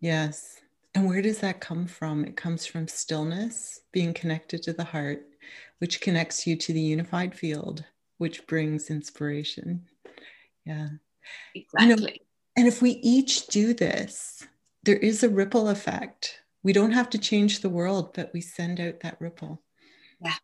Yes. 0.01 0.61
And 0.95 1.07
where 1.07 1.23
does 1.23 1.39
that 1.41 1.61
come 1.61 1.87
from? 1.87 2.25
It 2.25 2.37
comes 2.37 2.67
from 2.67 2.89
stillness, 2.89 3.81
being 3.93 4.15
connected 4.15 4.63
to 4.65 4.73
the 4.73 4.85
heart, 4.85 5.27
which 5.79 6.01
connects 6.01 6.47
you 6.47 6.57
to 6.57 6.73
the 6.73 6.81
unified 6.81 7.35
field, 7.35 7.85
which 8.17 8.47
brings 8.47 8.91
inspiration. 8.91 9.87
Yeah. 10.65 10.89
Exactly. 11.55 11.89
You 11.89 11.97
know, 11.97 12.09
and 12.57 12.67
if 12.67 12.83
we 12.83 12.91
each 12.91 13.47
do 13.47 13.75
this, 13.75 14.47
there 14.83 14.97
is 14.97 15.23
a 15.23 15.29
ripple 15.29 15.69
effect. 15.69 16.41
We 16.63 16.73
don't 16.73 16.93
have 16.93 17.11
to 17.11 17.19
change 17.19 17.61
the 17.61 17.69
world, 17.69 18.15
but 18.15 18.31
we 18.35 18.41
send 18.41 18.81
out 18.81 19.01
that 19.01 19.21
ripple. 19.21 19.63
Yeah. 20.21 20.35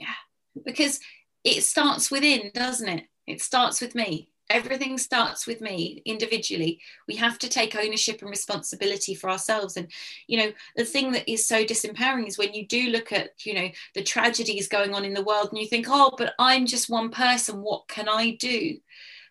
Yeah. 0.00 0.62
Because 0.64 0.98
it 1.44 1.62
starts 1.62 2.10
within, 2.10 2.50
doesn't 2.54 2.88
it? 2.88 3.04
It 3.26 3.40
starts 3.40 3.80
with 3.80 3.94
me 3.94 4.30
everything 4.50 4.98
starts 4.98 5.46
with 5.46 5.60
me 5.60 6.02
individually. 6.04 6.80
We 7.08 7.16
have 7.16 7.38
to 7.40 7.48
take 7.48 7.76
ownership 7.76 8.20
and 8.20 8.30
responsibility 8.30 9.14
for 9.14 9.30
ourselves. 9.30 9.76
And 9.76 9.90
you 10.26 10.38
know 10.38 10.52
the 10.76 10.84
thing 10.84 11.12
that 11.12 11.30
is 11.30 11.46
so 11.46 11.64
disempowering 11.64 12.26
is 12.26 12.38
when 12.38 12.54
you 12.54 12.66
do 12.66 12.90
look 12.90 13.12
at 13.12 13.30
you 13.44 13.54
know 13.54 13.68
the 13.94 14.02
tragedies 14.02 14.68
going 14.68 14.94
on 14.94 15.04
in 15.04 15.14
the 15.14 15.24
world 15.24 15.48
and 15.50 15.58
you 15.58 15.66
think 15.66 15.86
oh 15.88 16.14
but 16.16 16.34
i'm 16.38 16.66
just 16.66 16.90
one 16.90 17.10
person. 17.10 17.62
What 17.62 17.88
can 17.88 18.08
i 18.08 18.32
do? 18.32 18.78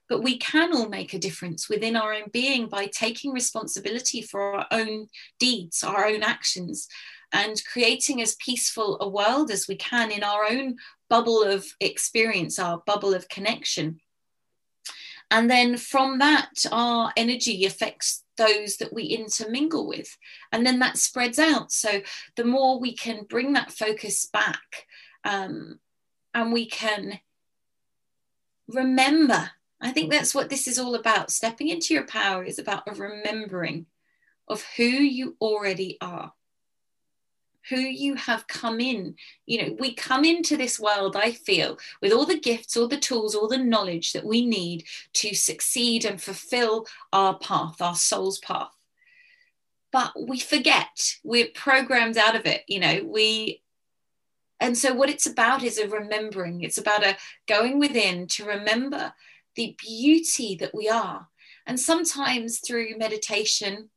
But 0.10 0.22
we 0.22 0.38
can 0.38 0.76
all 0.76 0.90
make 0.90 1.14
a 1.14 1.20
difference 1.20 1.70
within 1.70 1.96
our 1.96 2.14
own 2.14 2.26
being 2.32 2.68
by 2.68 2.88
taking 2.88 3.32
responsibility 3.32 4.22
for 4.22 4.56
our 4.56 4.68
own 4.72 5.08
deeds 5.40 5.84
our 5.84 6.08
own 6.08 6.24
actions 6.24 6.88
and 7.32 7.64
creating 7.66 8.22
as 8.22 8.36
peaceful 8.36 8.98
a 9.02 9.10
world 9.10 9.50
as 9.50 9.68
we 9.68 9.76
can 9.76 10.12
in 10.12 10.24
our 10.24 10.46
own 10.46 10.76
bubble 11.10 11.44
of 11.44 11.66
experience 11.80 12.60
our 12.60 12.82
bubble 12.86 13.14
of 13.14 13.30
connection 13.30 14.00
and 15.34 15.50
then 15.50 15.78
from 15.78 16.20
that, 16.20 16.52
our 16.72 17.12
energy 17.18 17.66
affects 17.66 18.24
those 18.38 18.78
that 18.78 18.94
we 18.94 19.06
intermingle 19.06 19.88
with. 19.88 20.16
And 20.52 20.64
then 20.64 20.78
that 20.80 20.96
spreads 20.96 21.40
out. 21.40 21.72
So 21.72 22.04
the 22.36 22.46
more 22.46 22.80
we 22.80 22.96
can 22.96 23.24
bring 23.28 23.54
that 23.54 23.72
focus 23.72 24.28
back 24.32 24.86
um, 25.24 25.80
and 26.36 26.54
we 26.54 26.68
can 26.68 27.20
remember, 28.68 29.50
I 29.82 29.92
think 29.92 30.12
that's 30.12 30.36
what 30.36 30.52
this 30.52 30.68
is 30.68 30.78
all 30.78 30.94
about. 30.94 31.32
Stepping 31.32 31.70
into 31.70 31.96
your 31.96 32.06
power 32.06 32.44
is 32.44 32.60
about 32.60 32.84
a 32.88 32.94
remembering 32.94 33.88
of 34.48 34.64
who 34.78 34.84
you 34.84 35.36
already 35.42 35.98
are 36.00 36.32
who 37.70 37.78
you 37.78 38.16
have 38.16 38.48
come 38.48 38.80
in. 38.80 39.16
You 39.46 39.62
know, 39.62 39.78
we 39.80 39.94
come 39.94 40.26
into 40.26 40.58
this 40.58 40.80
world, 40.80 41.16
I 41.16 41.32
feel, 41.32 41.78
with 42.02 42.12
all 42.12 42.26
the 42.26 42.40
gifts, 42.40 42.76
all 42.76 42.88
the 42.88 42.98
tools, 42.98 43.36
all 43.36 43.48
the 43.48 43.58
knowledge 43.58 44.14
that 44.14 44.26
we 44.26 44.46
need 44.46 44.86
to 45.14 45.34
succeed 45.34 46.06
and 46.06 46.22
fulfill 46.22 46.88
our 47.12 47.38
path, 47.38 47.82
our 47.82 47.96
soul's 47.96 48.40
path. 48.40 48.72
But 49.92 50.14
we 50.28 50.40
forget, 50.40 51.18
we're 51.24 51.50
programmed 51.54 52.18
out 52.18 52.36
of 52.36 52.46
it. 52.46 52.64
You 52.68 52.80
know, 52.80 53.02
we 53.06 53.62
and 54.60 54.78
so 54.78 54.94
what 54.94 55.10
it's 55.10 55.26
about 55.26 55.62
is 55.62 55.78
a 55.78 55.90
remembering 55.90 56.62
it's 56.62 56.78
about 56.78 57.06
a 57.06 57.18
going 57.48 57.80
within 57.80 58.28
to 58.28 58.46
remember 58.46 59.14
the 59.56 59.76
beauty 59.78 60.56
that 60.56 60.74
we 60.74 60.88
are 60.88 61.28
and 61.68 61.78
sometimes 61.78 62.60
through 62.60 62.98
meditation 62.98 63.90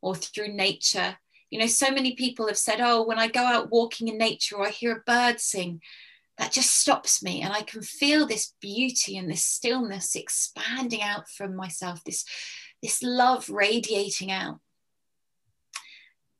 or 0.00 0.16
through 0.16 0.48
nature 0.48 1.18
you 1.50 1.58
know, 1.58 1.66
so 1.66 1.90
many 1.90 2.14
people 2.14 2.46
have 2.46 2.58
said, 2.58 2.80
oh, 2.80 3.02
when 3.02 3.18
I 3.18 3.28
go 3.28 3.42
out 3.42 3.70
walking 3.70 4.08
in 4.08 4.18
nature 4.18 4.56
or 4.56 4.66
I 4.66 4.70
hear 4.70 4.92
a 4.92 5.10
bird 5.10 5.40
sing, 5.40 5.80
that 6.36 6.52
just 6.52 6.76
stops 6.76 7.22
me 7.22 7.42
and 7.42 7.52
I 7.52 7.62
can 7.62 7.82
feel 7.82 8.26
this 8.26 8.54
beauty 8.60 9.16
and 9.16 9.28
this 9.28 9.44
stillness 9.44 10.14
expanding 10.14 11.02
out 11.02 11.28
from 11.28 11.56
myself, 11.56 12.04
this, 12.04 12.24
this 12.82 13.02
love 13.02 13.50
radiating 13.50 14.30
out. 14.30 14.60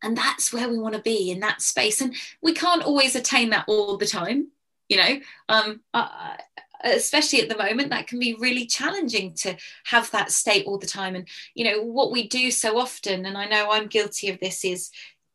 And 0.02 0.16
that's 0.16 0.52
where 0.52 0.68
we 0.68 0.78
want 0.78 0.94
to 0.94 1.02
be 1.02 1.30
in 1.30 1.40
that 1.40 1.61
space. 1.61 2.00
And 2.00 2.14
we 2.40 2.52
can't 2.52 2.84
always 2.84 3.16
attain 3.16 3.50
that 3.50 3.64
all 3.66 3.96
the 3.96 4.06
time, 4.06 4.48
you 4.88 4.96
know. 4.96 5.20
Um, 5.48 5.80
uh, 5.92 6.36
especially 6.85 7.41
at 7.41 7.49
the 7.49 7.57
moment 7.57 7.91
that 7.91 8.07
can 8.07 8.18
be 8.18 8.37
really 8.39 8.66
challenging 8.66 9.35
to 9.35 9.57
have 9.85 10.11
that 10.11 10.31
state 10.31 10.66
all 10.66 10.79
the 10.79 10.87
time. 10.87 11.14
And 11.14 11.26
you 11.55 11.64
know 11.64 11.83
what 11.83 12.12
we 12.12 12.29
do 12.29 12.51
so 12.51 12.79
often 12.79 13.26
and 13.26 13.37
i 13.37 13.47
know 13.47 13.70
i'm 13.70 13.87
guilty 13.87 14.29
of 14.29 14.39
this 14.41 14.64
is 14.64 14.91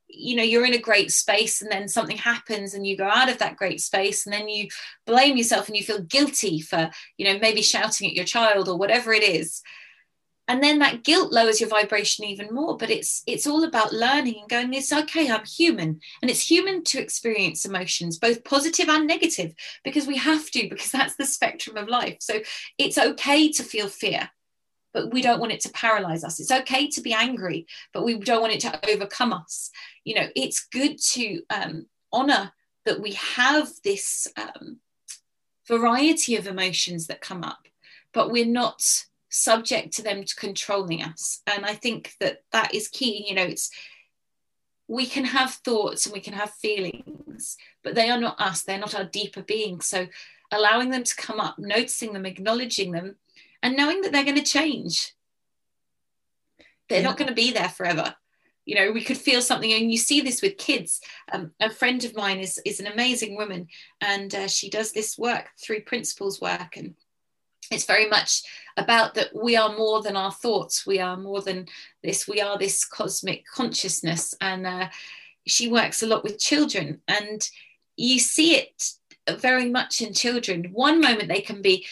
you 0.07 0.35
know 0.35 0.43
you're 0.43 0.65
in 0.65 0.73
a 0.73 0.79
great 0.79 1.11
space 1.11 1.61
and 1.61 1.71
then 1.71 1.87
something 1.87 2.17
happens 2.17 2.73
and 2.73 2.85
you 2.85 2.95
go 2.95 3.07
out 3.07 3.29
of 3.29 3.39
that 3.39 3.57
great 3.57 3.81
space 3.81 4.25
and 4.25 4.33
then 4.33 4.47
you 4.47 4.67
blame 5.05 5.35
yourself 5.35 5.67
and 5.67 5.75
you 5.75 5.83
feel 5.83 6.01
guilty 6.01 6.61
for 6.61 6.89
you 7.17 7.25
know 7.25 7.39
maybe 7.39 7.61
shouting 7.61 8.07
at 8.07 8.15
your 8.15 8.25
child 8.25 8.69
or 8.69 8.77
whatever 8.77 9.11
it 9.11 9.23
is 9.23 9.61
and 10.47 10.61
then 10.61 10.79
that 10.79 11.03
guilt 11.03 11.31
lowers 11.31 11.61
your 11.61 11.69
vibration 11.69 12.25
even 12.25 12.53
more 12.53 12.77
but 12.77 12.89
it's 12.89 13.23
it's 13.25 13.47
all 13.47 13.63
about 13.63 13.93
learning 13.93 14.35
and 14.39 14.49
going 14.49 14.73
it's 14.73 14.91
okay 14.91 15.29
i'm 15.29 15.45
human. 15.45 15.99
And 16.21 16.29
it's 16.29 16.49
human 16.49 16.83
to 16.85 17.01
experience 17.01 17.65
emotions 17.65 18.19
both 18.19 18.43
positive 18.43 18.89
and 18.89 19.07
negative 19.07 19.53
because 19.83 20.07
we 20.07 20.17
have 20.17 20.49
to 20.51 20.69
because 20.69 20.91
that's 20.91 21.15
the 21.15 21.25
spectrum 21.25 21.77
of 21.77 21.87
life. 21.87 22.17
So 22.19 22.41
it's 22.77 22.97
okay 22.97 23.51
to 23.51 23.63
feel 23.63 23.87
fear 23.87 24.29
but 24.93 25.11
we 25.11 25.23
don't 25.23 25.39
want 25.39 25.51
it 25.51 25.59
to 25.61 25.71
paralyze 25.71 26.23
us. 26.23 26.39
It's 26.39 26.51
okay 26.51 26.87
to 26.89 27.01
be 27.01 27.13
angry 27.13 27.65
but 27.93 28.03
we 28.03 28.19
don't 28.19 28.41
want 28.41 28.53
it 28.53 28.59
to 28.61 28.89
overcome 28.89 29.33
us. 29.33 29.69
You 30.03 30.15
know 30.15 30.27
it's 30.35 30.67
good 30.71 30.97
to 31.13 31.41
um, 31.49 31.85
honor 32.11 32.51
that 32.85 32.99
we 32.99 33.13
have 33.13 33.69
this 33.83 34.27
um, 34.37 34.79
variety 35.67 36.35
of 36.35 36.47
emotions 36.47 37.07
that 37.07 37.21
come 37.21 37.43
up 37.43 37.67
but 38.13 38.29
we're 38.29 38.45
not 38.45 38.83
subject 39.33 39.93
to 39.93 40.03
them 40.03 40.23
to 40.23 40.35
controlling 40.35 41.01
us. 41.01 41.41
And 41.47 41.65
i 41.65 41.73
think 41.73 42.13
that 42.19 42.43
that 42.51 42.73
is 42.73 42.87
key 42.87 43.25
you 43.27 43.35
know 43.35 43.43
it's 43.43 43.71
we 44.87 45.05
can 45.05 45.25
have 45.25 45.51
thoughts 45.51 46.05
and 46.05 46.13
we 46.13 46.19
can 46.19 46.33
have 46.33 46.51
feelings 46.51 47.57
but 47.83 47.95
they 47.95 48.09
are 48.09 48.19
not 48.19 48.39
us 48.39 48.61
they're 48.61 48.77
not 48.77 48.95
our 48.95 49.05
deeper 49.05 49.41
being. 49.41 49.81
So 49.81 50.07
allowing 50.51 50.91
them 50.91 51.03
to 51.03 51.15
come 51.15 51.39
up 51.39 51.57
noticing 51.57 52.13
them 52.13 52.25
acknowledging 52.25 52.91
them 52.91 53.15
and 53.63 53.75
knowing 53.75 54.01
that 54.01 54.11
they're 54.11 54.23
going 54.23 54.35
to 54.35 54.43
change. 54.43 55.13
They're 56.89 57.01
yeah. 57.01 57.07
not 57.07 57.17
going 57.17 57.29
to 57.29 57.33
be 57.33 57.51
there 57.51 57.69
forever. 57.69 58.15
You 58.65 58.75
know 58.75 58.91
we 58.91 59.03
could 59.03 59.17
feel 59.17 59.41
something 59.41 59.73
and 59.73 59.91
you 59.91 59.97
see 59.97 60.21
this 60.21 60.41
with 60.41 60.57
kids. 60.57 61.01
Um, 61.31 61.51
a 61.59 61.69
friend 61.69 62.03
of 62.05 62.15
mine 62.15 62.39
is 62.39 62.59
is 62.65 62.79
an 62.79 62.87
amazing 62.87 63.35
woman 63.35 63.67
and 63.99 64.33
uh, 64.35 64.47
she 64.47 64.69
does 64.69 64.91
this 64.91 65.17
work 65.17 65.49
through 65.61 65.81
principles 65.81 66.39
work 66.39 66.77
and 66.77 66.93
it's 67.73 67.85
very 67.85 68.07
much 68.07 68.43
about 68.77 69.13
that 69.15 69.29
we 69.35 69.55
are 69.55 69.75
more 69.75 70.01
than 70.01 70.15
our 70.15 70.31
thoughts. 70.31 70.85
We 70.85 70.99
are 70.99 71.17
more 71.17 71.41
than 71.41 71.67
this. 72.03 72.27
We 72.27 72.41
are 72.41 72.57
this 72.57 72.85
cosmic 72.85 73.45
consciousness. 73.45 74.33
And 74.41 74.65
uh, 74.65 74.89
she 75.45 75.67
works 75.67 76.01
a 76.01 76.07
lot 76.07 76.23
with 76.23 76.39
children. 76.39 77.01
And 77.07 77.47
you 77.95 78.19
see 78.19 78.55
it 78.55 78.91
very 79.29 79.69
much 79.69 80.01
in 80.01 80.13
children. 80.13 80.69
One 80.71 80.99
moment 80.99 81.27
they 81.27 81.41
can 81.41 81.61
be 81.61 81.85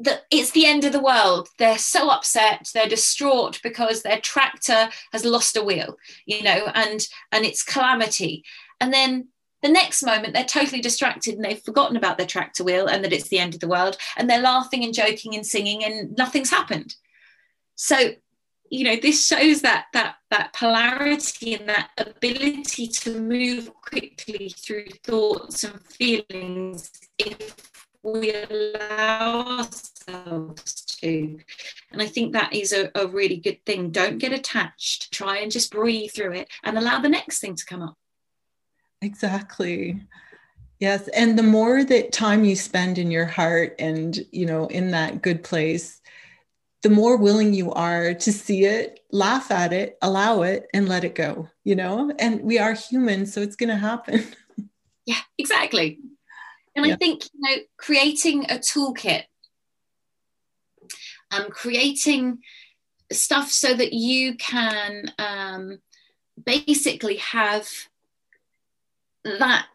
that 0.00 0.24
it's 0.30 0.50
the 0.50 0.66
end 0.66 0.84
of 0.84 0.92
the 0.92 1.00
world. 1.00 1.48
They're 1.58 1.78
so 1.78 2.10
upset. 2.10 2.68
They're 2.74 2.88
distraught 2.88 3.60
because 3.62 4.02
their 4.02 4.20
tractor 4.20 4.88
has 5.12 5.24
lost 5.24 5.56
a 5.56 5.62
wheel 5.62 5.96
you 6.26 6.42
know 6.42 6.70
and 6.74 7.06
and 7.32 7.44
it's 7.44 7.62
calamity. 7.62 8.44
And 8.80 8.92
then 8.92 9.28
the 9.64 9.70
next 9.70 10.02
moment, 10.02 10.34
they're 10.34 10.44
totally 10.44 10.82
distracted 10.82 11.34
and 11.34 11.44
they've 11.44 11.62
forgotten 11.62 11.96
about 11.96 12.18
their 12.18 12.26
tractor 12.26 12.62
wheel 12.62 12.86
and 12.86 13.02
that 13.02 13.14
it's 13.14 13.28
the 13.28 13.38
end 13.38 13.54
of 13.54 13.60
the 13.60 13.68
world. 13.68 13.96
And 14.16 14.28
they're 14.28 14.40
laughing 14.40 14.84
and 14.84 14.92
joking 14.92 15.34
and 15.34 15.46
singing, 15.46 15.82
and 15.82 16.14
nothing's 16.16 16.50
happened. 16.50 16.94
So, 17.74 18.10
you 18.70 18.84
know, 18.84 18.96
this 18.96 19.26
shows 19.26 19.62
that 19.62 19.86
that 19.94 20.16
that 20.30 20.52
polarity 20.52 21.54
and 21.54 21.66
that 21.68 21.90
ability 21.96 22.88
to 22.88 23.18
move 23.18 23.72
quickly 23.74 24.50
through 24.50 24.86
thoughts 25.02 25.64
and 25.64 25.80
feelings 25.86 26.90
if 27.18 27.56
we 28.02 28.34
allow 28.34 29.58
ourselves 29.58 30.84
to. 31.00 31.38
And 31.90 32.02
I 32.02 32.06
think 32.06 32.34
that 32.34 32.52
is 32.52 32.74
a, 32.74 32.90
a 32.94 33.06
really 33.06 33.38
good 33.38 33.64
thing. 33.64 33.90
Don't 33.90 34.18
get 34.18 34.32
attached, 34.32 35.10
try 35.10 35.38
and 35.38 35.50
just 35.50 35.72
breathe 35.72 36.10
through 36.10 36.32
it 36.34 36.48
and 36.64 36.76
allow 36.76 37.00
the 37.00 37.08
next 37.08 37.38
thing 37.38 37.54
to 37.56 37.64
come 37.64 37.82
up. 37.82 37.96
Exactly. 39.04 40.00
Yes. 40.80 41.08
And 41.08 41.38
the 41.38 41.42
more 41.42 41.84
that 41.84 42.12
time 42.12 42.44
you 42.44 42.56
spend 42.56 42.98
in 42.98 43.10
your 43.10 43.26
heart 43.26 43.74
and, 43.78 44.18
you 44.32 44.46
know, 44.46 44.66
in 44.66 44.90
that 44.92 45.22
good 45.22 45.44
place, 45.44 46.00
the 46.82 46.90
more 46.90 47.16
willing 47.16 47.54
you 47.54 47.70
are 47.72 48.14
to 48.14 48.32
see 48.32 48.64
it, 48.64 49.00
laugh 49.10 49.50
at 49.50 49.72
it, 49.72 49.96
allow 50.02 50.42
it, 50.42 50.66
and 50.74 50.88
let 50.88 51.04
it 51.04 51.14
go, 51.14 51.48
you 51.64 51.76
know? 51.76 52.12
And 52.18 52.42
we 52.42 52.58
are 52.58 52.72
human, 52.72 53.26
so 53.26 53.40
it's 53.40 53.56
going 53.56 53.70
to 53.70 53.76
happen. 53.76 54.24
Yeah, 55.06 55.20
exactly. 55.36 55.98
And 56.74 56.86
yeah. 56.86 56.94
I 56.94 56.96
think, 56.96 57.24
you 57.34 57.40
know, 57.40 57.62
creating 57.76 58.44
a 58.44 58.54
toolkit, 58.54 59.24
um, 61.30 61.50
creating 61.50 62.38
stuff 63.12 63.50
so 63.50 63.74
that 63.74 63.92
you 63.92 64.34
can 64.36 65.12
um, 65.18 65.78
basically 66.42 67.16
have 67.16 67.68
that 69.24 69.66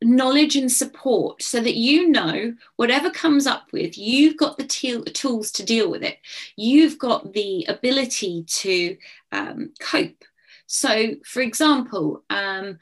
knowledge 0.00 0.54
and 0.54 0.70
support 0.70 1.42
so 1.42 1.60
that 1.60 1.74
you 1.74 2.08
know 2.08 2.54
whatever 2.76 3.10
comes 3.10 3.46
up 3.48 3.66
with 3.72 3.98
you've 3.98 4.36
got 4.36 4.56
the 4.56 4.64
te- 4.64 5.02
tools 5.02 5.50
to 5.50 5.64
deal 5.64 5.90
with 5.90 6.02
it. 6.02 6.18
You've 6.56 6.98
got 6.98 7.32
the 7.32 7.64
ability 7.68 8.44
to 8.46 8.96
um, 9.32 9.72
cope. 9.80 10.24
So 10.66 11.14
for 11.24 11.40
example 11.42 12.22
um, 12.30 12.78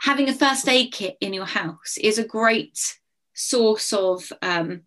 having 0.00 0.28
a 0.28 0.34
first 0.34 0.68
aid 0.68 0.92
kit 0.92 1.16
in 1.20 1.32
your 1.32 1.46
house 1.46 1.96
is 1.98 2.18
a 2.18 2.26
great 2.26 2.98
source 3.32 3.92
of 3.94 4.30
um, 4.42 4.82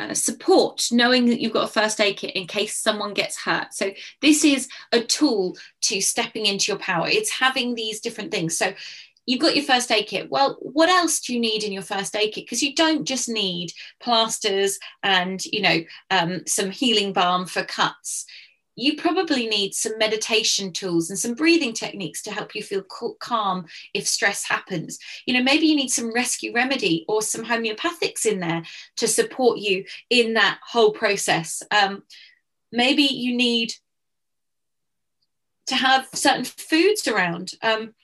uh, 0.00 0.14
support, 0.14 0.88
knowing 0.90 1.26
that 1.26 1.40
you've 1.40 1.52
got 1.52 1.68
a 1.68 1.72
first 1.72 2.00
aid 2.00 2.16
kit 2.16 2.34
in 2.34 2.46
case 2.46 2.76
someone 2.76 3.14
gets 3.14 3.36
hurt. 3.42 3.74
So, 3.74 3.92
this 4.20 4.44
is 4.44 4.68
a 4.92 5.00
tool 5.00 5.56
to 5.82 6.00
stepping 6.00 6.46
into 6.46 6.72
your 6.72 6.78
power. 6.78 7.08
It's 7.08 7.30
having 7.30 7.74
these 7.74 8.00
different 8.00 8.30
things. 8.30 8.56
So, 8.56 8.72
you've 9.26 9.40
got 9.40 9.54
your 9.54 9.64
first 9.64 9.90
aid 9.90 10.06
kit. 10.06 10.30
Well, 10.30 10.56
what 10.60 10.88
else 10.88 11.20
do 11.20 11.34
you 11.34 11.40
need 11.40 11.62
in 11.62 11.72
your 11.72 11.82
first 11.82 12.16
aid 12.16 12.32
kit? 12.32 12.46
Because 12.46 12.62
you 12.62 12.74
don't 12.74 13.04
just 13.04 13.28
need 13.28 13.72
plasters 14.00 14.78
and, 15.02 15.44
you 15.44 15.62
know, 15.62 15.80
um, 16.10 16.46
some 16.46 16.70
healing 16.70 17.12
balm 17.12 17.46
for 17.46 17.62
cuts 17.62 18.26
you 18.80 18.96
probably 18.96 19.46
need 19.46 19.74
some 19.74 19.98
meditation 19.98 20.72
tools 20.72 21.10
and 21.10 21.18
some 21.18 21.34
breathing 21.34 21.72
techniques 21.72 22.22
to 22.22 22.30
help 22.30 22.54
you 22.54 22.62
feel 22.62 22.82
calm 23.20 23.66
if 23.94 24.06
stress 24.06 24.44
happens. 24.44 24.98
You 25.26 25.34
know, 25.34 25.42
maybe 25.42 25.66
you 25.66 25.76
need 25.76 25.90
some 25.90 26.12
rescue 26.12 26.52
remedy 26.54 27.04
or 27.08 27.22
some 27.22 27.44
homeopathics 27.44 28.24
in 28.24 28.40
there 28.40 28.62
to 28.96 29.06
support 29.06 29.58
you 29.58 29.84
in 30.08 30.34
that 30.34 30.58
whole 30.66 30.92
process. 30.92 31.62
Um, 31.70 32.04
maybe 32.72 33.02
you 33.02 33.36
need 33.36 33.74
to 35.66 35.74
have 35.74 36.08
certain 36.14 36.44
foods 36.44 37.06
around. 37.06 37.52
Um, 37.62 37.94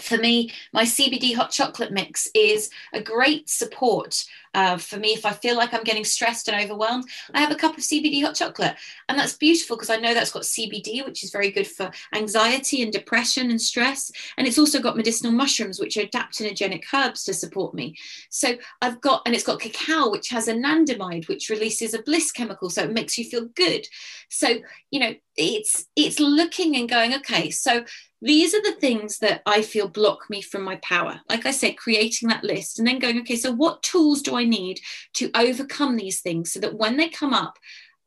for 0.00 0.16
me, 0.16 0.52
my 0.72 0.84
CBD 0.84 1.34
hot 1.34 1.50
chocolate 1.50 1.92
mix 1.92 2.28
is 2.34 2.70
a 2.92 3.00
great 3.00 3.48
support 3.48 4.24
uh, 4.54 4.76
for 4.76 4.96
me 4.96 5.08
if 5.08 5.26
I 5.26 5.32
feel 5.32 5.56
like 5.56 5.74
I'm 5.74 5.84
getting 5.84 6.04
stressed 6.04 6.48
and 6.48 6.62
overwhelmed. 6.62 7.04
I 7.34 7.40
have 7.40 7.50
a 7.50 7.56
cup 7.56 7.76
of 7.76 7.84
CBD 7.84 8.22
hot 8.22 8.34
chocolate, 8.34 8.76
and 9.08 9.18
that's 9.18 9.34
beautiful 9.34 9.76
because 9.76 9.90
I 9.90 9.96
know 9.96 10.14
that's 10.14 10.32
got 10.32 10.42
CBD, 10.42 11.04
which 11.04 11.22
is 11.22 11.30
very 11.30 11.50
good 11.50 11.66
for 11.66 11.90
anxiety 12.14 12.82
and 12.82 12.92
depression 12.92 13.50
and 13.50 13.60
stress. 13.60 14.10
And 14.36 14.46
it's 14.46 14.58
also 14.58 14.80
got 14.80 14.96
medicinal 14.96 15.32
mushrooms, 15.32 15.78
which 15.78 15.96
are 15.96 16.02
adaptogenic 16.02 16.84
herbs 16.92 17.24
to 17.24 17.34
support 17.34 17.74
me. 17.74 17.96
So 18.30 18.56
I've 18.80 19.00
got, 19.00 19.22
and 19.26 19.34
it's 19.34 19.44
got 19.44 19.60
cacao, 19.60 20.10
which 20.10 20.28
has 20.30 20.48
anandamide, 20.48 21.28
which 21.28 21.50
releases 21.50 21.94
a 21.94 22.02
bliss 22.02 22.32
chemical, 22.32 22.70
so 22.70 22.82
it 22.84 22.92
makes 22.92 23.18
you 23.18 23.24
feel 23.24 23.46
good. 23.54 23.86
So 24.28 24.48
you 24.90 25.00
know, 25.00 25.14
it's 25.38 25.86
it's 25.96 26.20
looking 26.20 26.76
and 26.76 26.88
going, 26.88 27.14
okay, 27.14 27.50
so 27.50 27.84
these 28.20 28.52
are 28.52 28.62
the 28.62 28.76
things 28.80 29.18
that 29.18 29.42
I 29.46 29.62
feel 29.62 29.88
block 29.88 30.28
me 30.28 30.42
from 30.42 30.62
my 30.62 30.76
power. 30.82 31.20
Like 31.30 31.46
I 31.46 31.52
said, 31.52 31.76
creating 31.76 32.28
that 32.28 32.42
list 32.42 32.78
and 32.78 32.88
then 32.88 32.98
going, 32.98 33.20
okay, 33.20 33.36
so 33.36 33.52
what 33.52 33.82
tools 33.82 34.22
do 34.22 34.36
I 34.36 34.44
need 34.44 34.80
to 35.14 35.30
overcome 35.34 35.96
these 35.96 36.20
things 36.20 36.52
so 36.52 36.58
that 36.60 36.74
when 36.74 36.96
they 36.96 37.08
come 37.08 37.32
up, 37.32 37.56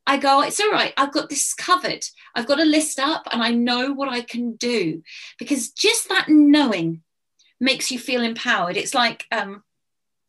I 0.06 0.18
go, 0.18 0.42
it's 0.42 0.60
all 0.60 0.70
right, 0.70 0.92
I've 0.98 1.12
got 1.12 1.30
this 1.30 1.54
covered. 1.54 2.04
I've 2.34 2.46
got 2.46 2.60
a 2.60 2.64
list 2.64 2.98
up 2.98 3.26
and 3.32 3.42
I 3.42 3.52
know 3.52 3.92
what 3.92 4.10
I 4.10 4.20
can 4.20 4.56
do. 4.56 5.02
Because 5.38 5.70
just 5.70 6.10
that 6.10 6.28
knowing 6.28 7.02
makes 7.58 7.90
you 7.90 7.98
feel 7.98 8.22
empowered. 8.22 8.76
It's 8.76 8.94
like, 8.94 9.24
um, 9.32 9.62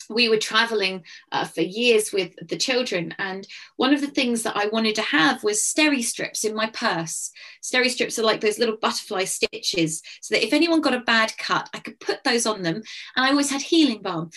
we 0.09 0.29
were 0.29 0.37
traveling 0.37 1.03
uh, 1.31 1.45
for 1.45 1.61
years 1.61 2.11
with 2.11 2.31
the 2.47 2.57
children 2.57 3.13
and 3.19 3.47
one 3.77 3.93
of 3.93 4.01
the 4.01 4.07
things 4.07 4.43
that 4.43 4.55
i 4.55 4.67
wanted 4.67 4.95
to 4.95 5.01
have 5.01 5.43
was 5.43 5.61
steri 5.61 6.03
strips 6.03 6.43
in 6.43 6.55
my 6.55 6.67
purse 6.67 7.31
steri 7.61 7.89
strips 7.89 8.17
are 8.17 8.23
like 8.23 8.41
those 8.41 8.59
little 8.59 8.77
butterfly 8.77 9.23
stitches 9.23 10.01
so 10.21 10.35
that 10.35 10.45
if 10.45 10.53
anyone 10.53 10.81
got 10.81 10.93
a 10.93 10.99
bad 11.01 11.35
cut 11.37 11.69
i 11.73 11.79
could 11.79 11.99
put 11.99 12.23
those 12.23 12.45
on 12.45 12.61
them 12.61 12.75
and 12.75 13.25
i 13.25 13.29
always 13.29 13.49
had 13.49 13.61
healing 13.61 14.01
balm 14.01 14.29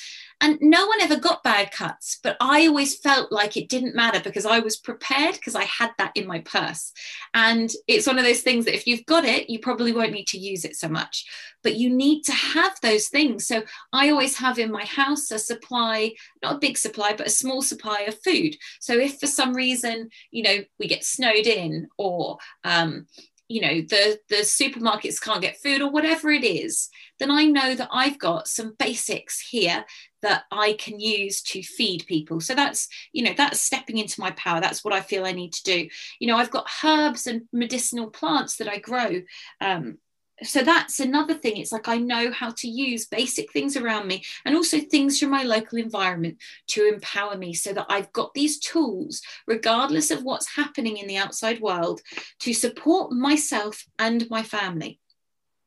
and 0.43 0.59
no 0.61 0.87
one 0.87 1.01
ever 1.01 1.17
got 1.17 1.43
bad 1.43 1.73
cuts, 1.73 2.19
but 2.23 2.37
I 2.41 2.67
always 2.67 2.99
felt 2.99 3.33
like 3.33 3.57
it 3.57 3.71
didn't 3.71 3.95
matter 3.95 4.21
because 4.21 4.45
I 4.45 4.59
was 4.59 4.77
prepared 4.77 5.35
because 5.35 5.55
I 5.55 5.65
had 5.65 5.93
that 5.97 6.13
in 6.15 6.27
my 6.27 6.41
purse. 6.41 6.93
And 7.33 7.71
it's 7.89 8.07
one 8.07 8.19
of 8.19 8.25
those 8.25 8.43
things 8.43 8.67
that 8.67 8.75
if 8.75 8.87
you've 8.87 9.07
got 9.07 9.25
it, 9.25 9.49
you 9.49 9.61
probably 9.61 9.93
won't 9.93 10.13
need 10.13 10.27
to 10.29 10.39
use 10.39 10.67
it 10.67 10.77
so 10.77 10.89
much, 10.89 11.25
but 11.63 11.77
you 11.77 11.89
need 11.89 12.23
to 12.25 12.33
have 12.33 12.79
those 12.83 13.09
things. 13.09 13.47
So 13.47 13.63
I 13.95 14.11
always 14.11 14.37
have 14.37 14.59
in 14.59 14.71
my 14.71 14.85
house 14.85 15.31
a 15.31 15.39
supply, 15.57 16.13
not 16.43 16.57
a 16.57 16.59
big 16.59 16.79
supply, 16.79 17.15
but 17.17 17.27
a 17.27 17.31
small 17.31 17.63
supply 17.63 18.01
of 18.01 18.23
food. 18.23 18.57
So 18.81 18.99
if 18.99 19.19
for 19.19 19.27
some 19.27 19.55
reason, 19.55 20.11
you 20.31 20.43
know, 20.43 20.59
we 20.79 20.87
get 20.87 21.05
snowed 21.05 21.47
in 21.47 21.89
or, 21.99 22.39
um, 22.65 23.07
you 23.49 23.61
know 23.61 23.75
the 23.75 24.19
the 24.29 24.39
supermarkets 24.39 25.23
can't 25.23 25.41
get 25.41 25.57
food 25.63 25.81
or 25.81 25.89
whatever 25.89 26.33
it 26.33 26.43
is 26.43 26.89
then 27.21 27.31
i 27.31 27.45
know 27.45 27.77
that 27.77 27.89
i've 27.93 28.19
got 28.19 28.49
some 28.49 28.75
basics 28.77 29.39
here 29.39 29.85
that 30.27 30.45
I 30.51 30.73
can 30.73 30.99
use 30.99 31.41
to 31.43 31.63
feed 31.63 32.05
people. 32.09 32.41
So 32.41 32.55
that's, 32.55 32.89
you 33.13 33.23
know, 33.23 33.33
that's 33.37 33.61
stepping 33.61 33.99
into 33.99 34.21
my 34.21 34.33
power. 34.33 34.61
That's 34.61 34.85
what 34.85 34.93
I 34.93 35.01
feel 35.01 35.25
I 35.25 35.31
need 35.31 35.53
to 35.53 35.63
do. 35.63 35.89
You 36.19 36.27
know, 36.27 36.37
I've 36.37 36.51
got 36.51 36.69
herbs 36.85 37.29
and 37.29 37.43
medicinal 37.53 38.11
plants 38.11 38.57
that 38.57 38.69
I 38.69 38.79
grow. 38.79 39.23
Um, 39.61 39.99
so 40.43 40.63
that's 40.63 41.01
another 41.01 41.35
thing. 41.35 41.57
It's 41.57 41.73
like 41.73 41.89
I 41.89 41.97
know 41.97 42.31
how 42.31 42.51
to 42.51 42.69
use 42.69 43.07
basic 43.07 43.53
things 43.53 43.77
around 43.77 44.07
me 44.07 44.23
and 44.45 44.55
also 44.55 44.79
things 44.79 45.19
from 45.19 45.31
my 45.31 45.43
local 45.43 45.79
environment 45.79 46.39
to 46.69 46.87
empower 46.87 47.37
me 47.37 47.55
so 47.55 47.73
that 47.73 47.87
I've 47.89 48.13
got 48.13 48.35
these 48.35 48.59
tools, 48.59 49.23
regardless 49.47 50.11
of 50.11 50.25
what's 50.25 50.57
happening 50.57 50.99
in 50.99 51.07
the 51.07 51.17
outside 51.17 51.61
world, 51.61 52.03
to 52.41 52.53
support 52.53 53.13
myself 53.13 53.85
and 53.99 54.29
my 54.29 54.43
family. 54.43 55.01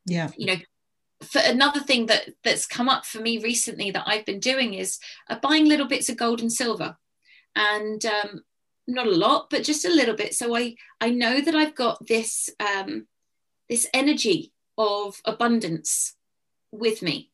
Yeah. 0.05 0.30
You 0.38 0.45
know, 0.45 0.57
for 1.24 1.41
another 1.43 1.80
thing 1.80 2.05
that 2.05 2.30
that's 2.43 2.67
come 2.67 2.89
up 2.89 3.05
for 3.05 3.20
me 3.20 3.39
recently 3.39 3.91
that 3.91 4.07
I've 4.07 4.26
been 4.26 4.39
doing 4.39 4.76
is 4.76 4.99
uh, 5.30 5.38
buying 5.41 5.65
little 5.65 5.88
bits 5.88 6.09
of 6.09 6.17
gold 6.17 6.41
and 6.41 6.51
silver, 6.51 6.95
and 7.55 8.05
um, 8.05 8.43
not 8.88 9.07
a 9.07 9.11
lot, 9.11 9.49
but 9.49 9.63
just 9.63 9.84
a 9.84 9.93
little 9.93 10.15
bit. 10.15 10.36
So 10.36 10.55
I 10.55 10.76
I 11.01 11.09
know 11.09 11.41
that 11.41 11.55
I've 11.55 11.76
got 11.76 12.05
this 12.07 12.49
um, 12.59 13.07
this 13.67 13.88
energy 13.93 14.53
of 14.80 15.21
abundance 15.25 16.15
with 16.71 17.03
me. 17.03 17.30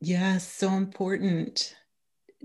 Yeah, 0.00 0.38
so 0.38 0.70
important 0.70 1.76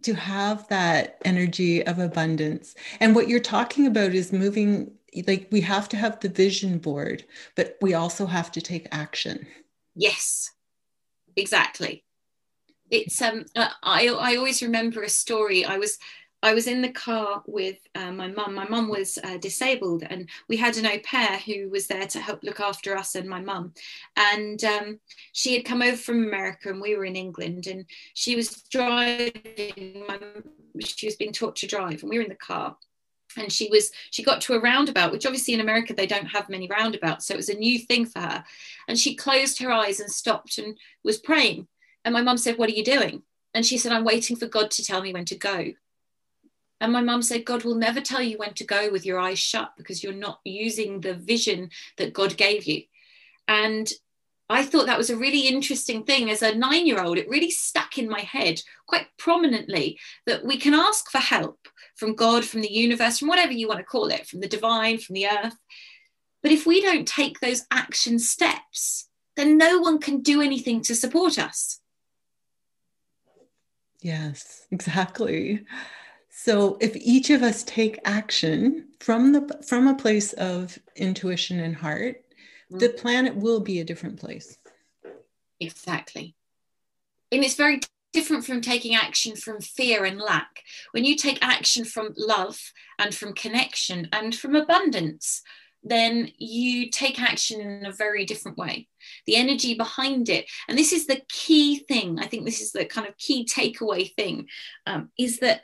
to 0.04 0.14
have 0.14 0.68
that 0.68 1.18
energy 1.26 1.86
of 1.86 2.00
abundance. 2.00 2.76
And 3.00 3.16
what 3.16 3.28
you're 3.28 3.40
talking 3.40 3.88
about 3.88 4.14
is 4.14 4.32
moving 4.32 4.92
like 5.26 5.48
we 5.52 5.62
have 5.62 5.88
to 5.90 5.98
have 5.98 6.20
the 6.20 6.30
vision 6.30 6.78
board, 6.78 7.26
but 7.56 7.78
we 7.82 7.94
also 7.94 8.26
have 8.26 8.52
to 8.52 8.62
take 8.62 8.88
action. 8.92 9.48
Yes, 9.96 10.52
exactly. 11.36 12.04
It's 12.92 13.22
um 13.22 13.46
I 13.56 14.10
I 14.10 14.36
always 14.36 14.62
remember 14.62 15.02
a 15.02 15.10
story. 15.10 15.66
I 15.66 15.78
was 15.78 15.98
I 16.46 16.54
was 16.54 16.68
in 16.68 16.84
the 16.84 16.92
car 16.92 17.42
with 17.48 17.80
uh, 17.96 18.12
my 18.12 18.28
mum. 18.28 18.54
My 18.54 18.68
mum 18.68 18.88
was 18.88 19.18
uh, 19.24 19.38
disabled, 19.38 20.04
and 20.08 20.30
we 20.48 20.58
had 20.58 20.78
an 20.78 20.86
au 20.86 21.00
pair 21.00 21.40
who 21.40 21.70
was 21.70 21.88
there 21.88 22.06
to 22.06 22.20
help 22.20 22.44
look 22.44 22.60
after 22.60 22.96
us 22.96 23.16
and 23.16 23.28
my 23.28 23.42
mum. 23.42 23.74
And 24.16 24.64
um, 24.64 25.00
she 25.32 25.56
had 25.56 25.66
come 25.66 25.82
over 25.82 25.98
from 25.98 26.24
America, 26.24 26.70
and 26.70 26.80
we 26.80 26.96
were 26.96 27.06
in 27.06 27.16
England. 27.16 27.66
And 27.66 27.86
she 28.14 28.36
was 28.36 28.62
driving. 28.70 30.04
My, 30.08 30.20
she 30.82 31.08
was 31.08 31.16
being 31.16 31.34
taught 31.34 31.56
to 31.58 31.68
drive, 31.68 32.04
and 32.04 32.12
we 32.12 32.20
were 32.20 32.24
in 32.24 32.30
the 32.30 32.36
car 32.36 32.78
and 33.38 33.52
she 33.52 33.68
was 33.70 33.92
she 34.12 34.24
got 34.24 34.40
to 34.40 34.54
a 34.54 34.62
roundabout 34.62 35.12
which 35.12 35.26
obviously 35.26 35.54
in 35.54 35.60
america 35.60 35.94
they 35.94 36.08
don't 36.08 36.28
have 36.28 36.48
many 36.48 36.70
roundabouts 36.70 37.28
so 37.28 37.34
it 37.34 37.38
was 37.38 37.50
a 37.50 37.58
new 37.58 37.78
thing 37.78 38.06
for 38.06 38.22
her 38.22 38.46
and 38.88 38.98
she 38.98 39.14
closed 39.14 39.60
her 39.60 39.74
eyes 39.74 40.00
and 40.00 40.10
stopped 40.10 40.58
and 40.58 40.78
was 41.04 41.18
praying 41.18 41.68
and 42.06 42.14
my 42.14 42.22
mum 42.22 42.38
said 42.38 42.58
what 42.58 42.70
are 42.70 42.74
you 42.74 42.84
doing 42.84 43.24
and 43.54 43.66
she 43.66 43.78
said 43.78 43.92
i'm 43.92 44.06
waiting 44.06 44.38
for 44.38 44.46
god 44.46 44.72
to 44.72 44.86
tell 44.86 45.02
me 45.02 45.12
when 45.12 45.26
to 45.26 45.36
go 45.36 45.74
and 46.82 46.92
my 46.92 47.02
mum 47.02 47.22
said 47.22 47.46
god 47.46 47.64
will 47.64 47.76
never 47.76 48.02
tell 48.02 48.22
you 48.22 48.38
when 48.38 48.54
to 48.54 48.66
go 48.66 48.92
with 48.92 49.06
your 49.06 49.20
eyes 49.20 49.40
shut 49.40 49.72
because 49.78 50.04
you're 50.04 50.14
not 50.14 50.40
using 50.44 51.02
the 51.02 51.14
vision 51.14 51.70
that 51.98 52.14
god 52.14 52.36
gave 52.38 52.66
you 52.66 52.82
and 53.48 53.92
I 54.50 54.64
thought 54.64 54.86
that 54.86 54.98
was 54.98 55.10
a 55.10 55.18
really 55.18 55.48
interesting 55.48 56.04
thing. 56.04 56.30
As 56.30 56.42
a 56.42 56.54
nine 56.54 56.86
year 56.86 57.02
old, 57.02 57.18
it 57.18 57.30
really 57.30 57.50
stuck 57.50 57.98
in 57.98 58.08
my 58.08 58.22
head 58.22 58.62
quite 58.88 59.08
prominently 59.18 60.00
that 60.28 60.46
we 60.46 60.58
can 60.58 60.74
ask 60.74 61.10
for 61.10 61.18
help 61.18 61.68
from 61.96 62.16
God, 62.16 62.46
from 62.46 62.62
the 62.62 62.72
universe, 62.72 63.18
from 63.18 63.28
whatever 63.28 63.54
you 63.54 63.68
want 63.68 63.80
to 63.80 63.86
call 63.86 64.08
it, 64.08 64.28
from 64.28 64.42
the 64.42 64.48
divine, 64.48 65.00
from 65.00 65.16
the 65.16 65.28
earth. 65.28 65.56
But 66.44 66.52
if 66.52 66.68
we 66.68 66.80
don't 66.80 67.08
take 67.08 67.40
those 67.40 67.66
action 67.72 68.20
steps, 68.20 69.10
then 69.36 69.58
no 69.58 69.80
one 69.80 70.00
can 70.00 70.22
do 70.22 70.42
anything 70.42 70.82
to 70.84 70.96
support 70.96 71.40
us. 71.40 71.80
Yes, 74.02 74.68
exactly. 74.72 75.66
So 76.38 76.78
if 76.82 76.98
each 76.98 77.30
of 77.30 77.44
us 77.44 77.64
take 77.64 77.98
action 78.04 78.90
from 79.00 79.32
the 79.32 79.64
from 79.66 79.88
a 79.88 79.96
place 79.96 80.34
of 80.34 80.78
intuition 80.98 81.62
and 81.62 81.74
heart, 81.74 82.18
mm-hmm. 82.18 82.78
the 82.78 82.90
planet 82.90 83.38
will 83.38 83.62
be 83.62 83.80
a 83.80 83.86
different 83.86 84.20
place. 84.20 84.58
Exactly. 85.62 86.36
And 87.32 87.42
it's 87.42 87.56
very 87.56 87.80
different 88.12 88.46
from 88.46 88.60
taking 88.60 88.96
action 88.96 89.38
from 89.38 89.62
fear 89.62 90.04
and 90.04 90.20
lack. 90.20 90.62
When 90.92 91.06
you 91.06 91.16
take 91.16 91.40
action 91.42 91.86
from 91.86 92.14
love 92.18 92.60
and 93.00 93.16
from 93.16 93.34
connection 93.34 94.10
and 94.12 94.36
from 94.36 94.56
abundance, 94.56 95.42
then 95.84 96.32
you 96.38 96.90
take 96.92 97.20
action 97.20 97.62
in 97.62 97.86
a 97.86 97.94
very 97.94 98.26
different 98.26 98.58
way. 98.58 98.90
The 99.26 99.38
energy 99.38 99.76
behind 99.76 100.28
it, 100.28 100.52
and 100.68 100.78
this 100.78 100.92
is 100.92 101.08
the 101.08 101.22
key 101.30 101.80
thing, 101.80 102.20
I 102.20 102.26
think 102.26 102.44
this 102.44 102.60
is 102.60 102.74
the 102.74 102.84
kind 102.84 103.08
of 103.08 103.18
key 103.18 103.46
takeaway 103.46 104.14
thing, 104.16 104.48
um, 104.86 105.12
is 105.18 105.40
that 105.40 105.62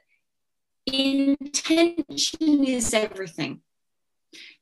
intention 0.94 2.64
is 2.66 2.94
everything. 2.94 3.62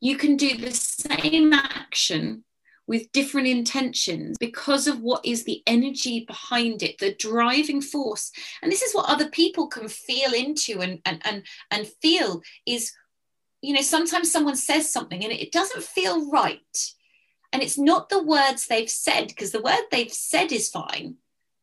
You 0.00 0.16
can 0.16 0.36
do 0.36 0.56
the 0.56 0.72
same 0.72 1.52
action 1.52 2.44
with 2.86 3.12
different 3.12 3.46
intentions 3.46 4.36
because 4.38 4.88
of 4.88 5.00
what 5.00 5.24
is 5.24 5.44
the 5.44 5.62
energy 5.66 6.24
behind 6.26 6.82
it, 6.82 6.98
the 6.98 7.14
driving 7.14 7.80
force. 7.80 8.32
And 8.62 8.72
this 8.72 8.82
is 8.82 8.92
what 8.92 9.08
other 9.08 9.28
people 9.28 9.68
can 9.68 9.86
feel 9.86 10.32
into 10.32 10.80
and, 10.80 11.00
and, 11.04 11.20
and, 11.24 11.46
and 11.70 11.86
feel 12.02 12.42
is, 12.66 12.92
you 13.62 13.74
know, 13.74 13.82
sometimes 13.82 14.32
someone 14.32 14.56
says 14.56 14.92
something 14.92 15.22
and 15.22 15.32
it 15.32 15.52
doesn't 15.52 15.84
feel 15.84 16.30
right. 16.30 16.92
And 17.52 17.62
it's 17.62 17.78
not 17.78 18.08
the 18.08 18.22
words 18.22 18.66
they've 18.66 18.90
said, 18.90 19.28
because 19.28 19.52
the 19.52 19.62
word 19.62 19.84
they've 19.90 20.12
said 20.12 20.50
is 20.50 20.68
fine 20.68 21.16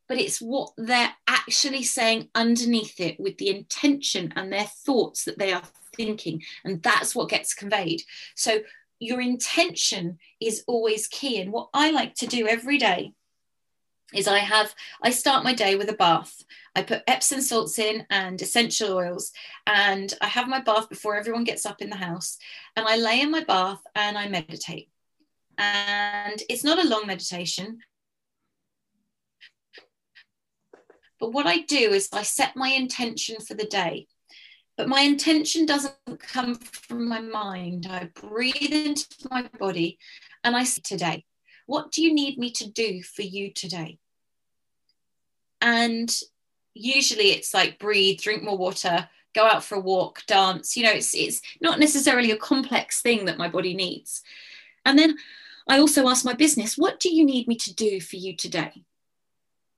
but 0.07 0.17
it's 0.17 0.39
what 0.39 0.71
they're 0.77 1.13
actually 1.27 1.83
saying 1.83 2.29
underneath 2.33 2.99
it 2.99 3.19
with 3.19 3.37
the 3.37 3.49
intention 3.49 4.33
and 4.35 4.51
their 4.51 4.65
thoughts 4.65 5.25
that 5.25 5.37
they 5.37 5.51
are 5.51 5.63
thinking. 5.95 6.41
And 6.63 6.81
that's 6.81 7.15
what 7.15 7.29
gets 7.29 7.53
conveyed. 7.53 8.03
So 8.35 8.59
your 8.99 9.21
intention 9.21 10.17
is 10.39 10.63
always 10.67 11.07
key. 11.07 11.41
And 11.41 11.51
what 11.51 11.69
I 11.73 11.91
like 11.91 12.15
to 12.15 12.27
do 12.27 12.47
every 12.47 12.77
day 12.77 13.13
is 14.13 14.27
I 14.27 14.39
have 14.39 14.73
I 15.01 15.09
start 15.11 15.43
my 15.43 15.53
day 15.53 15.75
with 15.75 15.89
a 15.89 15.93
bath. 15.93 16.43
I 16.75 16.83
put 16.83 17.03
Epsom 17.07 17.41
salts 17.41 17.77
in 17.79 18.05
and 18.09 18.41
essential 18.41 18.93
oils, 18.93 19.33
and 19.65 20.13
I 20.21 20.27
have 20.27 20.47
my 20.47 20.61
bath 20.61 20.89
before 20.89 21.17
everyone 21.17 21.43
gets 21.43 21.65
up 21.65 21.81
in 21.81 21.89
the 21.89 21.97
house. 21.97 22.37
And 22.75 22.87
I 22.87 22.95
lay 22.97 23.21
in 23.21 23.31
my 23.31 23.43
bath 23.43 23.81
and 23.95 24.17
I 24.17 24.29
meditate. 24.29 24.89
And 25.57 26.41
it's 26.49 26.63
not 26.63 26.83
a 26.83 26.87
long 26.87 27.07
meditation. 27.07 27.79
But 31.19 31.33
what 31.33 31.47
I 31.47 31.59
do 31.61 31.77
is 31.77 32.09
I 32.13 32.23
set 32.23 32.55
my 32.55 32.69
intention 32.69 33.39
for 33.39 33.53
the 33.53 33.65
day. 33.65 34.07
But 34.77 34.87
my 34.87 35.01
intention 35.01 35.65
doesn't 35.65 36.19
come 36.19 36.55
from 36.55 37.07
my 37.07 37.19
mind. 37.19 37.87
I 37.89 38.09
breathe 38.13 38.71
into 38.71 39.07
my 39.31 39.49
body 39.59 39.97
and 40.43 40.55
I 40.55 40.63
say, 40.63 40.81
Today, 40.83 41.25
what 41.65 41.91
do 41.91 42.03
you 42.03 42.13
need 42.13 42.37
me 42.37 42.51
to 42.51 42.69
do 42.69 43.01
for 43.01 43.23
you 43.23 43.51
today? 43.51 43.97
And 45.61 46.15
usually 46.75 47.31
it's 47.31 47.53
like 47.53 47.79
breathe, 47.79 48.19
drink 48.19 48.43
more 48.43 48.57
water, 48.57 49.09
go 49.33 49.45
out 49.45 49.63
for 49.63 49.75
a 49.75 49.79
walk, 49.79 50.23
dance. 50.27 50.77
You 50.77 50.83
know, 50.83 50.91
it's, 50.91 51.15
it's 51.15 51.41
not 51.59 51.79
necessarily 51.79 52.31
a 52.31 52.37
complex 52.37 53.01
thing 53.01 53.25
that 53.25 53.39
my 53.39 53.47
body 53.47 53.73
needs. 53.73 54.21
And 54.85 54.97
then 54.97 55.17
I 55.67 55.79
also 55.79 56.07
ask 56.07 56.23
my 56.23 56.33
business, 56.33 56.77
What 56.77 56.99
do 56.99 57.13
you 57.13 57.25
need 57.25 57.47
me 57.47 57.55
to 57.55 57.73
do 57.73 57.99
for 57.99 58.17
you 58.17 58.35
today? 58.35 58.83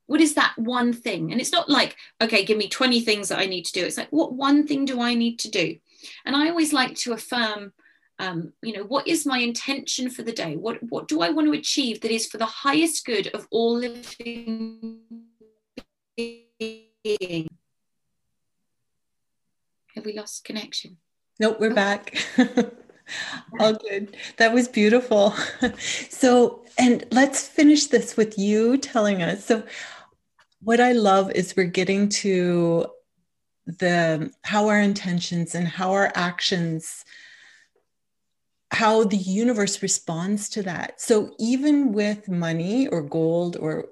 What 0.10 0.22
is 0.22 0.34
that 0.34 0.54
one 0.58 0.92
thing? 0.92 1.32
And 1.32 1.40
it's 1.40 1.52
not 1.52 1.70
like 1.70 1.96
okay 2.20 2.44
give 2.44 2.58
me 2.58 2.68
20 2.68 3.00
things 3.02 3.30
that 3.30 3.38
i 3.38 3.46
need 3.46 3.66
to 3.66 3.74
do. 3.74 3.86
It's 3.86 3.98
like 3.98 4.10
what 4.10 4.34
one 4.34 4.66
thing 4.66 4.86
do 4.86 5.00
i 5.00 5.14
need 5.14 5.38
to 5.40 5.52
do? 5.52 5.78
And 6.26 6.36
i 6.36 6.50
always 6.50 6.74
like 6.74 6.96
to 6.96 7.14
affirm 7.14 7.74
um, 8.18 8.52
you 8.62 8.74
know 8.74 8.84
what 8.84 9.08
is 9.08 9.26
my 9.26 9.38
intention 9.38 10.10
for 10.10 10.24
the 10.24 10.34
day? 10.34 10.56
What 10.56 10.82
what 10.90 11.08
do 11.08 11.22
i 11.22 11.30
want 11.30 11.48
to 11.48 11.54
achieve 11.54 12.02
that 12.02 12.12
is 12.12 12.26
for 12.26 12.40
the 12.40 12.46
highest 12.46 13.06
good 13.06 13.28
of 13.28 13.48
all 13.52 13.78
living 13.78 15.00
beings? 16.18 17.48
Have 19.96 20.06
we 20.06 20.14
lost 20.14 20.44
connection? 20.44 20.98
Nope 21.40 21.60
we're 21.60 21.72
oh. 21.72 21.76
back. 21.76 22.18
All 23.60 23.74
good. 23.74 24.16
That 24.38 24.54
was 24.54 24.68
beautiful. 24.68 25.34
So 26.10 26.64
and 26.78 27.06
let's 27.12 27.48
finish 27.48 27.88
this 27.88 28.16
with 28.16 28.38
you 28.38 28.78
telling 28.78 29.22
us. 29.22 29.46
So 29.46 29.64
what 30.62 30.80
I 30.80 30.92
love 30.92 31.32
is 31.32 31.56
we're 31.56 31.66
getting 31.66 32.10
to 32.10 32.88
the 33.66 34.32
how 34.44 34.68
our 34.68 34.80
intentions 34.80 35.56
and 35.56 35.68
how 35.68 35.92
our 35.92 36.12
actions 36.16 37.06
how 38.72 39.04
the 39.04 39.18
universe 39.18 39.82
responds 39.82 40.48
to 40.50 40.62
that. 40.62 41.02
So 41.02 41.34
even 41.40 41.92
with 41.92 42.30
money 42.30 42.88
or 42.88 43.02
gold 43.02 43.58
or 43.58 43.88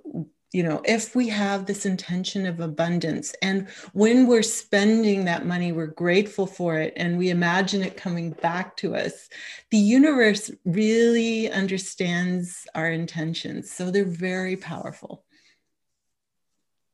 you 0.54 0.64
know 0.64 0.82
if 0.86 1.16
we 1.16 1.28
have 1.28 1.66
this 1.66 1.86
intention 1.86 2.46
of 2.46 2.62
abundance 2.62 3.36
and 3.42 3.68
when 3.92 4.28
we're 4.28 4.42
spending 4.42 5.26
that 5.26 5.46
money 5.46 5.74
we're 5.74 5.88
grateful 5.88 6.48
for 6.48 6.78
it 6.78 6.94
and 6.96 7.18
we 7.18 7.30
imagine 7.30 7.84
it 7.84 7.98
coming 7.98 8.32
back 8.32 8.78
to 8.78 8.96
us 8.96 9.28
the 9.72 9.78
universe 9.78 10.50
really 10.64 11.52
understands 11.52 12.66
our 12.76 12.90
intentions. 12.90 13.72
So 13.72 13.92
they're 13.92 14.06
very 14.06 14.56
powerful 14.56 15.26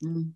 Mm. 0.04 0.34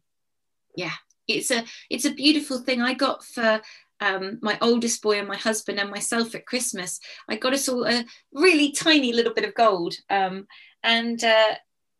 Yeah, 0.75 0.93
it's 1.27 1.51
a 1.51 1.63
it's 1.89 2.05
a 2.05 2.13
beautiful 2.13 2.59
thing. 2.59 2.81
I 2.81 2.93
got 2.93 3.23
for 3.23 3.61
um, 3.99 4.39
my 4.41 4.57
oldest 4.61 5.01
boy 5.01 5.19
and 5.19 5.27
my 5.27 5.37
husband 5.37 5.79
and 5.79 5.89
myself 5.89 6.35
at 6.35 6.45
Christmas. 6.45 6.99
I 7.27 7.35
got 7.35 7.53
us 7.53 7.67
all 7.67 7.85
a 7.85 8.05
really 8.31 8.71
tiny 8.71 9.13
little 9.13 9.33
bit 9.33 9.45
of 9.45 9.55
gold, 9.55 9.95
um, 10.09 10.47
and 10.83 11.23
uh, 11.23 11.55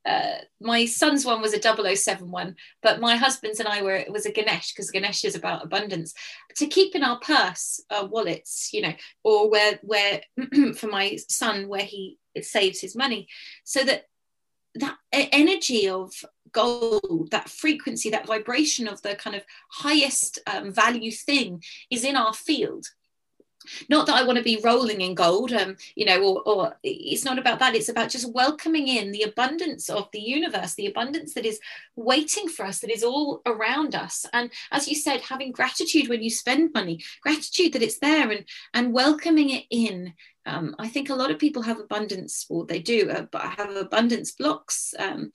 uh, 0.08 0.38
my 0.62 0.86
son's 0.86 1.26
one 1.26 1.42
was 1.42 1.54
a 1.54 1.96
007 1.96 2.32
one, 2.32 2.56
but 2.82 3.02
my 3.02 3.18
husband's 3.18 3.60
and 3.60 3.68
I 3.68 3.82
were 3.82 3.96
it 3.96 4.12
was 4.12 4.26
a 4.26 4.32
Ganesh 4.32 4.74
because 4.74 4.92
Ganesh 4.92 5.26
is 5.26 5.36
about 5.36 5.66
abundance 5.66 6.14
to 6.56 6.68
keep 6.68 6.96
in 6.96 7.04
our 7.04 7.20
purse, 7.20 7.84
uh, 7.90 8.08
wallets, 8.10 8.70
you 8.72 8.82
know, 8.82 8.94
or 9.24 9.50
where 9.50 9.80
where 9.82 10.22
for 10.76 10.88
my 10.88 11.18
son 11.28 11.68
where 11.68 11.84
he 11.84 12.18
saves 12.42 12.80
his 12.80 12.96
money, 12.96 13.28
so 13.64 13.84
that 13.84 14.04
that 14.76 14.98
energy 15.12 15.90
of 15.90 16.14
gold, 16.58 17.30
that 17.30 17.50
frequency, 17.50 18.10
that 18.10 18.26
vibration 18.26 18.88
of 18.88 19.02
the 19.04 19.16
kind 19.16 19.36
of 19.36 19.44
highest 19.70 20.40
um, 20.48 20.74
value 20.74 21.12
thing 21.12 21.64
is 21.92 22.04
in 22.04 22.16
our 22.16 22.34
field. 22.34 22.88
Not 23.90 24.08
that 24.08 24.16
I 24.16 24.24
want 24.24 24.38
to 24.38 24.44
be 24.44 24.62
rolling 24.64 25.02
in 25.02 25.14
gold, 25.14 25.52
um, 25.52 25.76
you 25.96 26.06
know, 26.06 26.24
or, 26.24 26.42
or 26.48 26.78
it's 26.84 27.26
not 27.26 27.38
about 27.38 27.60
that. 27.60 27.76
It's 27.76 27.90
about 27.90 28.10
just 28.10 28.34
welcoming 28.34 28.88
in 28.88 29.12
the 29.12 29.24
abundance 29.24 29.90
of 29.90 30.10
the 30.14 30.22
universe, 30.22 30.74
the 30.74 30.88
abundance 30.88 31.34
that 31.34 31.46
is 31.46 31.60
waiting 31.96 32.48
for 32.48 32.66
us, 32.66 32.80
that 32.80 32.90
is 32.92 33.04
all 33.04 33.42
around 33.46 33.94
us. 33.94 34.26
And 34.32 34.50
as 34.72 34.88
you 34.88 34.96
said, 34.96 35.22
having 35.22 35.52
gratitude 35.52 36.08
when 36.08 36.24
you 36.24 36.30
spend 36.30 36.74
money, 36.74 37.04
gratitude 37.22 37.74
that 37.74 37.84
it's 37.84 38.00
there, 38.00 38.32
and 38.32 38.46
and 38.74 38.94
welcoming 38.94 39.50
it 39.50 39.66
in 39.70 40.14
um, 40.48 40.76
I 40.80 40.88
think 40.88 41.10
a 41.10 41.16
lot 41.16 41.30
of 41.30 41.40
people 41.40 41.62
have 41.64 41.78
abundance, 41.78 42.46
or 42.50 42.66
they 42.66 42.80
do, 42.80 43.12
uh, 43.12 43.26
have 43.38 43.76
abundance 43.76 44.32
blocks. 44.32 44.94
Um, 44.98 45.34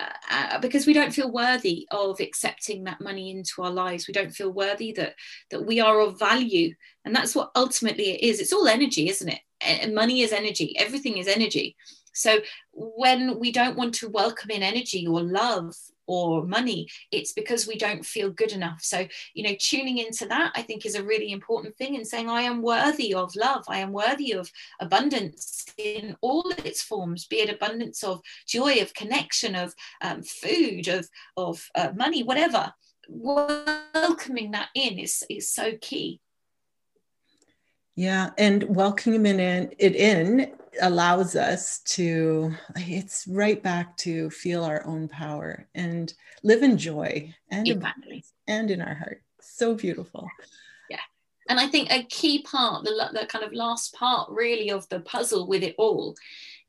uh, 0.00 0.06
uh, 0.30 0.58
because 0.58 0.86
we 0.86 0.92
don't 0.92 1.12
feel 1.12 1.30
worthy 1.30 1.86
of 1.90 2.18
accepting 2.20 2.84
that 2.84 3.00
money 3.00 3.30
into 3.30 3.62
our 3.62 3.70
lives. 3.70 4.08
We 4.08 4.14
don't 4.14 4.30
feel 4.30 4.50
worthy 4.50 4.92
that 4.92 5.14
that 5.50 5.66
we 5.66 5.80
are 5.80 6.00
of 6.00 6.18
value. 6.18 6.74
And 7.04 7.14
that's 7.14 7.34
what 7.34 7.50
ultimately 7.54 8.10
it 8.10 8.22
is. 8.22 8.40
It's 8.40 8.52
all 8.52 8.68
energy 8.68 9.08
isn't 9.08 9.28
it? 9.28 9.40
And 9.60 9.94
money 9.94 10.22
is 10.22 10.32
energy. 10.32 10.74
Everything 10.78 11.18
is 11.18 11.28
energy. 11.28 11.76
So 12.14 12.40
when 12.72 13.38
we 13.38 13.52
don't 13.52 13.76
want 13.76 13.94
to 13.96 14.08
welcome 14.08 14.50
in 14.50 14.62
energy 14.62 15.06
or 15.06 15.22
love 15.22 15.74
or 16.06 16.44
money 16.44 16.88
it's 17.10 17.32
because 17.32 17.66
we 17.66 17.76
don't 17.76 18.04
feel 18.04 18.30
good 18.30 18.52
enough. 18.52 18.82
So 18.82 19.06
you 19.34 19.42
know 19.42 19.54
tuning 19.58 19.98
into 19.98 20.26
that 20.26 20.52
i 20.54 20.62
think 20.62 20.84
is 20.84 20.94
a 20.94 21.02
really 21.02 21.32
important 21.32 21.76
thing 21.76 21.96
and 21.96 22.06
saying 22.06 22.28
i 22.28 22.42
am 22.42 22.62
worthy 22.62 23.14
of 23.14 23.34
love. 23.36 23.64
I 23.68 23.78
am 23.78 23.92
worthy 23.92 24.32
of 24.32 24.50
abundance 24.80 25.64
in 25.78 26.16
all 26.20 26.50
its 26.64 26.82
forms 26.82 27.26
be 27.26 27.40
it 27.40 27.50
abundance 27.50 28.02
of 28.04 28.20
joy 28.46 28.80
of 28.80 28.94
connection 28.94 29.54
of 29.54 29.74
um, 30.02 30.22
food 30.22 30.88
of 30.88 31.08
of 31.36 31.68
uh, 31.74 31.90
money 31.94 32.22
whatever. 32.22 32.72
Welcoming 33.08 34.52
that 34.52 34.68
in 34.74 34.98
is 34.98 35.22
is 35.28 35.50
so 35.50 35.72
key. 35.80 36.20
Yeah 37.94 38.30
and 38.38 38.64
welcoming 38.74 39.26
it 39.26 39.40
in, 39.40 39.74
it 39.78 39.96
in 39.96 40.52
allows 40.80 41.36
us 41.36 41.80
to 41.80 42.54
it's 42.76 43.26
right 43.28 43.62
back 43.62 43.96
to 43.98 44.30
feel 44.30 44.64
our 44.64 44.84
own 44.86 45.08
power 45.08 45.68
and 45.74 46.14
live 46.42 46.62
in 46.62 46.78
joy 46.78 47.34
and 47.50 47.68
exactly. 47.68 48.24
and 48.48 48.70
in 48.70 48.80
our 48.80 48.94
heart. 48.94 49.22
So 49.40 49.74
beautiful. 49.74 50.28
Yeah. 50.88 50.98
And 51.48 51.58
i 51.58 51.66
think 51.66 51.90
a 51.90 52.04
key 52.04 52.42
part 52.42 52.84
the, 52.84 53.10
the 53.12 53.26
kind 53.26 53.44
of 53.44 53.52
last 53.52 53.94
part 53.94 54.30
really 54.30 54.70
of 54.70 54.88
the 54.88 55.00
puzzle 55.00 55.46
with 55.46 55.62
it 55.62 55.74
all 55.76 56.14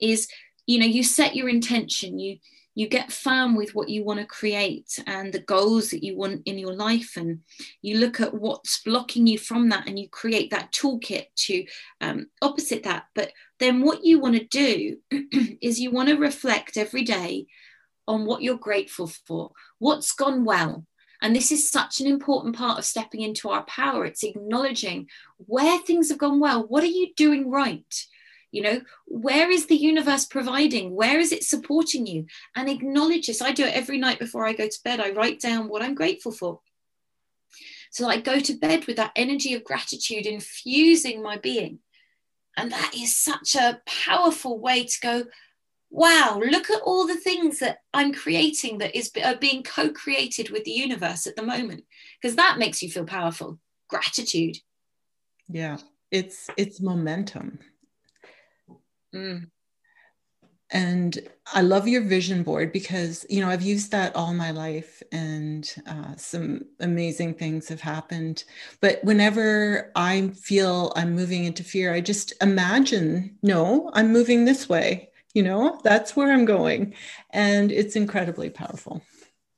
is 0.02 0.28
you 0.66 0.80
know 0.80 0.86
you 0.86 1.04
set 1.04 1.36
your 1.36 1.50
intention. 1.50 2.20
You 2.20 2.38
you 2.76 2.88
get 2.88 3.12
firm 3.12 3.56
with 3.56 3.76
what 3.76 3.90
you 3.90 4.04
want 4.04 4.20
to 4.20 4.26
create 4.26 4.98
and 5.06 5.32
the 5.32 5.42
goals 5.42 5.92
that 5.92 6.04
you 6.04 6.18
want 6.18 6.42
in 6.46 6.58
your 6.58 6.74
life. 6.74 7.18
And 7.18 7.42
you 7.84 8.00
look 8.00 8.20
at 8.20 8.34
what's 8.34 8.82
blocking 8.82 9.28
you 9.28 9.38
from 9.38 9.70
that 9.70 9.88
and 9.88 10.00
you 10.00 10.10
create 10.10 10.50
that 10.50 10.72
toolkit 10.72 11.26
to 11.36 11.66
um, 12.02 12.32
opposite 12.42 12.82
that. 12.86 13.06
But 13.14 13.32
then 13.60 13.82
what 13.82 14.04
you 14.04 14.20
want 14.20 14.36
to 14.36 14.46
do 14.46 14.98
is 15.62 15.80
you 15.80 15.92
want 15.92 16.10
to 16.10 16.16
reflect 16.16 16.78
every 16.78 17.04
day 17.04 17.48
on 18.08 18.26
what 18.26 18.42
you're 18.42 18.58
grateful 18.58 19.08
for 19.08 19.52
what's 19.80 20.12
gone 20.14 20.44
well. 20.44 20.86
And 21.22 21.34
this 21.34 21.52
is 21.52 21.70
such 21.72 22.02
an 22.02 22.08
important 22.08 22.56
part 22.56 22.78
of 22.78 22.86
stepping 22.86 23.22
into 23.22 23.50
our 23.50 23.64
power. 23.64 24.06
It's 24.06 24.24
acknowledging 24.24 25.08
where 25.38 25.80
things 25.80 26.10
have 26.10 26.18
gone 26.18 26.40
well. 26.40 26.66
What 26.68 26.84
are 26.84 26.88
you 26.88 27.14
doing 27.16 27.50
right? 27.50 28.06
You 28.52 28.62
know 28.62 28.82
where 29.06 29.50
is 29.50 29.66
the 29.66 29.76
universe 29.76 30.26
providing? 30.26 30.94
Where 30.94 31.20
is 31.20 31.32
it 31.32 31.44
supporting 31.44 32.06
you? 32.06 32.26
And 32.56 32.70
acknowledge 32.70 33.28
this. 33.28 33.42
I 33.42 33.52
do 33.52 33.64
it 33.64 33.74
every 33.74 33.98
night 33.98 34.20
before 34.20 34.46
i 34.46 34.54
go 34.54 34.68
to 34.68 34.84
bed. 34.84 35.00
I 35.00 35.12
write 35.12 35.40
down 35.40 35.70
what 35.70 35.82
i'm 35.82 35.96
grateful 35.96 36.32
for. 36.32 36.60
So 37.90 38.08
i 38.08 38.20
go 38.20 38.40
to 38.40 38.54
bed 38.54 38.86
with 38.86 38.98
that 38.98 39.14
energy 39.16 39.54
of 39.54 39.64
gratitude 39.64 40.26
infusing 40.26 41.24
my 41.24 41.38
being 41.38 41.80
and 42.58 42.72
that 42.72 42.94
is 42.96 43.16
such 43.16 43.56
a 43.56 43.82
powerful 43.86 44.60
way 44.60 44.84
to 44.86 45.00
go 45.02 45.24
wow 45.90 46.42
look 46.44 46.70
at 46.70 46.82
all 46.82 47.06
the 47.06 47.16
things 47.16 47.60
that 47.60 47.80
i'm 47.94 48.14
creating 48.14 48.80
that 48.80 48.96
is 48.98 49.12
are 49.24 49.36
being 49.36 49.64
co-created 49.64 50.50
with 50.50 50.64
the 50.64 50.72
universe 50.72 51.28
at 51.28 51.36
the 51.36 51.44
moment. 51.44 51.84
Because 52.22 52.36
that 52.36 52.58
makes 52.58 52.82
you 52.82 52.90
feel 52.90 53.06
powerful. 53.06 53.60
Gratitude. 53.90 54.58
Yeah 55.50 55.78
it's 56.14 56.48
it's 56.58 56.80
momentum. 56.80 57.58
Mm. 59.14 59.50
And 60.74 61.20
I 61.54 61.62
love 61.62 61.88
your 61.88 62.02
vision 62.02 62.42
board 62.42 62.72
because, 62.72 63.28
you 63.30 63.42
know, 63.42 63.50
I've 63.50 63.62
used 63.62 63.92
that 63.92 64.16
all 64.16 64.34
my 64.34 64.50
life 64.50 65.04
and 65.12 65.72
uh, 65.86 66.16
some 66.18 66.66
amazing 66.80 67.36
things 67.36 67.70
have 67.70 67.80
happened. 67.80 68.44
But 68.82 69.04
whenever 69.04 69.92
I 69.96 70.30
feel 70.30 70.92
I'm 70.96 71.14
moving 71.14 71.46
into 71.46 71.64
fear, 71.64 71.94
I 71.94 72.02
just 72.02 72.34
imagine, 72.42 73.38
no, 73.44 73.92
I'm 73.94 74.12
moving 74.12 74.46
this 74.46 74.68
way. 74.68 75.12
You 75.36 75.44
know, 75.44 75.80
that's 75.84 76.16
where 76.16 76.32
I'm 76.32 76.46
going. 76.46 76.96
And 77.30 77.72
it's 77.72 77.96
incredibly 77.96 78.50
powerful. 78.50 79.04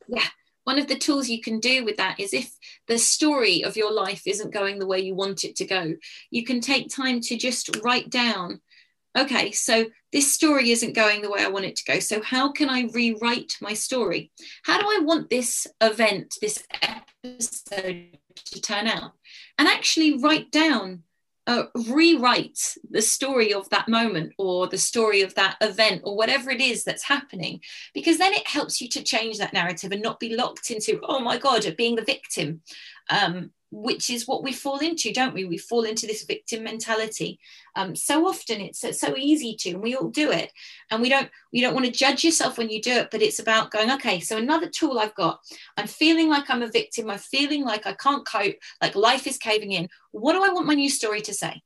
Yeah. 0.10 0.28
One 0.66 0.80
of 0.80 0.88
the 0.88 0.98
tools 0.98 1.30
you 1.30 1.42
can 1.42 1.60
do 1.60 1.86
with 1.86 1.98
that 1.98 2.20
is 2.20 2.34
if 2.34 2.52
the 2.88 2.98
story 2.98 3.64
of 3.64 3.78
your 3.78 3.94
life 3.94 4.24
isn't 4.26 4.52
going 4.52 4.80
the 4.80 4.88
way 4.88 5.00
you 5.00 5.16
want 5.16 5.46
it 5.46 5.56
to 5.58 5.66
go, 5.66 5.96
you 6.32 6.44
can 6.44 6.60
take 6.60 6.90
time 6.90 7.22
to 7.22 7.38
just 7.38 7.84
write 7.84 8.10
down 8.10 8.62
okay, 9.16 9.52
so 9.52 9.86
this 10.12 10.34
story 10.34 10.72
isn't 10.72 10.96
going 10.96 11.22
the 11.22 11.30
way 11.30 11.44
I 11.44 11.50
want 11.50 11.66
it 11.66 11.76
to 11.78 11.86
go. 11.86 12.00
So, 12.00 12.22
how 12.22 12.52
can 12.52 12.70
I 12.70 12.90
rewrite 12.94 13.58
my 13.62 13.74
story? 13.74 14.32
How 14.64 14.80
do 14.80 14.86
I 14.88 15.04
want 15.04 15.30
this 15.30 15.68
event, 15.82 16.36
this 16.42 16.64
episode 16.82 18.18
to 18.46 18.62
turn 18.62 18.88
out? 18.88 19.14
And 19.58 19.68
actually 19.68 20.18
write 20.18 20.52
down, 20.52 21.04
uh, 21.48 21.66
rewrite 21.90 22.76
the 22.90 23.02
story 23.02 23.54
of 23.54 23.70
that 23.70 23.88
moment 23.88 24.34
or 24.38 24.68
the 24.68 24.78
story 24.78 25.22
of 25.22 25.36
that 25.36 25.58
event 25.62 26.02
or 26.04 26.16
whatever 26.16 26.50
it 26.50 26.62
is 26.62 26.84
that's 26.84 27.04
happening, 27.04 27.62
because 27.94 28.18
then 28.18 28.34
it 28.34 28.48
helps 28.48 28.82
you 28.82 28.90
to 28.90 29.04
change 29.04 29.38
that 29.38 29.54
narrative 29.54 29.92
and 29.92 30.02
not 30.02 30.20
be 30.20 30.36
locked 30.36 30.72
into, 30.72 31.00
oh 31.04 31.20
my 31.20 31.38
God, 31.38 31.66
being 31.78 31.96
the 31.96 32.04
victim. 32.04 32.62
Um, 33.10 33.52
which 33.76 34.10
is 34.10 34.26
what 34.26 34.42
we 34.42 34.54
fall 34.54 34.78
into, 34.78 35.12
don't 35.12 35.34
we? 35.34 35.44
We 35.44 35.58
fall 35.58 35.84
into 35.84 36.08
this 36.08 36.24
victim 36.24 36.64
mentality. 36.64 37.40
Um, 37.76 37.94
so 37.94 38.26
often 38.26 38.62
it's, 38.62 38.86
so 38.98 39.16
easy 39.18 39.58
to, 39.60 39.72
and 39.72 39.84
we 39.84 39.96
all 39.96 40.08
do 40.08 40.32
it. 40.32 40.52
And 40.90 41.02
we 41.02 41.10
don't 41.10 41.30
you 41.52 41.62
don't 41.62 41.74
want 41.74 41.86
to 41.86 41.92
judge 41.92 42.24
yourself 42.24 42.58
when 42.58 42.70
you 42.70 42.82
do 42.82 42.92
it, 42.92 43.10
but 43.12 43.22
it's 43.22 43.40
about 43.40 43.72
going, 43.72 43.92
okay, 43.92 44.22
so 44.22 44.38
another 44.38 44.70
tool 44.70 44.98
I've 44.98 45.14
got. 45.16 45.42
I'm 45.76 45.88
feeling 45.88 46.30
like 46.30 46.50
I'm 46.50 46.62
a 46.62 46.72
victim. 46.72 47.10
I'm 47.10 47.18
feeling 47.18 47.66
like 47.66 47.86
I 47.86 47.94
can't 47.94 48.26
cope, 48.26 48.56
like 48.82 48.96
life 48.96 49.28
is 49.28 49.38
caving 49.38 49.74
in. 49.74 49.90
What 50.12 50.34
do 50.34 50.44
I 50.44 50.54
want 50.54 50.68
my 50.68 50.76
new 50.76 50.90
story 50.90 51.22
to 51.22 51.34
say? 51.34 51.62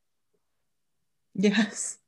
Yes. 1.35 1.99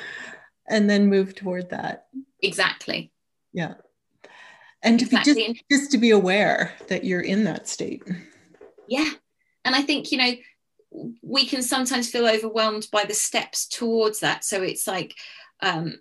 and 0.68 0.88
then 0.88 1.08
move 1.08 1.34
toward 1.34 1.70
that. 1.70 2.06
Exactly. 2.42 3.12
Yeah. 3.52 3.74
And 4.82 4.98
to 5.00 5.04
exactly. 5.04 5.34
be 5.34 5.46
just, 5.52 5.64
just 5.70 5.90
to 5.92 5.98
be 5.98 6.10
aware 6.10 6.72
that 6.88 7.04
you're 7.04 7.20
in 7.20 7.44
that 7.44 7.68
state. 7.68 8.02
Yeah 8.88 9.10
and 9.64 9.74
i 9.74 9.82
think 9.82 10.10
you 10.12 10.18
know 10.18 10.32
we 11.22 11.46
can 11.46 11.62
sometimes 11.62 12.10
feel 12.10 12.26
overwhelmed 12.26 12.88
by 12.92 13.04
the 13.04 13.14
steps 13.14 13.66
towards 13.66 14.20
that. 14.20 14.44
So 14.44 14.62
it's 14.62 14.86
like 14.86 15.14
um 15.62 15.94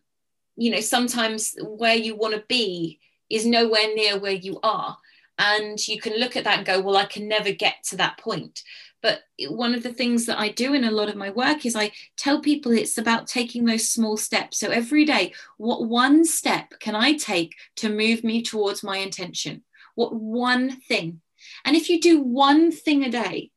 you 0.56 0.72
know 0.72 0.80
sometimes 0.80 1.56
where 1.62 1.96
you 1.96 2.16
want 2.16 2.34
to 2.34 2.44
be 2.48 3.00
is 3.30 3.46
nowhere 3.46 3.94
near 3.94 4.20
where 4.20 4.32
you 4.32 4.60
are. 4.64 4.98
And 5.38 5.80
you 5.88 6.02
can 6.02 6.18
look 6.18 6.36
at 6.36 6.44
that 6.44 6.58
and 6.58 6.68
go 6.68 6.82
well 6.82 6.98
i 6.98 7.06
can 7.06 7.28
never 7.28 7.52
get 7.52 7.76
to 7.86 7.98
that 7.98 8.18
point. 8.18 8.64
But 9.02 9.22
one 9.48 9.74
of 9.74 9.84
the 9.84 9.94
things 9.94 10.26
that 10.26 10.40
i 10.40 10.50
do 10.50 10.74
in 10.74 10.84
a 10.84 10.92
lot 10.92 11.10
of 11.10 11.16
my 11.16 11.30
work 11.30 11.66
is 11.66 11.76
i 11.76 11.92
tell 12.18 12.42
people 12.42 12.72
it's 12.72 12.98
about 12.98 13.28
taking 13.28 13.66
those 13.66 13.90
small 13.90 14.18
steps. 14.18 14.60
So 14.60 14.70
every 14.70 15.06
day 15.06 15.34
what 15.58 15.88
one 15.88 16.26
step 16.26 16.74
can 16.80 16.96
i 16.96 17.14
take 17.14 17.56
to 17.78 17.90
move 17.90 18.24
me 18.24 18.42
towards 18.42 18.84
my 18.84 18.98
intention? 18.98 19.64
What 19.96 20.16
one 20.16 20.72
thing 20.82 21.22
and 21.66 21.76
if 21.76 21.90
you 21.90 22.00
do 22.00 22.22
one 22.22 22.72
thing 22.72 23.04
a 23.04 23.10
day, 23.10 23.52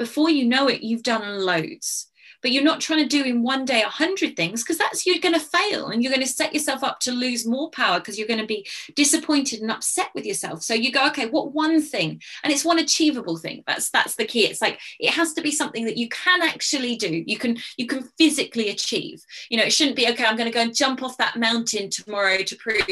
before 0.00 0.30
you 0.30 0.46
know 0.46 0.66
it, 0.66 0.82
you've 0.82 1.02
done 1.02 1.44
loads. 1.44 2.06
But 2.42 2.52
you're 2.52 2.64
not 2.64 2.80
trying 2.80 3.00
to 3.00 3.06
do 3.06 3.22
in 3.22 3.42
one 3.42 3.66
day 3.66 3.82
a 3.82 3.88
hundred 3.88 4.34
things 4.34 4.62
because 4.62 4.78
that's 4.78 5.04
you're 5.04 5.18
going 5.18 5.34
to 5.34 5.40
fail 5.40 5.88
and 5.88 6.02
you're 6.02 6.12
going 6.12 6.26
to 6.26 6.32
set 6.32 6.54
yourself 6.54 6.82
up 6.82 6.98
to 7.00 7.12
lose 7.12 7.46
more 7.46 7.70
power 7.70 8.00
because 8.00 8.18
you're 8.18 8.26
going 8.26 8.40
to 8.40 8.46
be 8.46 8.66
disappointed 8.96 9.60
and 9.60 9.70
upset 9.70 10.08
with 10.14 10.24
yourself. 10.24 10.62
So 10.62 10.72
you 10.72 10.90
go, 10.90 11.06
okay, 11.08 11.26
what 11.26 11.52
one 11.52 11.82
thing? 11.82 12.22
And 12.42 12.50
it's 12.50 12.64
one 12.64 12.78
achievable 12.78 13.36
thing. 13.36 13.62
That's 13.66 13.90
that's 13.90 14.14
the 14.14 14.24
key. 14.24 14.46
It's 14.46 14.62
like 14.62 14.80
it 14.98 15.12
has 15.12 15.34
to 15.34 15.42
be 15.42 15.50
something 15.50 15.84
that 15.84 15.98
you 15.98 16.08
can 16.08 16.40
actually 16.40 16.96
do. 16.96 17.22
You 17.26 17.36
can 17.36 17.58
you 17.76 17.86
can 17.86 18.08
physically 18.16 18.70
achieve. 18.70 19.22
You 19.50 19.58
know, 19.58 19.64
it 19.64 19.72
shouldn't 19.74 19.96
be 19.96 20.08
okay. 20.08 20.24
I'm 20.24 20.36
going 20.36 20.50
to 20.50 20.54
go 20.54 20.62
and 20.62 20.74
jump 20.74 21.02
off 21.02 21.18
that 21.18 21.36
mountain 21.36 21.90
tomorrow 21.90 22.38
to 22.38 22.56
prove 22.56 22.86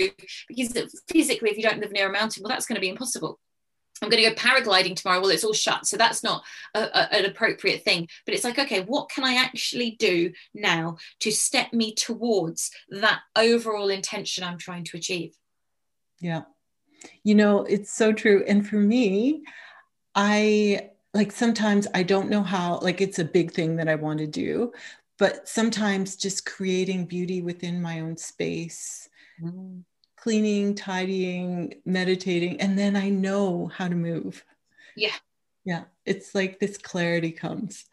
because 0.46 1.02
physically, 1.08 1.48
if 1.48 1.56
you 1.56 1.62
don't 1.62 1.80
live 1.80 1.92
near 1.92 2.10
a 2.10 2.12
mountain, 2.12 2.42
well, 2.42 2.50
that's 2.50 2.66
going 2.66 2.76
to 2.76 2.82
be 2.82 2.90
impossible. 2.90 3.38
I'm 4.02 4.08
going 4.08 4.22
to 4.22 4.30
go 4.30 4.34
paragliding 4.34 4.96
tomorrow. 4.96 5.20
Well, 5.20 5.30
it's 5.30 5.44
all 5.44 5.52
shut. 5.52 5.86
So 5.86 5.96
that's 5.96 6.22
not 6.22 6.44
a, 6.74 6.80
a, 6.80 7.14
an 7.14 7.24
appropriate 7.24 7.82
thing. 7.82 8.08
But 8.24 8.34
it's 8.34 8.44
like, 8.44 8.58
okay, 8.58 8.82
what 8.82 9.10
can 9.10 9.24
I 9.24 9.34
actually 9.34 9.92
do 9.92 10.32
now 10.54 10.98
to 11.20 11.30
step 11.30 11.72
me 11.72 11.94
towards 11.94 12.70
that 12.90 13.20
overall 13.36 13.88
intention 13.88 14.44
I'm 14.44 14.58
trying 14.58 14.84
to 14.84 14.96
achieve? 14.96 15.34
Yeah. 16.20 16.42
You 17.24 17.34
know, 17.34 17.62
it's 17.64 17.92
so 17.92 18.12
true. 18.12 18.44
And 18.46 18.66
for 18.66 18.76
me, 18.76 19.42
I 20.14 20.90
like 21.14 21.32
sometimes 21.32 21.86
I 21.94 22.02
don't 22.02 22.30
know 22.30 22.42
how, 22.42 22.78
like, 22.80 23.00
it's 23.00 23.18
a 23.18 23.24
big 23.24 23.52
thing 23.52 23.76
that 23.76 23.88
I 23.88 23.94
want 23.94 24.18
to 24.18 24.26
do, 24.26 24.72
but 25.18 25.48
sometimes 25.48 26.16
just 26.16 26.44
creating 26.44 27.06
beauty 27.06 27.40
within 27.40 27.80
my 27.80 28.00
own 28.00 28.16
space. 28.16 29.08
Mm 29.42 29.84
cleaning, 30.22 30.74
tidying, 30.74 31.74
meditating, 31.84 32.60
and 32.60 32.78
then 32.78 32.96
I 32.96 33.08
know 33.08 33.66
how 33.66 33.88
to 33.88 33.94
move. 33.94 34.44
Yeah. 34.96 35.14
Yeah. 35.64 35.84
It's 36.04 36.34
like 36.34 36.58
this 36.58 36.78
clarity 36.78 37.30
comes. 37.30 37.84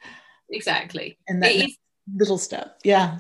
Exactly. 0.49 1.17
And 1.27 1.41
that 1.43 1.69
little 2.13 2.37
step. 2.37 2.79
Yeah. 2.83 3.19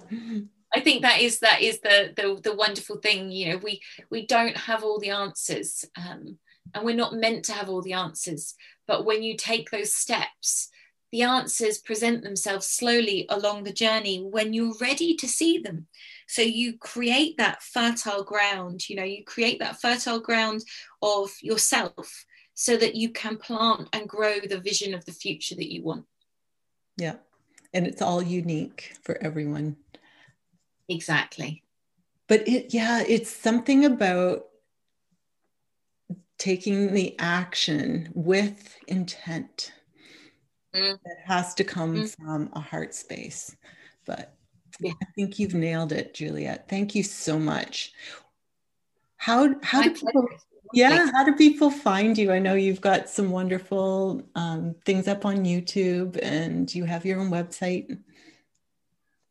I 0.75 0.79
think 0.81 1.03
that 1.03 1.21
is 1.21 1.39
that 1.39 1.61
is 1.61 1.79
the, 1.79 2.13
the 2.15 2.39
the 2.41 2.55
wonderful 2.55 2.97
thing. 2.97 3.31
You 3.31 3.49
know, 3.49 3.57
we 3.57 3.81
we 4.09 4.25
don't 4.25 4.57
have 4.57 4.83
all 4.83 4.99
the 4.99 5.11
answers, 5.11 5.85
um, 5.95 6.37
and 6.73 6.83
we're 6.83 6.95
not 6.95 7.13
meant 7.13 7.45
to 7.45 7.53
have 7.53 7.69
all 7.69 7.81
the 7.81 7.93
answers. 7.93 8.55
But 8.85 9.05
when 9.05 9.23
you 9.23 9.37
take 9.37 9.71
those 9.71 9.93
steps, 9.93 10.69
the 11.15 11.21
answers 11.21 11.77
present 11.77 12.23
themselves 12.23 12.67
slowly 12.67 13.25
along 13.29 13.63
the 13.63 13.71
journey 13.71 14.19
when 14.19 14.51
you're 14.51 14.75
ready 14.81 15.15
to 15.15 15.25
see 15.29 15.57
them. 15.57 15.87
So 16.27 16.41
you 16.41 16.77
create 16.77 17.37
that 17.37 17.63
fertile 17.63 18.25
ground, 18.25 18.89
you 18.89 18.97
know, 18.97 19.05
you 19.05 19.23
create 19.23 19.59
that 19.59 19.79
fertile 19.79 20.19
ground 20.19 20.65
of 21.01 21.31
yourself 21.41 22.25
so 22.53 22.75
that 22.75 22.95
you 22.95 23.11
can 23.11 23.37
plant 23.37 23.87
and 23.93 24.09
grow 24.09 24.41
the 24.41 24.59
vision 24.59 24.93
of 24.93 25.05
the 25.05 25.13
future 25.13 25.55
that 25.55 25.71
you 25.71 25.83
want. 25.83 26.03
Yeah. 26.97 27.15
And 27.73 27.87
it's 27.87 28.01
all 28.01 28.21
unique 28.21 28.97
for 29.01 29.17
everyone. 29.23 29.77
Exactly. 30.89 31.63
But 32.27 32.45
it, 32.45 32.73
yeah, 32.73 33.05
it's 33.07 33.31
something 33.31 33.85
about 33.85 34.47
taking 36.37 36.93
the 36.93 37.17
action 37.19 38.11
with 38.13 38.77
intent 38.89 39.71
mm. 40.75 40.99
that 41.03 41.17
has 41.25 41.53
to 41.55 41.63
come 41.63 41.95
mm. 41.95 42.15
from 42.15 42.49
a 42.53 42.59
heart 42.59 42.93
space. 42.93 43.55
But 44.05 44.35
yeah. 44.79 44.93
I 45.01 45.05
think 45.15 45.39
you've 45.39 45.53
nailed 45.53 45.91
it, 45.91 46.13
Juliet. 46.13 46.67
Thank 46.69 46.95
you 46.95 47.03
so 47.03 47.39
much. 47.39 47.93
How 49.17 49.55
how 49.63 49.79
My 49.79 49.87
do 49.87 49.93
people 49.93 50.27
yeah 50.73 51.09
how 51.11 51.23
do 51.23 51.33
people 51.33 51.71
find 51.71 52.17
you? 52.17 52.31
I 52.31 52.39
know 52.39 52.53
you've 52.53 52.81
got 52.81 53.09
some 53.09 53.31
wonderful 53.31 54.21
um, 54.35 54.75
things 54.85 55.07
up 55.07 55.25
on 55.25 55.45
YouTube 55.45 56.19
and 56.21 56.73
you 56.73 56.83
have 56.85 57.05
your 57.05 57.19
own 57.19 57.31
website 57.31 57.97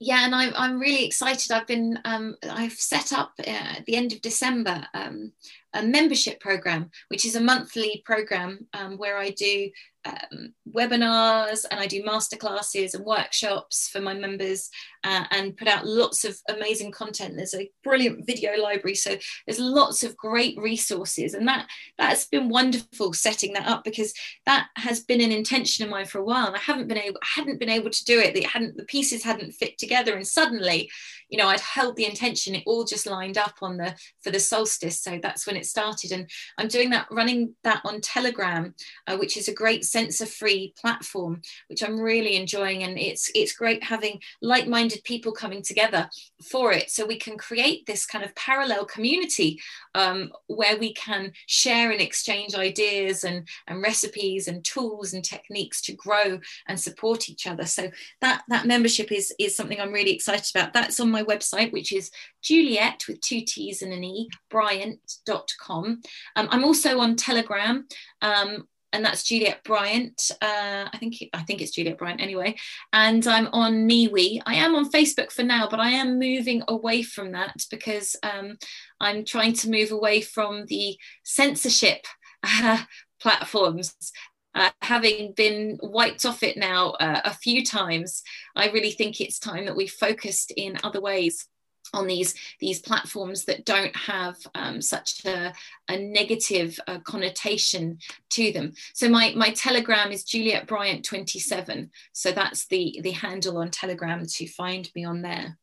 yeah, 0.00 0.24
and 0.26 0.34
I'm, 0.34 0.52
I'm 0.56 0.78
really 0.78 1.06
excited. 1.06 1.50
I've 1.50 1.66
been 1.66 1.98
um, 2.04 2.36
I've 2.50 2.72
set 2.72 3.12
up 3.12 3.32
uh, 3.40 3.50
at 3.50 3.86
the 3.86 3.96
end 3.96 4.12
of 4.12 4.20
December 4.20 4.86
um, 4.92 5.32
a 5.72 5.82
membership 5.82 6.40
program, 6.40 6.90
which 7.08 7.24
is 7.24 7.36
a 7.36 7.40
monthly 7.40 8.02
program 8.04 8.66
um, 8.74 8.98
where 8.98 9.16
I 9.16 9.30
do 9.30 9.70
um, 10.04 10.52
webinars 10.70 11.64
and 11.70 11.80
I 11.80 11.86
do 11.86 12.02
masterclasses 12.02 12.94
and 12.94 13.04
workshops 13.04 13.88
for 13.88 14.00
my 14.00 14.14
members 14.14 14.70
uh, 15.04 15.24
and 15.30 15.56
put 15.56 15.68
out 15.68 15.86
lots 15.86 16.24
of 16.24 16.38
amazing 16.48 16.90
content. 16.90 17.34
There's 17.36 17.54
a 17.54 17.70
brilliant 17.82 18.26
video 18.26 18.56
library, 18.60 18.94
so 18.94 19.16
there's 19.46 19.60
lots 19.60 20.02
of 20.02 20.16
great 20.16 20.56
resources, 20.58 21.34
and 21.34 21.46
that 21.46 21.68
that's 21.98 22.26
been 22.26 22.48
wonderful 22.48 23.12
setting 23.12 23.52
that 23.52 23.66
up 23.66 23.84
because 23.84 24.14
that 24.46 24.68
has 24.76 25.00
been 25.00 25.20
an 25.20 25.32
intention 25.32 25.84
of 25.84 25.90
mine 25.90 26.06
for 26.06 26.18
a 26.18 26.24
while, 26.24 26.46
and 26.46 26.56
I 26.56 26.60
haven't 26.60 26.88
been 26.88 26.98
able 26.98 27.20
hadn't 27.22 27.60
been 27.60 27.68
able 27.68 27.90
to 27.90 28.04
do 28.04 28.18
it. 28.18 28.36
It 28.36 28.46
hadn't 28.46 28.76
the 28.76 28.84
pieces 28.84 29.22
hadn't 29.22 29.52
fit 29.52 29.78
together, 29.78 30.14
and 30.14 30.26
suddenly, 30.26 30.90
you 31.28 31.38
know, 31.38 31.48
I'd 31.48 31.60
held 31.60 31.96
the 31.96 32.06
intention. 32.06 32.54
It 32.54 32.64
all 32.66 32.84
just 32.84 33.06
lined 33.06 33.38
up 33.38 33.56
on 33.60 33.76
the 33.76 33.94
for 34.22 34.30
the 34.30 34.40
solstice, 34.40 35.00
so 35.02 35.18
that's 35.22 35.46
when 35.46 35.56
it 35.56 35.66
started, 35.66 36.12
and 36.12 36.30
I'm 36.58 36.68
doing 36.68 36.90
that 36.90 37.06
running 37.10 37.54
that 37.62 37.82
on 37.84 38.00
Telegram, 38.00 38.74
uh, 39.06 39.16
which 39.16 39.36
is 39.36 39.48
a 39.48 39.54
great 39.54 39.84
censor 39.84 40.26
free 40.26 40.72
platform, 40.80 41.42
which 41.68 41.82
I'm 41.82 42.00
really 42.00 42.36
enjoying, 42.36 42.82
and 42.82 42.98
it's 42.98 43.30
it's 43.34 43.52
great 43.52 43.84
having 43.84 44.20
like-minded 44.40 44.93
minded 44.94 45.04
people 45.04 45.32
coming 45.32 45.62
together 45.62 46.08
for 46.42 46.72
it. 46.72 46.90
So 46.90 47.06
we 47.06 47.18
can 47.18 47.36
create 47.36 47.86
this 47.86 48.06
kind 48.06 48.24
of 48.24 48.34
parallel 48.34 48.84
community 48.84 49.60
um, 49.94 50.30
where 50.46 50.76
we 50.78 50.92
can 50.94 51.32
share 51.46 51.90
and 51.90 52.00
exchange 52.00 52.54
ideas 52.54 53.24
and, 53.24 53.48
and 53.66 53.82
recipes 53.82 54.48
and 54.48 54.64
tools 54.64 55.14
and 55.14 55.24
techniques 55.24 55.80
to 55.82 55.92
grow 55.92 56.38
and 56.68 56.78
support 56.78 57.28
each 57.28 57.46
other. 57.46 57.66
So 57.66 57.90
that 58.20 58.42
that 58.48 58.66
membership 58.66 59.12
is 59.12 59.32
is 59.38 59.56
something 59.56 59.80
i'm 59.80 59.92
really 59.92 60.12
excited 60.12 60.50
about. 60.54 60.72
That's 60.72 61.00
on 61.00 61.10
my 61.10 61.22
website 61.22 61.72
which 61.72 61.92
is 61.92 62.10
juliet 62.42 63.04
with 63.08 63.20
two 63.20 63.40
t's 63.40 63.82
and 63.82 63.92
an 63.92 64.04
e 64.04 64.28
bryant.com 64.50 66.00
um, 66.36 66.48
i'm 66.50 66.64
also 66.64 66.98
on 66.98 67.16
telegram 67.16 67.86
um, 68.22 68.66
and 68.94 69.04
that's 69.04 69.24
Juliet 69.24 69.62
Bryant. 69.64 70.30
Uh, 70.40 70.88
I 70.90 70.96
think 70.98 71.16
I 71.34 71.42
think 71.42 71.60
it's 71.60 71.72
Juliet 71.72 71.98
Bryant 71.98 72.20
anyway. 72.20 72.54
And 72.92 73.26
I'm 73.26 73.48
on 73.48 73.88
MeWe. 73.88 74.40
I 74.46 74.54
am 74.54 74.76
on 74.76 74.90
Facebook 74.90 75.32
for 75.32 75.42
now, 75.42 75.68
but 75.68 75.80
I 75.80 75.90
am 75.90 76.18
moving 76.18 76.62
away 76.68 77.02
from 77.02 77.32
that 77.32 77.56
because 77.70 78.14
um, 78.22 78.56
I'm 79.00 79.24
trying 79.24 79.52
to 79.54 79.70
move 79.70 79.90
away 79.90 80.20
from 80.20 80.66
the 80.66 80.96
censorship 81.24 82.06
uh, 82.44 82.82
platforms. 83.20 83.94
Uh, 84.54 84.70
having 84.82 85.32
been 85.32 85.76
wiped 85.82 86.24
off 86.24 86.44
it 86.44 86.56
now 86.56 86.90
uh, 87.00 87.20
a 87.24 87.34
few 87.34 87.64
times, 87.64 88.22
I 88.54 88.70
really 88.70 88.92
think 88.92 89.20
it's 89.20 89.40
time 89.40 89.64
that 89.64 89.74
we 89.74 89.88
focused 89.88 90.52
in 90.56 90.78
other 90.84 91.00
ways 91.00 91.48
on 91.92 92.06
these 92.06 92.34
these 92.60 92.80
platforms 92.80 93.44
that 93.44 93.64
don't 93.64 93.94
have 93.94 94.36
um, 94.54 94.80
such 94.80 95.24
a, 95.24 95.52
a 95.88 95.98
negative 95.98 96.78
uh, 96.86 96.98
connotation 97.00 97.98
to 98.30 98.52
them. 98.52 98.72
So 98.94 99.08
my 99.08 99.32
my 99.36 99.50
Telegram 99.50 100.10
is 100.12 100.24
Juliet 100.24 100.66
Bryant 100.66 101.04
27. 101.04 101.90
So 102.12 102.32
that's 102.32 102.66
the 102.66 103.00
the 103.02 103.12
handle 103.12 103.58
on 103.58 103.70
Telegram 103.70 104.24
to 104.26 104.48
find 104.48 104.90
me 104.94 105.04
on 105.04 105.22
there. 105.22 105.58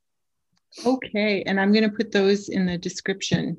Okay, 0.85 1.43
and 1.43 1.59
I'm 1.59 1.73
going 1.73 1.89
to 1.89 1.95
put 1.95 2.11
those 2.11 2.49
in 2.49 2.65
the 2.65 2.77
description. 2.77 3.57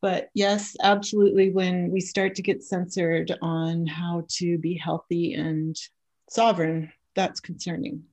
But 0.00 0.28
yes, 0.34 0.76
absolutely. 0.82 1.50
When 1.50 1.90
we 1.90 2.00
start 2.00 2.34
to 2.36 2.42
get 2.42 2.62
censored 2.62 3.36
on 3.42 3.86
how 3.86 4.24
to 4.36 4.58
be 4.58 4.74
healthy 4.74 5.34
and 5.34 5.76
sovereign, 6.30 6.92
that's 7.16 7.40
concerning. 7.40 8.04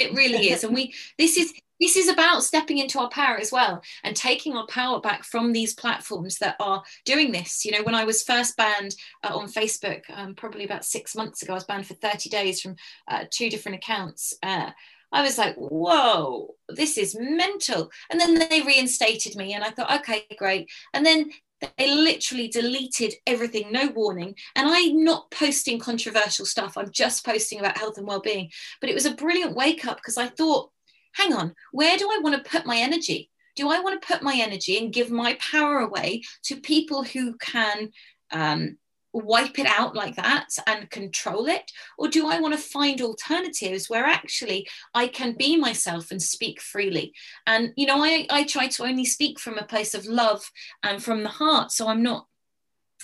It 0.00 0.14
really 0.14 0.50
is. 0.50 0.64
And 0.64 0.74
we 0.74 0.94
this 1.18 1.36
is 1.36 1.52
this 1.80 1.96
is 1.96 2.08
about 2.08 2.42
stepping 2.42 2.78
into 2.78 2.98
our 3.00 3.08
power 3.08 3.38
as 3.38 3.50
well 3.50 3.82
and 4.04 4.14
taking 4.14 4.54
our 4.54 4.66
power 4.66 5.00
back 5.00 5.24
from 5.24 5.52
these 5.52 5.72
platforms 5.72 6.36
that 6.38 6.56
are 6.60 6.82
doing 7.06 7.32
this. 7.32 7.64
You 7.64 7.72
know, 7.72 7.82
when 7.82 7.94
I 7.94 8.04
was 8.04 8.22
first 8.22 8.54
banned 8.56 8.94
uh, 9.24 9.34
on 9.34 9.48
Facebook, 9.48 10.02
um, 10.10 10.34
probably 10.34 10.64
about 10.64 10.84
six 10.84 11.16
months 11.16 11.42
ago, 11.42 11.54
I 11.54 11.56
was 11.56 11.64
banned 11.64 11.86
for 11.86 11.94
30 11.94 12.28
days 12.28 12.60
from 12.60 12.76
uh, 13.08 13.24
two 13.30 13.48
different 13.48 13.78
accounts. 13.78 14.34
Uh, 14.42 14.70
I 15.12 15.22
was 15.22 15.38
like, 15.38 15.56
whoa, 15.56 16.54
this 16.68 16.96
is 16.96 17.16
mental. 17.18 17.90
And 18.10 18.20
then 18.20 18.34
they 18.34 18.62
reinstated 18.62 19.34
me, 19.34 19.54
and 19.54 19.64
I 19.64 19.70
thought, 19.70 20.00
okay, 20.00 20.26
great. 20.38 20.70
And 20.94 21.04
then 21.04 21.30
they 21.76 21.94
literally 21.94 22.48
deleted 22.48 23.14
everything, 23.26 23.70
no 23.70 23.88
warning. 23.88 24.34
And 24.56 24.68
I'm 24.68 25.04
not 25.04 25.30
posting 25.30 25.78
controversial 25.78 26.46
stuff, 26.46 26.76
I'm 26.76 26.90
just 26.90 27.24
posting 27.24 27.60
about 27.60 27.78
health 27.78 27.98
and 27.98 28.06
well 28.06 28.20
being. 28.20 28.50
But 28.80 28.90
it 28.90 28.94
was 28.94 29.06
a 29.06 29.14
brilliant 29.14 29.56
wake 29.56 29.86
up 29.86 29.96
because 29.98 30.16
I 30.16 30.26
thought, 30.28 30.70
hang 31.12 31.32
on, 31.32 31.54
where 31.72 31.96
do 31.96 32.08
I 32.10 32.20
want 32.22 32.42
to 32.42 32.50
put 32.50 32.66
my 32.66 32.76
energy? 32.76 33.30
Do 33.56 33.68
I 33.68 33.80
want 33.80 34.00
to 34.00 34.06
put 34.06 34.22
my 34.22 34.36
energy 34.40 34.78
and 34.78 34.92
give 34.92 35.10
my 35.10 35.34
power 35.40 35.78
away 35.78 36.22
to 36.44 36.56
people 36.56 37.02
who 37.02 37.36
can 37.36 37.90
um, 38.30 38.78
wipe 39.12 39.58
it 39.58 39.66
out 39.66 39.94
like 39.94 40.16
that 40.16 40.48
and 40.66 40.90
control 40.90 41.46
it? 41.46 41.70
Or 41.98 42.08
do 42.08 42.28
I 42.28 42.40
want 42.40 42.54
to 42.54 42.60
find 42.60 43.00
alternatives 43.00 43.88
where 43.88 44.04
actually 44.04 44.68
I 44.94 45.08
can 45.08 45.34
be 45.34 45.56
myself 45.56 46.10
and 46.10 46.22
speak 46.22 46.60
freely? 46.60 47.12
And, 47.46 47.72
you 47.76 47.86
know, 47.86 48.02
I, 48.02 48.26
I 48.30 48.44
try 48.44 48.68
to 48.68 48.84
only 48.84 49.04
speak 49.04 49.38
from 49.38 49.58
a 49.58 49.64
place 49.64 49.94
of 49.94 50.06
love 50.06 50.50
and 50.82 51.02
from 51.02 51.22
the 51.22 51.28
heart. 51.28 51.72
So 51.72 51.88
I'm 51.88 52.02
not 52.02 52.26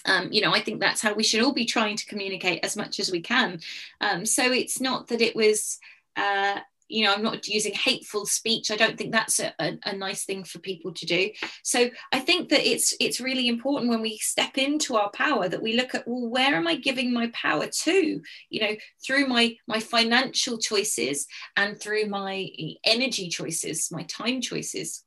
um, 0.05 0.29
you 0.31 0.41
know, 0.41 0.53
I 0.53 0.61
think 0.61 0.79
that's 0.79 1.01
how 1.01 1.15
we 1.15 1.25
should 1.25 1.43
all 1.43 1.53
be 1.53 1.65
trying 1.65 1.97
to 1.97 2.07
communicate 2.07 2.65
as 2.65 2.77
much 2.77 3.01
as 3.01 3.11
we 3.11 3.21
can. 3.21 3.61
Um, 4.01 4.25
so 4.25 4.53
it's 4.53 4.81
not 4.81 5.09
that 5.09 5.21
it 5.21 5.35
was, 5.35 5.79
uh, 6.17 6.61
you 6.89 7.05
know 7.05 7.13
i'm 7.13 7.23
not 7.23 7.47
using 7.49 7.75
hateful 7.75 8.27
speech. 8.27 8.71
I 8.71 8.77
don't 8.77 8.97
think 8.97 9.13
that's 9.13 9.41
a, 9.41 9.53
a, 9.59 9.79
a, 9.85 9.97
nice 9.97 10.25
thing 10.25 10.45
for 10.45 10.59
people 10.59 10.93
to 10.95 11.07
do. 11.07 11.31
So 11.63 11.91
i 12.13 12.19
think 12.19 12.49
that 12.51 12.67
it's 12.67 12.95
it's 13.01 13.21
really 13.21 13.49
important 13.49 13.91
when 13.91 14.03
we 14.03 14.19
step 14.19 14.59
into 14.59 14.97
our 14.97 15.11
power 15.11 15.49
that 15.49 15.63
we 15.63 15.77
look 15.77 15.95
at 15.95 16.07
well 16.07 16.29
where 16.29 16.55
am 16.55 16.67
i 16.67 16.77
giving 16.77 17.13
my 17.13 17.31
power 17.33 17.67
to? 17.67 18.21
You 18.51 18.61
know 18.61 18.77
through 19.05 19.27
my 19.27 19.57
my 19.67 19.81
financial 19.81 20.59
choices 20.59 21.27
and 21.57 21.81
through 21.81 22.07
my 22.07 22.49
energy 22.85 23.29
choices 23.29 23.91
my 23.91 24.03
time 24.05 24.41
choices. 24.41 25.05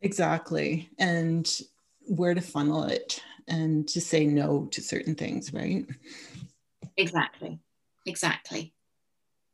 Exactly. 0.00 0.90
And 0.98 1.48
where 2.00 2.34
to 2.34 2.40
funnel 2.40 2.84
it 2.84 3.22
and 3.46 3.86
to 3.88 4.00
say 4.00 4.26
no 4.26 4.66
to 4.72 4.82
certain 4.82 5.14
things 5.14 5.52
right? 5.52 5.86
Exactly. 6.96 7.60
Exactly 8.04 8.74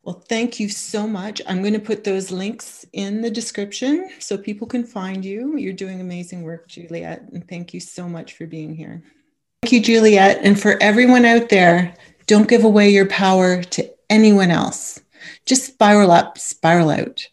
well, 0.09 0.25
thank 0.27 0.59
you 0.59 0.71
so 0.71 1.07
much. 1.07 1.43
I'm 1.47 1.61
going 1.61 1.75
to 1.75 1.79
put 1.79 2.03
those 2.03 2.31
links 2.31 2.87
in 2.95 3.21
the 3.21 3.31
description 3.31 4.09
so 4.19 4.39
people 4.39 4.67
can 4.67 4.83
find 4.83 5.23
you. 5.23 5.59
You're 5.59 5.75
doing 5.75 6.01
amazing 6.01 6.45
work, 6.45 6.67
Juliet, 6.67 7.29
and 7.35 7.47
thank 7.47 7.75
you 7.75 7.81
so 7.81 8.09
much 8.09 8.33
for 8.33 8.47
being 8.47 8.75
here. 8.75 9.03
Thank 9.61 9.73
you, 9.73 9.83
Juliet. 9.83 10.39
And 10.43 10.59
for 10.59 10.83
everyone 10.83 11.27
out 11.27 11.51
there, 11.51 11.95
don't 12.27 12.49
give 12.49 12.65
away 12.65 12.89
your 12.89 13.05
power 13.05 13.63
to 13.63 13.91
anyone 14.09 14.51
else. 14.51 14.99
Just 15.45 15.67
spiral 15.67 16.11
up, 16.11 16.39
spiral 16.39 16.89
out. 16.89 17.29